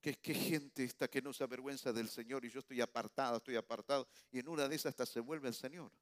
qué, 0.00 0.34
gente 0.34 0.82
esta 0.82 1.08
que 1.08 1.22
no 1.22 1.32
se 1.32 1.44
avergüenza 1.44 1.92
del 1.92 2.08
Señor 2.08 2.44
y 2.44 2.50
yo 2.50 2.58
estoy 2.58 2.80
apartado, 2.80 3.36
estoy 3.36 3.56
apartado 3.56 4.08
y 4.32 4.40
en 4.40 4.48
una 4.48 4.68
de 4.68 4.74
esas 4.74 4.90
hasta 4.90 5.06
se 5.06 5.20
vuelve 5.20 5.48
el 5.48 5.54
Señor? 5.54 5.92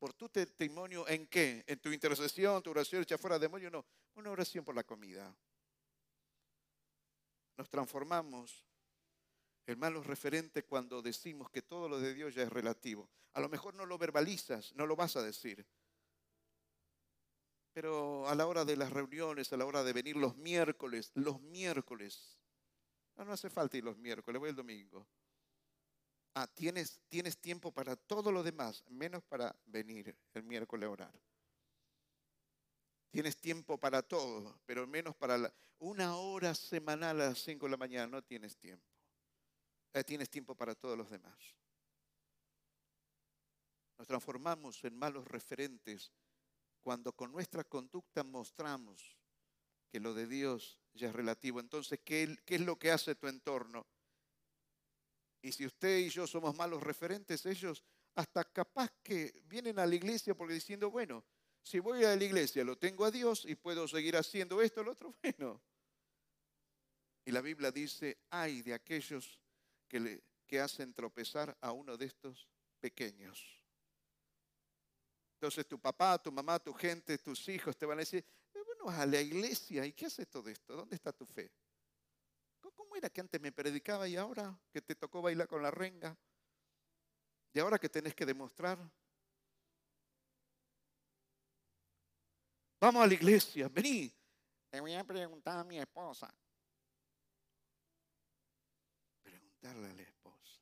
por 0.00 0.14
tu 0.14 0.30
testimonio 0.30 1.06
en 1.06 1.26
qué? 1.26 1.62
En 1.66 1.78
tu 1.78 1.92
intercesión, 1.92 2.62
tu 2.62 2.70
oración 2.70 3.02
echa 3.02 3.18
fuera 3.18 3.38
demonio, 3.38 3.70
no. 3.70 3.84
Una 4.14 4.30
oración 4.30 4.64
por 4.64 4.74
la 4.74 4.82
comida. 4.82 5.36
Nos 7.58 7.68
transformamos 7.68 8.66
en 9.66 9.78
malos 9.78 10.06
referentes 10.06 10.64
cuando 10.64 11.02
decimos 11.02 11.50
que 11.50 11.62
todo 11.62 11.88
lo 11.88 12.00
de 12.00 12.14
Dios 12.14 12.34
ya 12.34 12.42
es 12.42 12.50
relativo. 12.50 13.08
A 13.32 13.40
lo 13.40 13.48
mejor 13.48 13.74
no 13.74 13.86
lo 13.86 13.98
verbalizas, 13.98 14.74
no 14.74 14.86
lo 14.86 14.96
vas 14.96 15.16
a 15.16 15.22
decir, 15.22 15.66
Pero 17.72 18.26
a 18.28 18.34
la 18.34 18.46
hora 18.46 18.64
de 18.64 18.76
las 18.76 18.90
reuniones, 18.90 19.52
a 19.52 19.56
la 19.56 19.64
hora 19.64 19.84
de 19.84 19.92
venir 19.92 20.16
los 20.16 20.36
miércoles, 20.36 21.12
los 21.14 21.40
miércoles, 21.40 22.40
no, 23.16 23.24
no 23.24 23.32
hace 23.32 23.48
falta 23.48 23.76
ir 23.76 23.84
los 23.84 23.96
miércoles, 23.96 24.40
voy 24.40 24.50
el 24.50 24.56
domingo. 24.56 25.06
Ah, 26.34 26.46
tienes, 26.48 27.00
tienes 27.08 27.38
tiempo 27.38 27.72
para 27.72 27.96
todo 27.96 28.32
lo 28.32 28.42
demás, 28.42 28.84
menos 28.88 29.22
para 29.22 29.54
venir 29.66 30.16
el 30.34 30.42
miércoles 30.42 30.86
a 30.86 30.90
orar. 30.90 31.20
Tienes 33.10 33.36
tiempo 33.36 33.78
para 33.78 34.02
todo, 34.02 34.60
pero 34.66 34.86
menos 34.86 35.16
para 35.16 35.52
una 35.78 36.16
hora 36.16 36.54
semanal 36.54 37.20
a 37.20 37.28
las 37.30 37.38
5 37.42 37.66
de 37.66 37.70
la 37.70 37.76
mañana, 37.76 38.06
no 38.06 38.22
tienes 38.22 38.56
tiempo. 38.56 38.86
Eh, 39.92 40.04
tienes 40.04 40.30
tiempo 40.30 40.54
para 40.54 40.74
todos 40.74 40.96
los 40.96 41.10
demás. 41.10 41.56
Nos 43.98 44.06
transformamos 44.06 44.82
en 44.84 44.96
malos 44.96 45.26
referentes 45.26 46.12
cuando 46.80 47.12
con 47.12 47.32
nuestra 47.32 47.64
conducta 47.64 48.22
mostramos 48.22 49.18
que 49.90 50.00
lo 50.00 50.14
de 50.14 50.26
Dios 50.26 50.80
ya 50.94 51.08
es 51.08 51.14
relativo. 51.14 51.60
Entonces, 51.60 52.00
¿qué, 52.04 52.38
es 52.46 52.60
lo 52.60 52.78
que 52.78 52.92
hace 52.92 53.14
tu 53.16 53.26
entorno? 53.26 53.86
Y 55.42 55.52
si 55.52 55.66
usted 55.66 55.98
y 55.98 56.08
yo 56.08 56.26
somos 56.26 56.56
malos 56.56 56.82
referentes, 56.82 57.44
ellos 57.46 57.82
hasta 58.14 58.44
capaz 58.44 58.90
que 59.02 59.42
vienen 59.46 59.78
a 59.78 59.86
la 59.86 59.94
iglesia 59.94 60.34
porque 60.34 60.54
diciendo, 60.54 60.90
bueno, 60.90 61.24
si 61.62 61.78
voy 61.80 62.04
a 62.04 62.14
la 62.14 62.24
iglesia 62.24 62.64
lo 62.64 62.78
tengo 62.78 63.04
a 63.04 63.10
Dios 63.10 63.44
y 63.44 63.54
puedo 63.56 63.88
seguir 63.88 64.16
haciendo 64.16 64.62
esto, 64.62 64.82
lo 64.82 64.92
otro, 64.92 65.14
bueno. 65.22 65.60
Y 67.24 67.32
la 67.32 67.40
Biblia 67.40 67.70
dice, 67.70 68.18
ay 68.30 68.62
de 68.62 68.74
aquellos 68.74 69.39
que, 69.90 70.00
le, 70.00 70.22
que 70.46 70.60
hacen 70.60 70.94
tropezar 70.94 71.58
a 71.60 71.72
uno 71.72 71.96
de 71.96 72.06
estos 72.06 72.48
pequeños. 72.78 73.44
Entonces 75.34 75.66
tu 75.66 75.78
papá, 75.80 76.16
tu 76.22 76.30
mamá, 76.30 76.58
tu 76.60 76.72
gente, 76.72 77.18
tus 77.18 77.48
hijos 77.48 77.76
te 77.76 77.84
van 77.84 77.98
a 77.98 78.00
decir, 78.00 78.24
eh, 78.54 78.62
bueno, 78.64 78.88
a 78.88 79.04
la 79.04 79.20
iglesia, 79.20 79.84
¿y 79.84 79.92
qué 79.92 80.06
hace 80.06 80.26
todo 80.26 80.48
esto? 80.48 80.76
¿Dónde 80.76 80.94
está 80.94 81.12
tu 81.12 81.26
fe? 81.26 81.50
¿Cómo 82.60 82.94
era 82.94 83.10
que 83.10 83.20
antes 83.20 83.40
me 83.40 83.50
predicaba 83.50 84.06
y 84.06 84.16
ahora 84.16 84.56
que 84.70 84.80
te 84.80 84.94
tocó 84.94 85.20
bailar 85.22 85.48
con 85.48 85.62
la 85.62 85.70
renga? 85.70 86.16
¿Y 87.52 87.58
ahora 87.58 87.78
que 87.78 87.88
tenés 87.88 88.14
que 88.14 88.24
demostrar? 88.24 88.78
Vamos 92.80 93.02
a 93.02 93.06
la 93.06 93.14
iglesia, 93.14 93.68
vení. 93.68 94.12
Le 94.72 94.80
voy 94.80 94.94
a 94.94 95.02
preguntar 95.04 95.58
a 95.58 95.64
mi 95.64 95.78
esposa. 95.78 96.32
Preguntarle 99.60 99.90
a 99.90 99.94
la 99.94 100.02
esposa. 100.02 100.60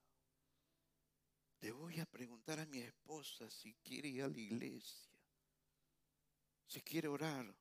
Le 1.61 1.73
voy 1.73 2.01
a 2.01 2.07
preguntar 2.07 2.59
a 2.59 2.67
mi 2.67 2.79
esposa 2.79 3.49
si 3.51 3.75
quiere 3.77 4.09
ir 4.09 4.23
a 4.23 4.29
la 4.29 4.39
iglesia, 4.39 5.11
si 6.67 6.81
quiere 6.83 7.09
orar 7.09 7.55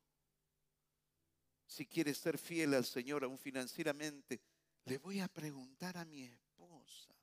si 1.68 1.86
quiere 1.86 2.14
ser 2.14 2.38
fiel 2.38 2.74
al 2.74 2.86
Señor 2.86 3.24
aún 3.24 3.38
financieramente, 3.38 4.42
le 4.86 4.98
voy 4.98 5.20
a 5.20 5.28
preguntar 5.28 5.98
a 5.98 6.06
mi 6.06 6.24
esposa. 6.24 7.14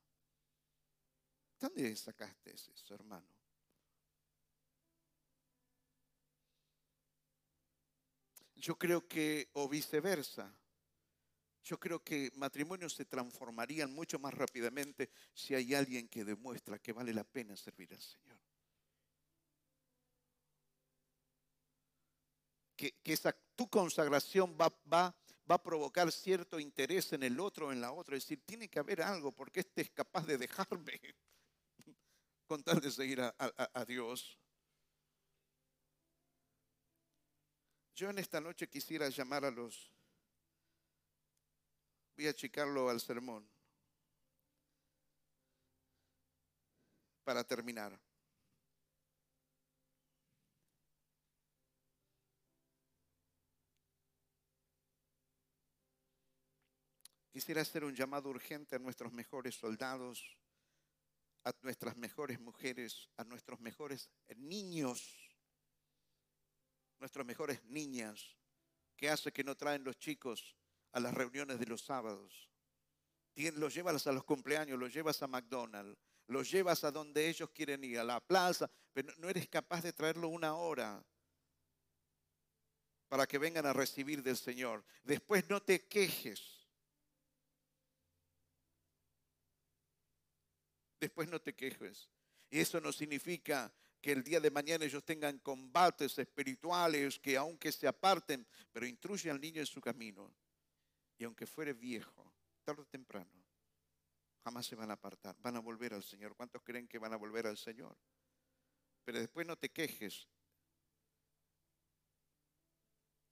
¿Dónde 1.58 1.96
sacaste 1.96 2.54
eso, 2.54 2.94
hermano? 2.94 3.26
Yo 8.54 8.78
creo 8.78 9.08
que, 9.08 9.48
o 9.54 9.68
viceversa, 9.68 10.54
yo 11.64 11.80
creo 11.80 12.02
que 12.02 12.30
matrimonios 12.36 12.94
se 12.94 13.04
transformarían 13.04 13.92
mucho 13.92 14.18
más 14.18 14.34
rápidamente 14.34 15.10
si 15.32 15.54
hay 15.54 15.74
alguien 15.74 16.08
que 16.08 16.24
demuestra 16.24 16.78
que 16.78 16.92
vale 16.92 17.14
la 17.14 17.24
pena 17.24 17.56
servir 17.56 17.92
al 17.92 18.00
Señor. 18.00 18.38
que, 22.76 22.94
esa, 23.04 23.34
tu 23.54 23.68
consagración 23.68 24.56
va, 24.60 24.68
va, 24.92 25.14
va 25.50 25.54
a 25.54 25.62
provocar 25.62 26.10
cierto 26.10 26.58
interés 26.58 27.12
en 27.12 27.22
el 27.22 27.40
otro 27.40 27.68
o 27.68 27.72
en 27.72 27.80
la 27.80 27.92
otra. 27.92 28.16
Es 28.16 28.24
decir, 28.24 28.42
tiene 28.44 28.68
que 28.68 28.78
haber 28.78 29.02
algo 29.02 29.32
porque 29.32 29.60
este 29.60 29.82
es 29.82 29.90
capaz 29.90 30.26
de 30.26 30.38
dejarme 30.38 31.00
con 32.46 32.62
tal 32.62 32.80
de 32.80 32.90
seguir 32.90 33.20
a, 33.20 33.34
a 33.38 33.84
Dios. 33.84 34.38
Yo 37.94 38.10
en 38.10 38.18
esta 38.18 38.40
noche 38.40 38.68
quisiera 38.68 39.08
llamar 39.08 39.44
a 39.44 39.50
los... 39.50 39.92
Voy 42.16 42.28
a 42.28 42.30
achicarlo 42.30 42.88
al 42.88 43.00
sermón 43.00 43.48
para 47.24 47.42
terminar. 47.42 47.98
Quisiera 57.32 57.62
hacer 57.62 57.82
un 57.82 57.96
llamado 57.96 58.28
urgente 58.30 58.76
a 58.76 58.78
nuestros 58.78 59.12
mejores 59.12 59.56
soldados, 59.56 60.38
a 61.42 61.52
nuestras 61.62 61.96
mejores 61.96 62.38
mujeres, 62.38 63.10
a 63.16 63.24
nuestros 63.24 63.58
mejores 63.58 64.08
niños, 64.36 65.34
nuestras 67.00 67.26
mejores 67.26 67.64
niñas, 67.64 68.36
que 68.96 69.10
hace 69.10 69.32
que 69.32 69.42
no 69.42 69.56
traen 69.56 69.82
los 69.82 69.98
chicos 69.98 70.54
a 70.94 71.00
las 71.00 71.12
reuniones 71.12 71.58
de 71.58 71.66
los 71.66 71.82
sábados. 71.82 72.48
Los 73.34 73.74
llevas 73.74 74.06
a 74.06 74.12
los 74.12 74.24
cumpleaños, 74.24 74.78
los 74.78 74.92
llevas 74.92 75.22
a 75.22 75.26
McDonald's, 75.26 75.98
los 76.28 76.50
llevas 76.50 76.84
a 76.84 76.90
donde 76.90 77.28
ellos 77.28 77.50
quieren 77.50 77.84
ir, 77.84 77.98
a 77.98 78.04
la 78.04 78.20
plaza, 78.20 78.70
pero 78.92 79.12
no 79.18 79.28
eres 79.28 79.48
capaz 79.48 79.82
de 79.82 79.92
traerlo 79.92 80.28
una 80.28 80.54
hora 80.54 81.04
para 83.08 83.26
que 83.26 83.38
vengan 83.38 83.66
a 83.66 83.72
recibir 83.72 84.22
del 84.22 84.36
Señor. 84.36 84.84
Después 85.02 85.48
no 85.50 85.60
te 85.60 85.86
quejes 85.86 86.64
después 91.04 91.28
no 91.28 91.40
te 91.40 91.54
quejes. 91.54 92.08
Y 92.50 92.60
eso 92.60 92.80
no 92.80 92.92
significa 92.92 93.72
que 94.00 94.12
el 94.12 94.24
día 94.24 94.40
de 94.40 94.50
mañana 94.50 94.84
ellos 94.84 95.04
tengan 95.04 95.38
combates 95.38 96.18
espirituales, 96.18 97.18
que 97.18 97.36
aunque 97.36 97.72
se 97.72 97.86
aparten, 97.86 98.46
pero 98.72 98.86
instruye 98.86 99.30
al 99.30 99.40
niño 99.40 99.60
en 99.60 99.66
su 99.66 99.80
camino. 99.80 100.34
Y 101.18 101.24
aunque 101.24 101.46
fuere 101.46 101.72
viejo, 101.72 102.32
tarde 102.64 102.82
o 102.82 102.86
temprano, 102.86 103.44
jamás 104.42 104.66
se 104.66 104.74
van 104.74 104.90
a 104.90 104.94
apartar, 104.94 105.36
van 105.38 105.56
a 105.56 105.60
volver 105.60 105.94
al 105.94 106.02
Señor. 106.02 106.34
¿Cuántos 106.34 106.62
creen 106.62 106.88
que 106.88 106.98
van 106.98 107.12
a 107.12 107.16
volver 107.16 107.46
al 107.46 107.56
Señor? 107.56 107.96
Pero 109.04 109.18
después 109.18 109.46
no 109.46 109.56
te 109.56 109.70
quejes. 109.70 110.28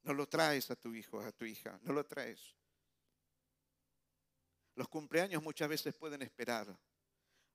No 0.05 0.15
lo 0.15 0.29
traes 0.29 0.71
a 0.71 0.77
tu 0.77 0.95
hijo, 0.95 1.21
a 1.21 1.33
tu 1.33 1.45
hija, 1.45 1.79
no 1.83 1.93
lo 1.93 2.05
traes. 2.05 2.57
Los 4.75 4.89
cumpleaños 4.89 5.43
muchas 5.43 5.69
veces 5.69 5.95
pueden 5.95 6.23
esperar 6.23 6.77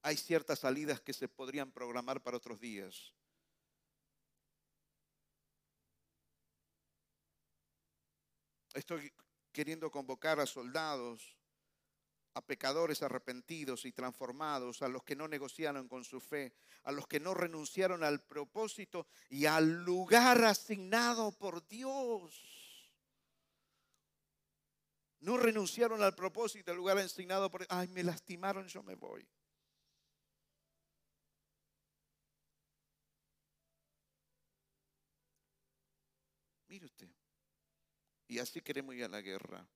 hay 0.07 0.15
ciertas 0.15 0.59
salidas 0.59 1.01
que 1.01 1.13
se 1.13 1.27
podrían 1.27 1.71
programar 1.71 2.21
para 2.21 2.37
otros 2.37 2.59
días. 2.59 3.13
Estoy 8.73 9.11
queriendo 9.57 9.89
convocar 9.89 10.39
a 10.39 10.45
soldados, 10.45 11.35
a 12.35 12.45
pecadores 12.45 13.01
arrepentidos 13.01 13.85
y 13.85 13.91
transformados, 13.91 14.83
a 14.83 14.87
los 14.87 15.03
que 15.03 15.15
no 15.15 15.27
negociaron 15.27 15.87
con 15.87 16.03
su 16.03 16.19
fe, 16.19 16.53
a 16.83 16.91
los 16.91 17.07
que 17.07 17.19
no 17.19 17.33
renunciaron 17.33 18.03
al 18.03 18.21
propósito 18.21 19.07
y 19.31 19.47
al 19.47 19.83
lugar 19.83 20.43
asignado 20.43 21.31
por 21.31 21.67
Dios. 21.67 22.39
No 25.21 25.37
renunciaron 25.37 26.03
al 26.03 26.13
propósito, 26.13 26.69
al 26.69 26.77
lugar 26.77 26.99
asignado 26.99 27.49
por 27.49 27.65
Ay, 27.67 27.87
me 27.87 28.03
lastimaron, 28.03 28.67
yo 28.67 28.83
me 28.83 28.93
voy. 28.93 29.27
Mire 36.67 36.85
usted. 36.85 37.16
Y 38.27 38.39
así 38.39 38.61
queremos 38.61 38.95
ir 38.95 39.05
a 39.05 39.07
la 39.07 39.21
guerra. 39.21 39.67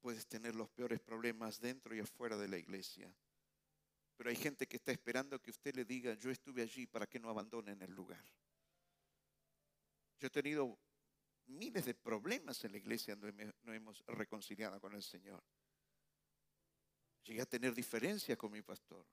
Puedes 0.00 0.26
tener 0.26 0.54
los 0.54 0.68
peores 0.68 1.00
problemas 1.00 1.60
dentro 1.60 1.94
y 1.94 2.00
afuera 2.00 2.36
de 2.36 2.48
la 2.48 2.58
iglesia. 2.58 3.12
Pero 4.16 4.30
hay 4.30 4.36
gente 4.36 4.66
que 4.66 4.76
está 4.76 4.92
esperando 4.92 5.40
que 5.40 5.50
usted 5.50 5.74
le 5.74 5.84
diga, 5.84 6.14
yo 6.14 6.30
estuve 6.30 6.62
allí 6.62 6.86
para 6.86 7.06
que 7.06 7.18
no 7.18 7.30
abandonen 7.30 7.80
el 7.82 7.92
lugar. 7.92 8.24
Yo 10.18 10.26
he 10.26 10.30
tenido 10.30 10.78
miles 11.46 11.86
de 11.86 11.94
problemas 11.94 12.62
en 12.64 12.72
la 12.72 12.78
iglesia 12.78 13.16
donde 13.16 13.54
no 13.62 13.72
hemos 13.72 14.04
reconciliado 14.06 14.80
con 14.80 14.94
el 14.94 15.02
Señor. 15.02 15.42
Llegué 17.22 17.42
a 17.42 17.46
tener 17.46 17.74
diferencias 17.74 18.36
con 18.36 18.52
mi 18.52 18.62
pastor. 18.62 19.06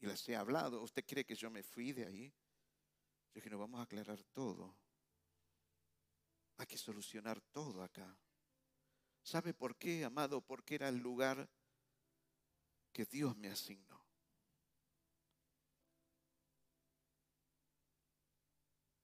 Y 0.00 0.06
les 0.06 0.28
he 0.28 0.36
hablado. 0.36 0.82
¿Usted 0.82 1.04
cree 1.06 1.24
que 1.24 1.34
yo 1.34 1.50
me 1.50 1.62
fui 1.62 1.92
de 1.92 2.06
ahí? 2.06 2.28
Yo 2.28 3.34
dije, 3.34 3.50
no, 3.50 3.58
vamos 3.58 3.80
a 3.80 3.84
aclarar 3.84 4.22
todo. 4.32 4.74
Hay 6.62 6.66
que 6.68 6.78
solucionar 6.78 7.40
todo 7.50 7.82
acá. 7.82 8.16
¿Sabe 9.20 9.52
por 9.52 9.74
qué, 9.74 10.04
amado? 10.04 10.40
Porque 10.40 10.76
era 10.76 10.88
el 10.88 10.98
lugar 10.98 11.50
que 12.92 13.04
Dios 13.04 13.36
me 13.36 13.48
asignó. 13.48 14.00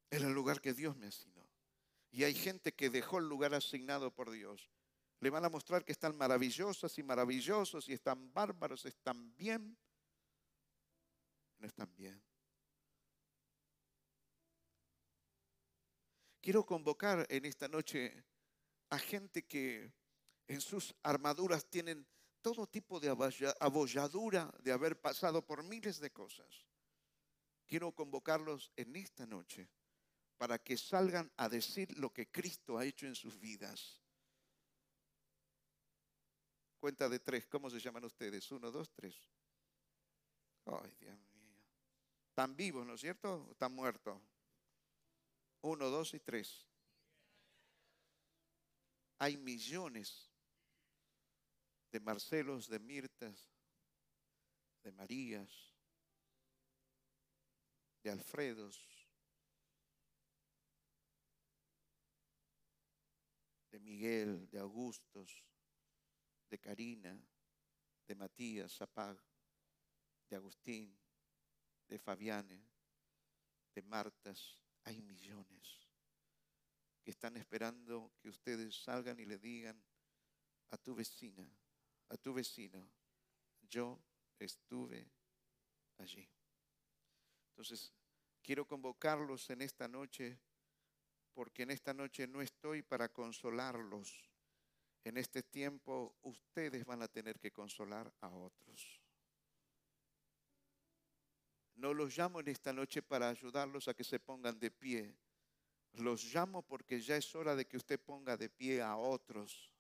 Era 0.09 0.28
el 0.28 0.32
lugar 0.32 0.61
que 0.61 0.72
Dios 0.72 0.96
me 0.96 1.09
asignó. 1.09 1.44
Y 2.12 2.22
hay 2.22 2.34
gente 2.34 2.72
que 2.72 2.90
dejó 2.90 3.18
el 3.18 3.28
lugar 3.28 3.52
asignado 3.54 4.14
por 4.14 4.30
Dios. 4.30 4.70
Le 5.18 5.28
van 5.28 5.44
a 5.44 5.48
mostrar 5.48 5.84
que 5.84 5.90
están 5.90 6.16
maravillosas 6.16 6.96
y 6.96 7.02
maravillosos 7.02 7.88
y 7.88 7.92
están 7.92 8.32
bárbaros, 8.32 8.84
están 8.84 9.34
bien. 9.34 9.76
No 11.59 11.66
están 11.66 11.92
bien. 11.96 12.22
Quiero 16.49 16.64
convocar 16.64 17.26
en 17.28 17.44
esta 17.44 17.68
noche 17.68 18.24
a 18.88 18.99
gente 18.99 19.46
que 19.46 19.92
en 20.46 20.62
sus 20.62 20.94
armaduras 21.03 21.68
tienen 21.68 22.09
todo 22.40 22.66
tipo 22.66 22.99
de 22.99 23.11
abolladura 23.61 24.51
de 24.62 24.72
haber 24.72 24.99
pasado 24.99 25.44
por 25.44 25.62
miles 25.62 26.01
de 26.01 26.11
cosas. 26.11 26.66
Quiero 27.66 27.92
convocarlos 27.92 28.72
en 28.76 28.96
esta 28.96 29.26
noche 29.26 29.68
para 30.38 30.59
que 30.59 30.78
salgan 30.78 31.30
a 31.36 31.51
decir 31.51 31.94
lo 31.99 32.14
que 32.14 32.30
Cristo 32.30 32.78
ha 32.78 32.86
hecho 32.86 33.05
en 33.07 33.14
sus 33.14 33.38
vidas. 33.38 34.01
Cuenta 36.80 37.11
de 37.11 37.18
tres, 37.18 37.46
¿cómo 37.46 37.68
se 37.68 37.78
llaman 37.78 38.07
ustedes? 38.07 38.51
Uno, 38.53 38.70
dos, 38.70 38.90
tres. 38.94 39.14
Ay, 40.64 40.94
Dios 40.99 41.18
mío. 41.34 41.62
¿Están 42.30 42.57
vivos, 42.57 42.86
no 42.86 42.94
es 42.94 43.03
cierto? 43.03 43.44
¿O 43.49 43.53
están 43.53 43.74
muertos? 43.74 44.18
Uno, 45.62 45.88
dos 45.88 46.14
y 46.14 46.20
tres. 46.20 46.66
Hay 49.18 49.36
millones 49.36 50.30
de 51.90 52.00
Marcelos, 52.00 52.68
de 52.68 52.78
Mirtas, 52.78 53.50
de 54.82 54.92
Marías, 54.92 55.74
de 58.02 58.11
Alfredos, 58.11 58.88
de 63.72 63.80
Miguel, 63.80 64.48
de 64.50 64.59
Augustos, 64.61 65.44
de 66.48 66.59
Karina, 66.59 67.20
de 68.06 68.14
Matías 68.14 68.72
Zapag, 68.72 69.18
de 70.30 70.36
Agustín, 70.36 70.96
de 71.88 71.98
Fabiane, 71.98 72.62
de 73.74 73.82
Martas, 73.82 74.59
hay 74.89 75.03
millones 75.03 75.86
que 77.03 77.11
están 77.11 77.36
esperando 77.36 78.11
que 78.18 78.30
ustedes 78.30 78.74
salgan 78.74 79.20
y 79.20 79.26
le 79.26 79.39
digan 79.39 79.78
a 80.70 80.78
tu 80.78 80.95
vecina, 80.95 81.47
a 82.09 82.16
tu 82.16 82.32
vecino, 82.32 82.89
yo 83.68 84.01
estuve 84.39 85.07
allí. 85.99 86.26
Entonces, 87.51 87.93
quiero 88.43 88.66
convocarlos 88.66 89.51
en 89.51 89.61
esta 89.61 89.89
noche, 89.89 90.39
porque 91.34 91.64
en 91.64 91.70
esta 91.70 91.93
noche 91.93 92.26
no 92.26 92.41
estoy 92.41 92.82
para 92.82 93.12
consolarlos. 93.12 94.30
En 95.05 95.18
este 95.18 95.43
tiempo 95.43 96.16
ustedes 96.22 96.84
van 96.86 97.03
a 97.03 97.09
tener 97.09 97.39
que 97.39 97.53
consolar 97.53 98.11
a 98.20 98.30
otros. 98.30 98.97
No 101.78 101.94
los 101.94 102.16
llamo 102.16 102.40
en 102.40 102.48
esta 102.48 102.72
noche 102.72 103.02
para 103.02 103.28
ayudarlos 103.28 103.86
a 103.86 103.94
que 103.94 104.02
se 104.02 104.18
pongan 104.18 104.58
de 104.58 104.68
pie. 104.68 105.16
Los 105.92 106.24
llamo 106.34 106.62
porque 106.62 107.00
ya 107.00 107.16
es 107.16 107.32
hora 107.36 107.54
de 107.54 107.68
que 107.68 107.76
usted 107.76 108.00
ponga 108.00 108.36
de 108.36 108.50
pie 108.50 108.82
a 108.82 108.96
otros. 108.96 109.72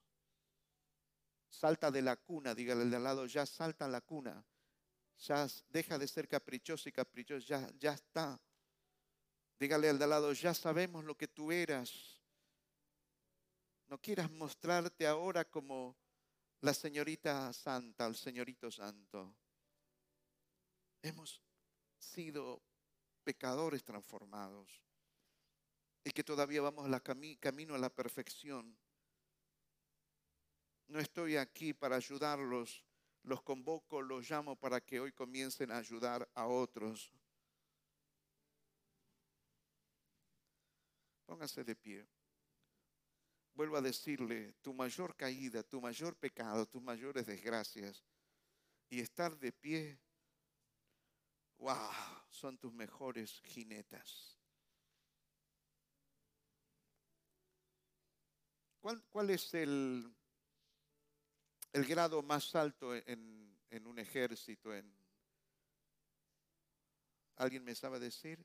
Salta 1.48 1.90
de 1.90 2.00
la 2.02 2.14
cuna, 2.16 2.54
dígale 2.54 2.82
al 2.82 2.90
de 2.90 2.96
al 2.96 3.02
lado, 3.02 3.26
ya 3.26 3.44
salta 3.44 3.88
la 3.88 4.00
cuna. 4.00 4.44
Ya 5.18 5.48
deja 5.70 5.98
de 5.98 6.06
ser 6.06 6.28
caprichoso 6.28 6.88
y 6.88 6.92
caprichoso, 6.92 7.44
ya, 7.44 7.68
ya 7.80 7.94
está. 7.94 8.40
Dígale 9.58 9.88
al 9.88 9.98
de 9.98 10.04
al 10.04 10.10
lado, 10.10 10.32
ya 10.32 10.54
sabemos 10.54 11.04
lo 11.04 11.16
que 11.16 11.26
tú 11.26 11.50
eras. 11.50 12.22
No 13.88 14.00
quieras 14.00 14.30
mostrarte 14.30 15.04
ahora 15.04 15.44
como 15.44 15.96
la 16.60 16.72
señorita 16.72 17.52
santa, 17.52 18.06
el 18.06 18.14
señorito 18.14 18.70
santo. 18.70 19.34
Hemos 21.02 21.42
sido 21.98 22.62
pecadores 23.24 23.84
transformados 23.84 24.82
y 26.04 26.10
que 26.10 26.24
todavía 26.24 26.62
vamos 26.62 26.88
la 26.88 27.00
camino 27.00 27.74
a 27.74 27.78
la 27.78 27.90
perfección. 27.90 28.76
No 30.86 30.98
estoy 30.98 31.36
aquí 31.36 31.74
para 31.74 31.96
ayudarlos, 31.96 32.84
los 33.24 33.42
convoco, 33.42 34.00
los 34.00 34.28
llamo 34.30 34.56
para 34.56 34.80
que 34.80 35.00
hoy 35.00 35.12
comiencen 35.12 35.70
a 35.70 35.76
ayudar 35.76 36.26
a 36.34 36.46
otros. 36.46 37.12
Póngase 41.26 41.62
de 41.62 41.76
pie. 41.76 42.06
Vuelvo 43.52 43.76
a 43.76 43.82
decirle, 43.82 44.54
tu 44.62 44.72
mayor 44.72 45.14
caída, 45.14 45.62
tu 45.62 45.80
mayor 45.80 46.16
pecado, 46.16 46.64
tus 46.64 46.80
mayores 46.80 47.26
desgracias 47.26 48.02
y 48.88 49.00
estar 49.00 49.36
de 49.36 49.52
pie 49.52 49.98
wow, 51.58 51.90
son 52.30 52.58
tus 52.58 52.72
mejores 52.72 53.40
jinetas. 53.44 54.38
¿Cuál, 59.10 59.30
es 59.30 59.52
el, 59.52 60.10
el, 61.72 61.84
grado 61.84 62.22
más 62.22 62.54
alto 62.54 62.94
en, 62.94 63.58
en 63.70 63.86
un 63.86 63.98
ejército? 63.98 64.74
En, 64.74 64.90
¿Alguien 67.36 67.64
me 67.64 67.74
sabe 67.74 68.00
decir? 68.00 68.44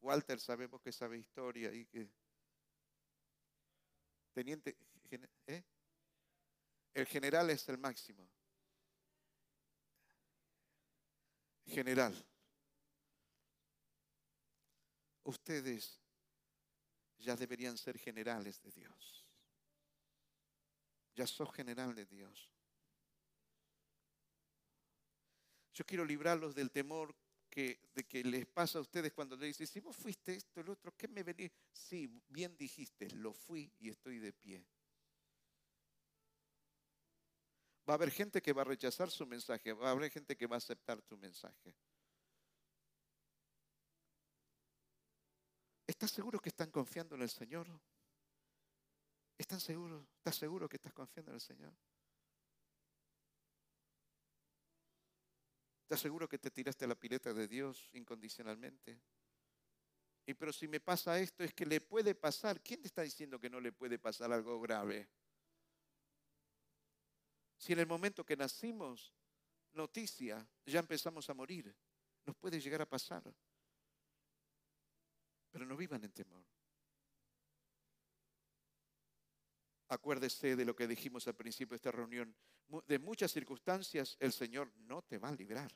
Walter, 0.00 0.38
sabemos 0.38 0.80
que 0.80 0.92
sabe 0.92 1.18
historia 1.18 1.72
y 1.72 1.86
que... 1.86 2.10
Teniente, 4.32 4.76
¿eh? 5.46 5.64
El 6.92 7.06
general 7.06 7.48
es 7.50 7.68
el 7.68 7.78
máximo. 7.78 8.28
General. 11.66 12.14
Ustedes 15.24 16.00
ya 17.18 17.36
deberían 17.36 17.76
ser 17.76 17.98
generales 17.98 18.62
de 18.62 18.70
Dios. 18.70 19.26
Ya 21.14 21.26
sos 21.26 21.52
general 21.52 21.94
de 21.94 22.06
Dios. 22.06 22.50
Yo 25.72 25.84
quiero 25.84 26.04
librarlos 26.04 26.54
del 26.54 26.70
temor 26.70 27.14
que, 27.50 27.80
de 27.94 28.04
que 28.04 28.22
les 28.22 28.46
pasa 28.46 28.78
a 28.78 28.82
ustedes 28.82 29.12
cuando 29.12 29.36
le 29.36 29.46
dicen, 29.46 29.66
si 29.66 29.80
vos 29.80 29.96
fuiste 29.96 30.34
esto, 30.34 30.60
el 30.60 30.68
otro, 30.68 30.94
¿qué 30.96 31.08
me 31.08 31.22
venís? 31.22 31.50
Sí, 31.72 32.06
bien 32.28 32.56
dijiste, 32.56 33.10
lo 33.10 33.32
fui 33.32 33.72
y 33.78 33.88
estoy 33.90 34.18
de 34.18 34.32
pie. 34.32 34.64
Va 37.88 37.94
a 37.94 37.96
haber 37.96 38.10
gente 38.10 38.42
que 38.42 38.52
va 38.52 38.62
a 38.62 38.64
rechazar 38.64 39.10
su 39.10 39.26
mensaje, 39.26 39.72
va 39.72 39.88
a 39.88 39.92
haber 39.92 40.10
gente 40.10 40.36
que 40.36 40.46
va 40.46 40.56
a 40.56 40.58
aceptar 40.58 41.00
tu 41.02 41.16
mensaje. 41.16 41.74
¿Estás 45.86 46.10
seguro 46.10 46.40
que 46.40 46.48
están 46.48 46.70
confiando 46.70 47.14
en 47.14 47.22
el 47.22 47.30
Señor? 47.30 47.68
¿Están 49.38 49.60
seguros? 49.60 50.04
¿Estás 50.16 50.36
seguro 50.36 50.68
que 50.68 50.76
estás 50.76 50.92
confiando 50.92 51.30
en 51.30 51.36
el 51.36 51.40
Señor? 51.40 51.72
¿Estás 55.82 56.00
seguro 56.00 56.28
que 56.28 56.38
te 56.38 56.50
tiraste 56.50 56.84
a 56.84 56.88
la 56.88 56.96
pileta 56.96 57.32
de 57.32 57.46
Dios 57.46 57.88
incondicionalmente? 57.92 59.00
Y 60.26 60.34
pero 60.34 60.52
si 60.52 60.66
me 60.66 60.80
pasa 60.80 61.20
esto, 61.20 61.44
es 61.44 61.54
que 61.54 61.64
le 61.64 61.80
puede 61.80 62.16
pasar. 62.16 62.60
¿Quién 62.60 62.80
te 62.80 62.88
está 62.88 63.02
diciendo 63.02 63.38
que 63.38 63.48
no 63.48 63.60
le 63.60 63.70
puede 63.70 63.96
pasar 63.96 64.32
algo 64.32 64.60
grave? 64.60 65.08
Si 67.56 67.72
en 67.72 67.78
el 67.78 67.86
momento 67.86 68.24
que 68.24 68.36
nacimos, 68.36 69.12
noticia, 69.72 70.46
ya 70.64 70.80
empezamos 70.80 71.28
a 71.30 71.34
morir, 71.34 71.74
nos 72.24 72.36
puede 72.36 72.60
llegar 72.60 72.82
a 72.82 72.88
pasar. 72.88 73.22
Pero 75.50 75.64
no 75.64 75.76
vivan 75.76 76.04
en 76.04 76.12
temor. 76.12 76.44
Acuérdese 79.88 80.56
de 80.56 80.64
lo 80.64 80.74
que 80.74 80.88
dijimos 80.88 81.26
al 81.28 81.36
principio 81.36 81.74
de 81.74 81.76
esta 81.76 81.92
reunión. 81.92 82.34
De 82.86 82.98
muchas 82.98 83.30
circunstancias 83.30 84.16
el 84.18 84.32
Señor 84.32 84.72
no 84.76 85.02
te 85.02 85.18
va 85.18 85.28
a 85.28 85.32
librar 85.32 85.70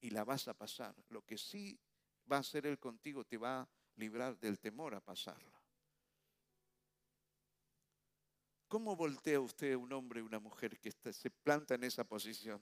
y 0.00 0.10
la 0.10 0.24
vas 0.24 0.48
a 0.48 0.54
pasar. 0.54 0.94
Lo 1.08 1.24
que 1.24 1.38
sí 1.38 1.78
va 2.30 2.38
a 2.38 2.40
hacer 2.40 2.66
Él 2.66 2.78
contigo 2.78 3.24
te 3.24 3.38
va 3.38 3.60
a 3.60 3.68
librar 3.96 4.38
del 4.38 4.58
temor 4.58 4.94
a 4.94 5.00
pasarla. 5.00 5.53
¿Cómo 8.68 8.96
voltea 8.96 9.40
usted 9.40 9.74
un 9.76 9.92
hombre 9.92 10.20
y 10.20 10.22
una 10.22 10.38
mujer 10.38 10.78
que 10.78 10.90
se 11.12 11.30
planta 11.30 11.74
en 11.74 11.84
esa 11.84 12.04
posición? 12.04 12.60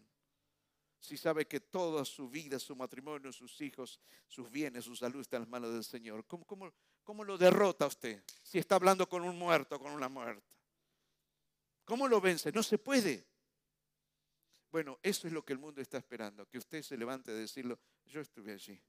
Si 0.98 1.16
sabe 1.16 1.46
que 1.46 1.59
toda 1.59 2.05
su 2.05 2.28
vida, 2.28 2.59
su 2.59 2.76
matrimonio, 2.76 3.32
sus 3.32 3.61
hijos, 3.61 3.98
sus 4.28 4.50
bienes, 4.50 4.84
su 4.84 4.94
salud 4.94 5.20
está 5.20 5.36
en 5.36 5.42
las 5.42 5.48
manos 5.48 5.72
del 5.72 5.84
Señor. 5.84 6.24
¿Cómo, 6.26 6.44
cómo, 6.44 6.72
cómo 7.03 7.24
lo 7.24 7.36
derrota 7.36 7.86
usted 7.86 8.22
si 8.42 8.59
está 8.59 8.76
hablando 8.76 9.09
con 9.09 9.22
un 9.22 9.36
muerto, 9.36 9.80
con 9.80 9.92
una 9.92 10.09
muerta? 10.09 10.57
¿Cómo 11.84 12.07
lo 12.07 12.20
vence? 12.20 12.53
No 12.53 12.62
se 12.62 12.78
puede. 12.78 13.26
Bueno, 14.70 14.98
eso 15.03 15.26
es 15.26 15.32
lo 15.32 15.44
que 15.44 15.53
el 15.53 15.59
mundo 15.59 15.82
está 15.82 15.98
esperando, 15.98 16.46
que 16.46 16.59
usted 16.59 16.82
se 16.82 16.96
levante 16.96 17.30
a 17.30 17.34
decirlo, 17.34 17.78
yo 18.07 18.20
estuve 18.20 18.53
allí 18.53 18.80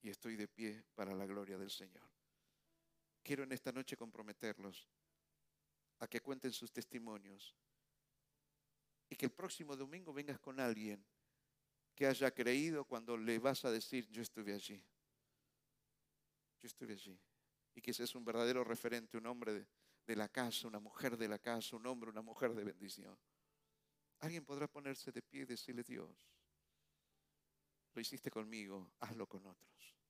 y 0.00 0.08
estoy 0.08 0.36
de 0.36 0.48
pie 0.48 0.84
para 0.94 1.14
la 1.14 1.26
gloria 1.26 1.58
del 1.58 1.70
Señor. 1.70 2.08
Quiero 3.22 3.42
en 3.42 3.52
esta 3.52 3.72
noche 3.72 3.96
comprometerlos 3.96 4.88
a 6.02 6.08
que 6.08 6.20
cuenten 6.20 6.52
sus 6.52 6.72
testimonios 6.72 7.54
y 9.08 9.14
que 9.14 9.26
el 9.26 9.30
próximo 9.30 9.76
domingo 9.76 10.12
vengas 10.12 10.40
con 10.40 10.58
alguien 10.58 11.06
que 11.94 12.08
haya 12.08 12.32
creído 12.32 12.84
cuando 12.84 13.16
le 13.16 13.38
vas 13.38 13.64
a 13.64 13.70
decir, 13.70 14.08
yo 14.10 14.20
estuve 14.20 14.52
allí. 14.52 14.84
Yo 16.58 16.66
estuve 16.66 16.94
allí. 16.94 17.16
Y 17.76 17.80
que 17.80 17.92
ese 17.92 18.02
es 18.02 18.16
un 18.16 18.24
verdadero 18.24 18.64
referente, 18.64 19.16
un 19.16 19.26
hombre 19.26 19.52
de, 19.52 19.66
de 20.04 20.16
la 20.16 20.28
casa, 20.28 20.66
una 20.66 20.80
mujer 20.80 21.16
de 21.16 21.28
la 21.28 21.38
casa, 21.38 21.76
un 21.76 21.86
hombre, 21.86 22.10
una 22.10 22.22
mujer 22.22 22.52
de 22.52 22.64
bendición. 22.64 23.16
Alguien 24.18 24.44
podrá 24.44 24.66
ponerse 24.66 25.12
de 25.12 25.22
pie 25.22 25.42
y 25.42 25.44
decirle, 25.44 25.84
Dios, 25.84 26.28
lo 27.94 28.00
hiciste 28.00 28.28
conmigo, 28.28 28.90
hazlo 28.98 29.28
con 29.28 29.46
otros. 29.46 30.01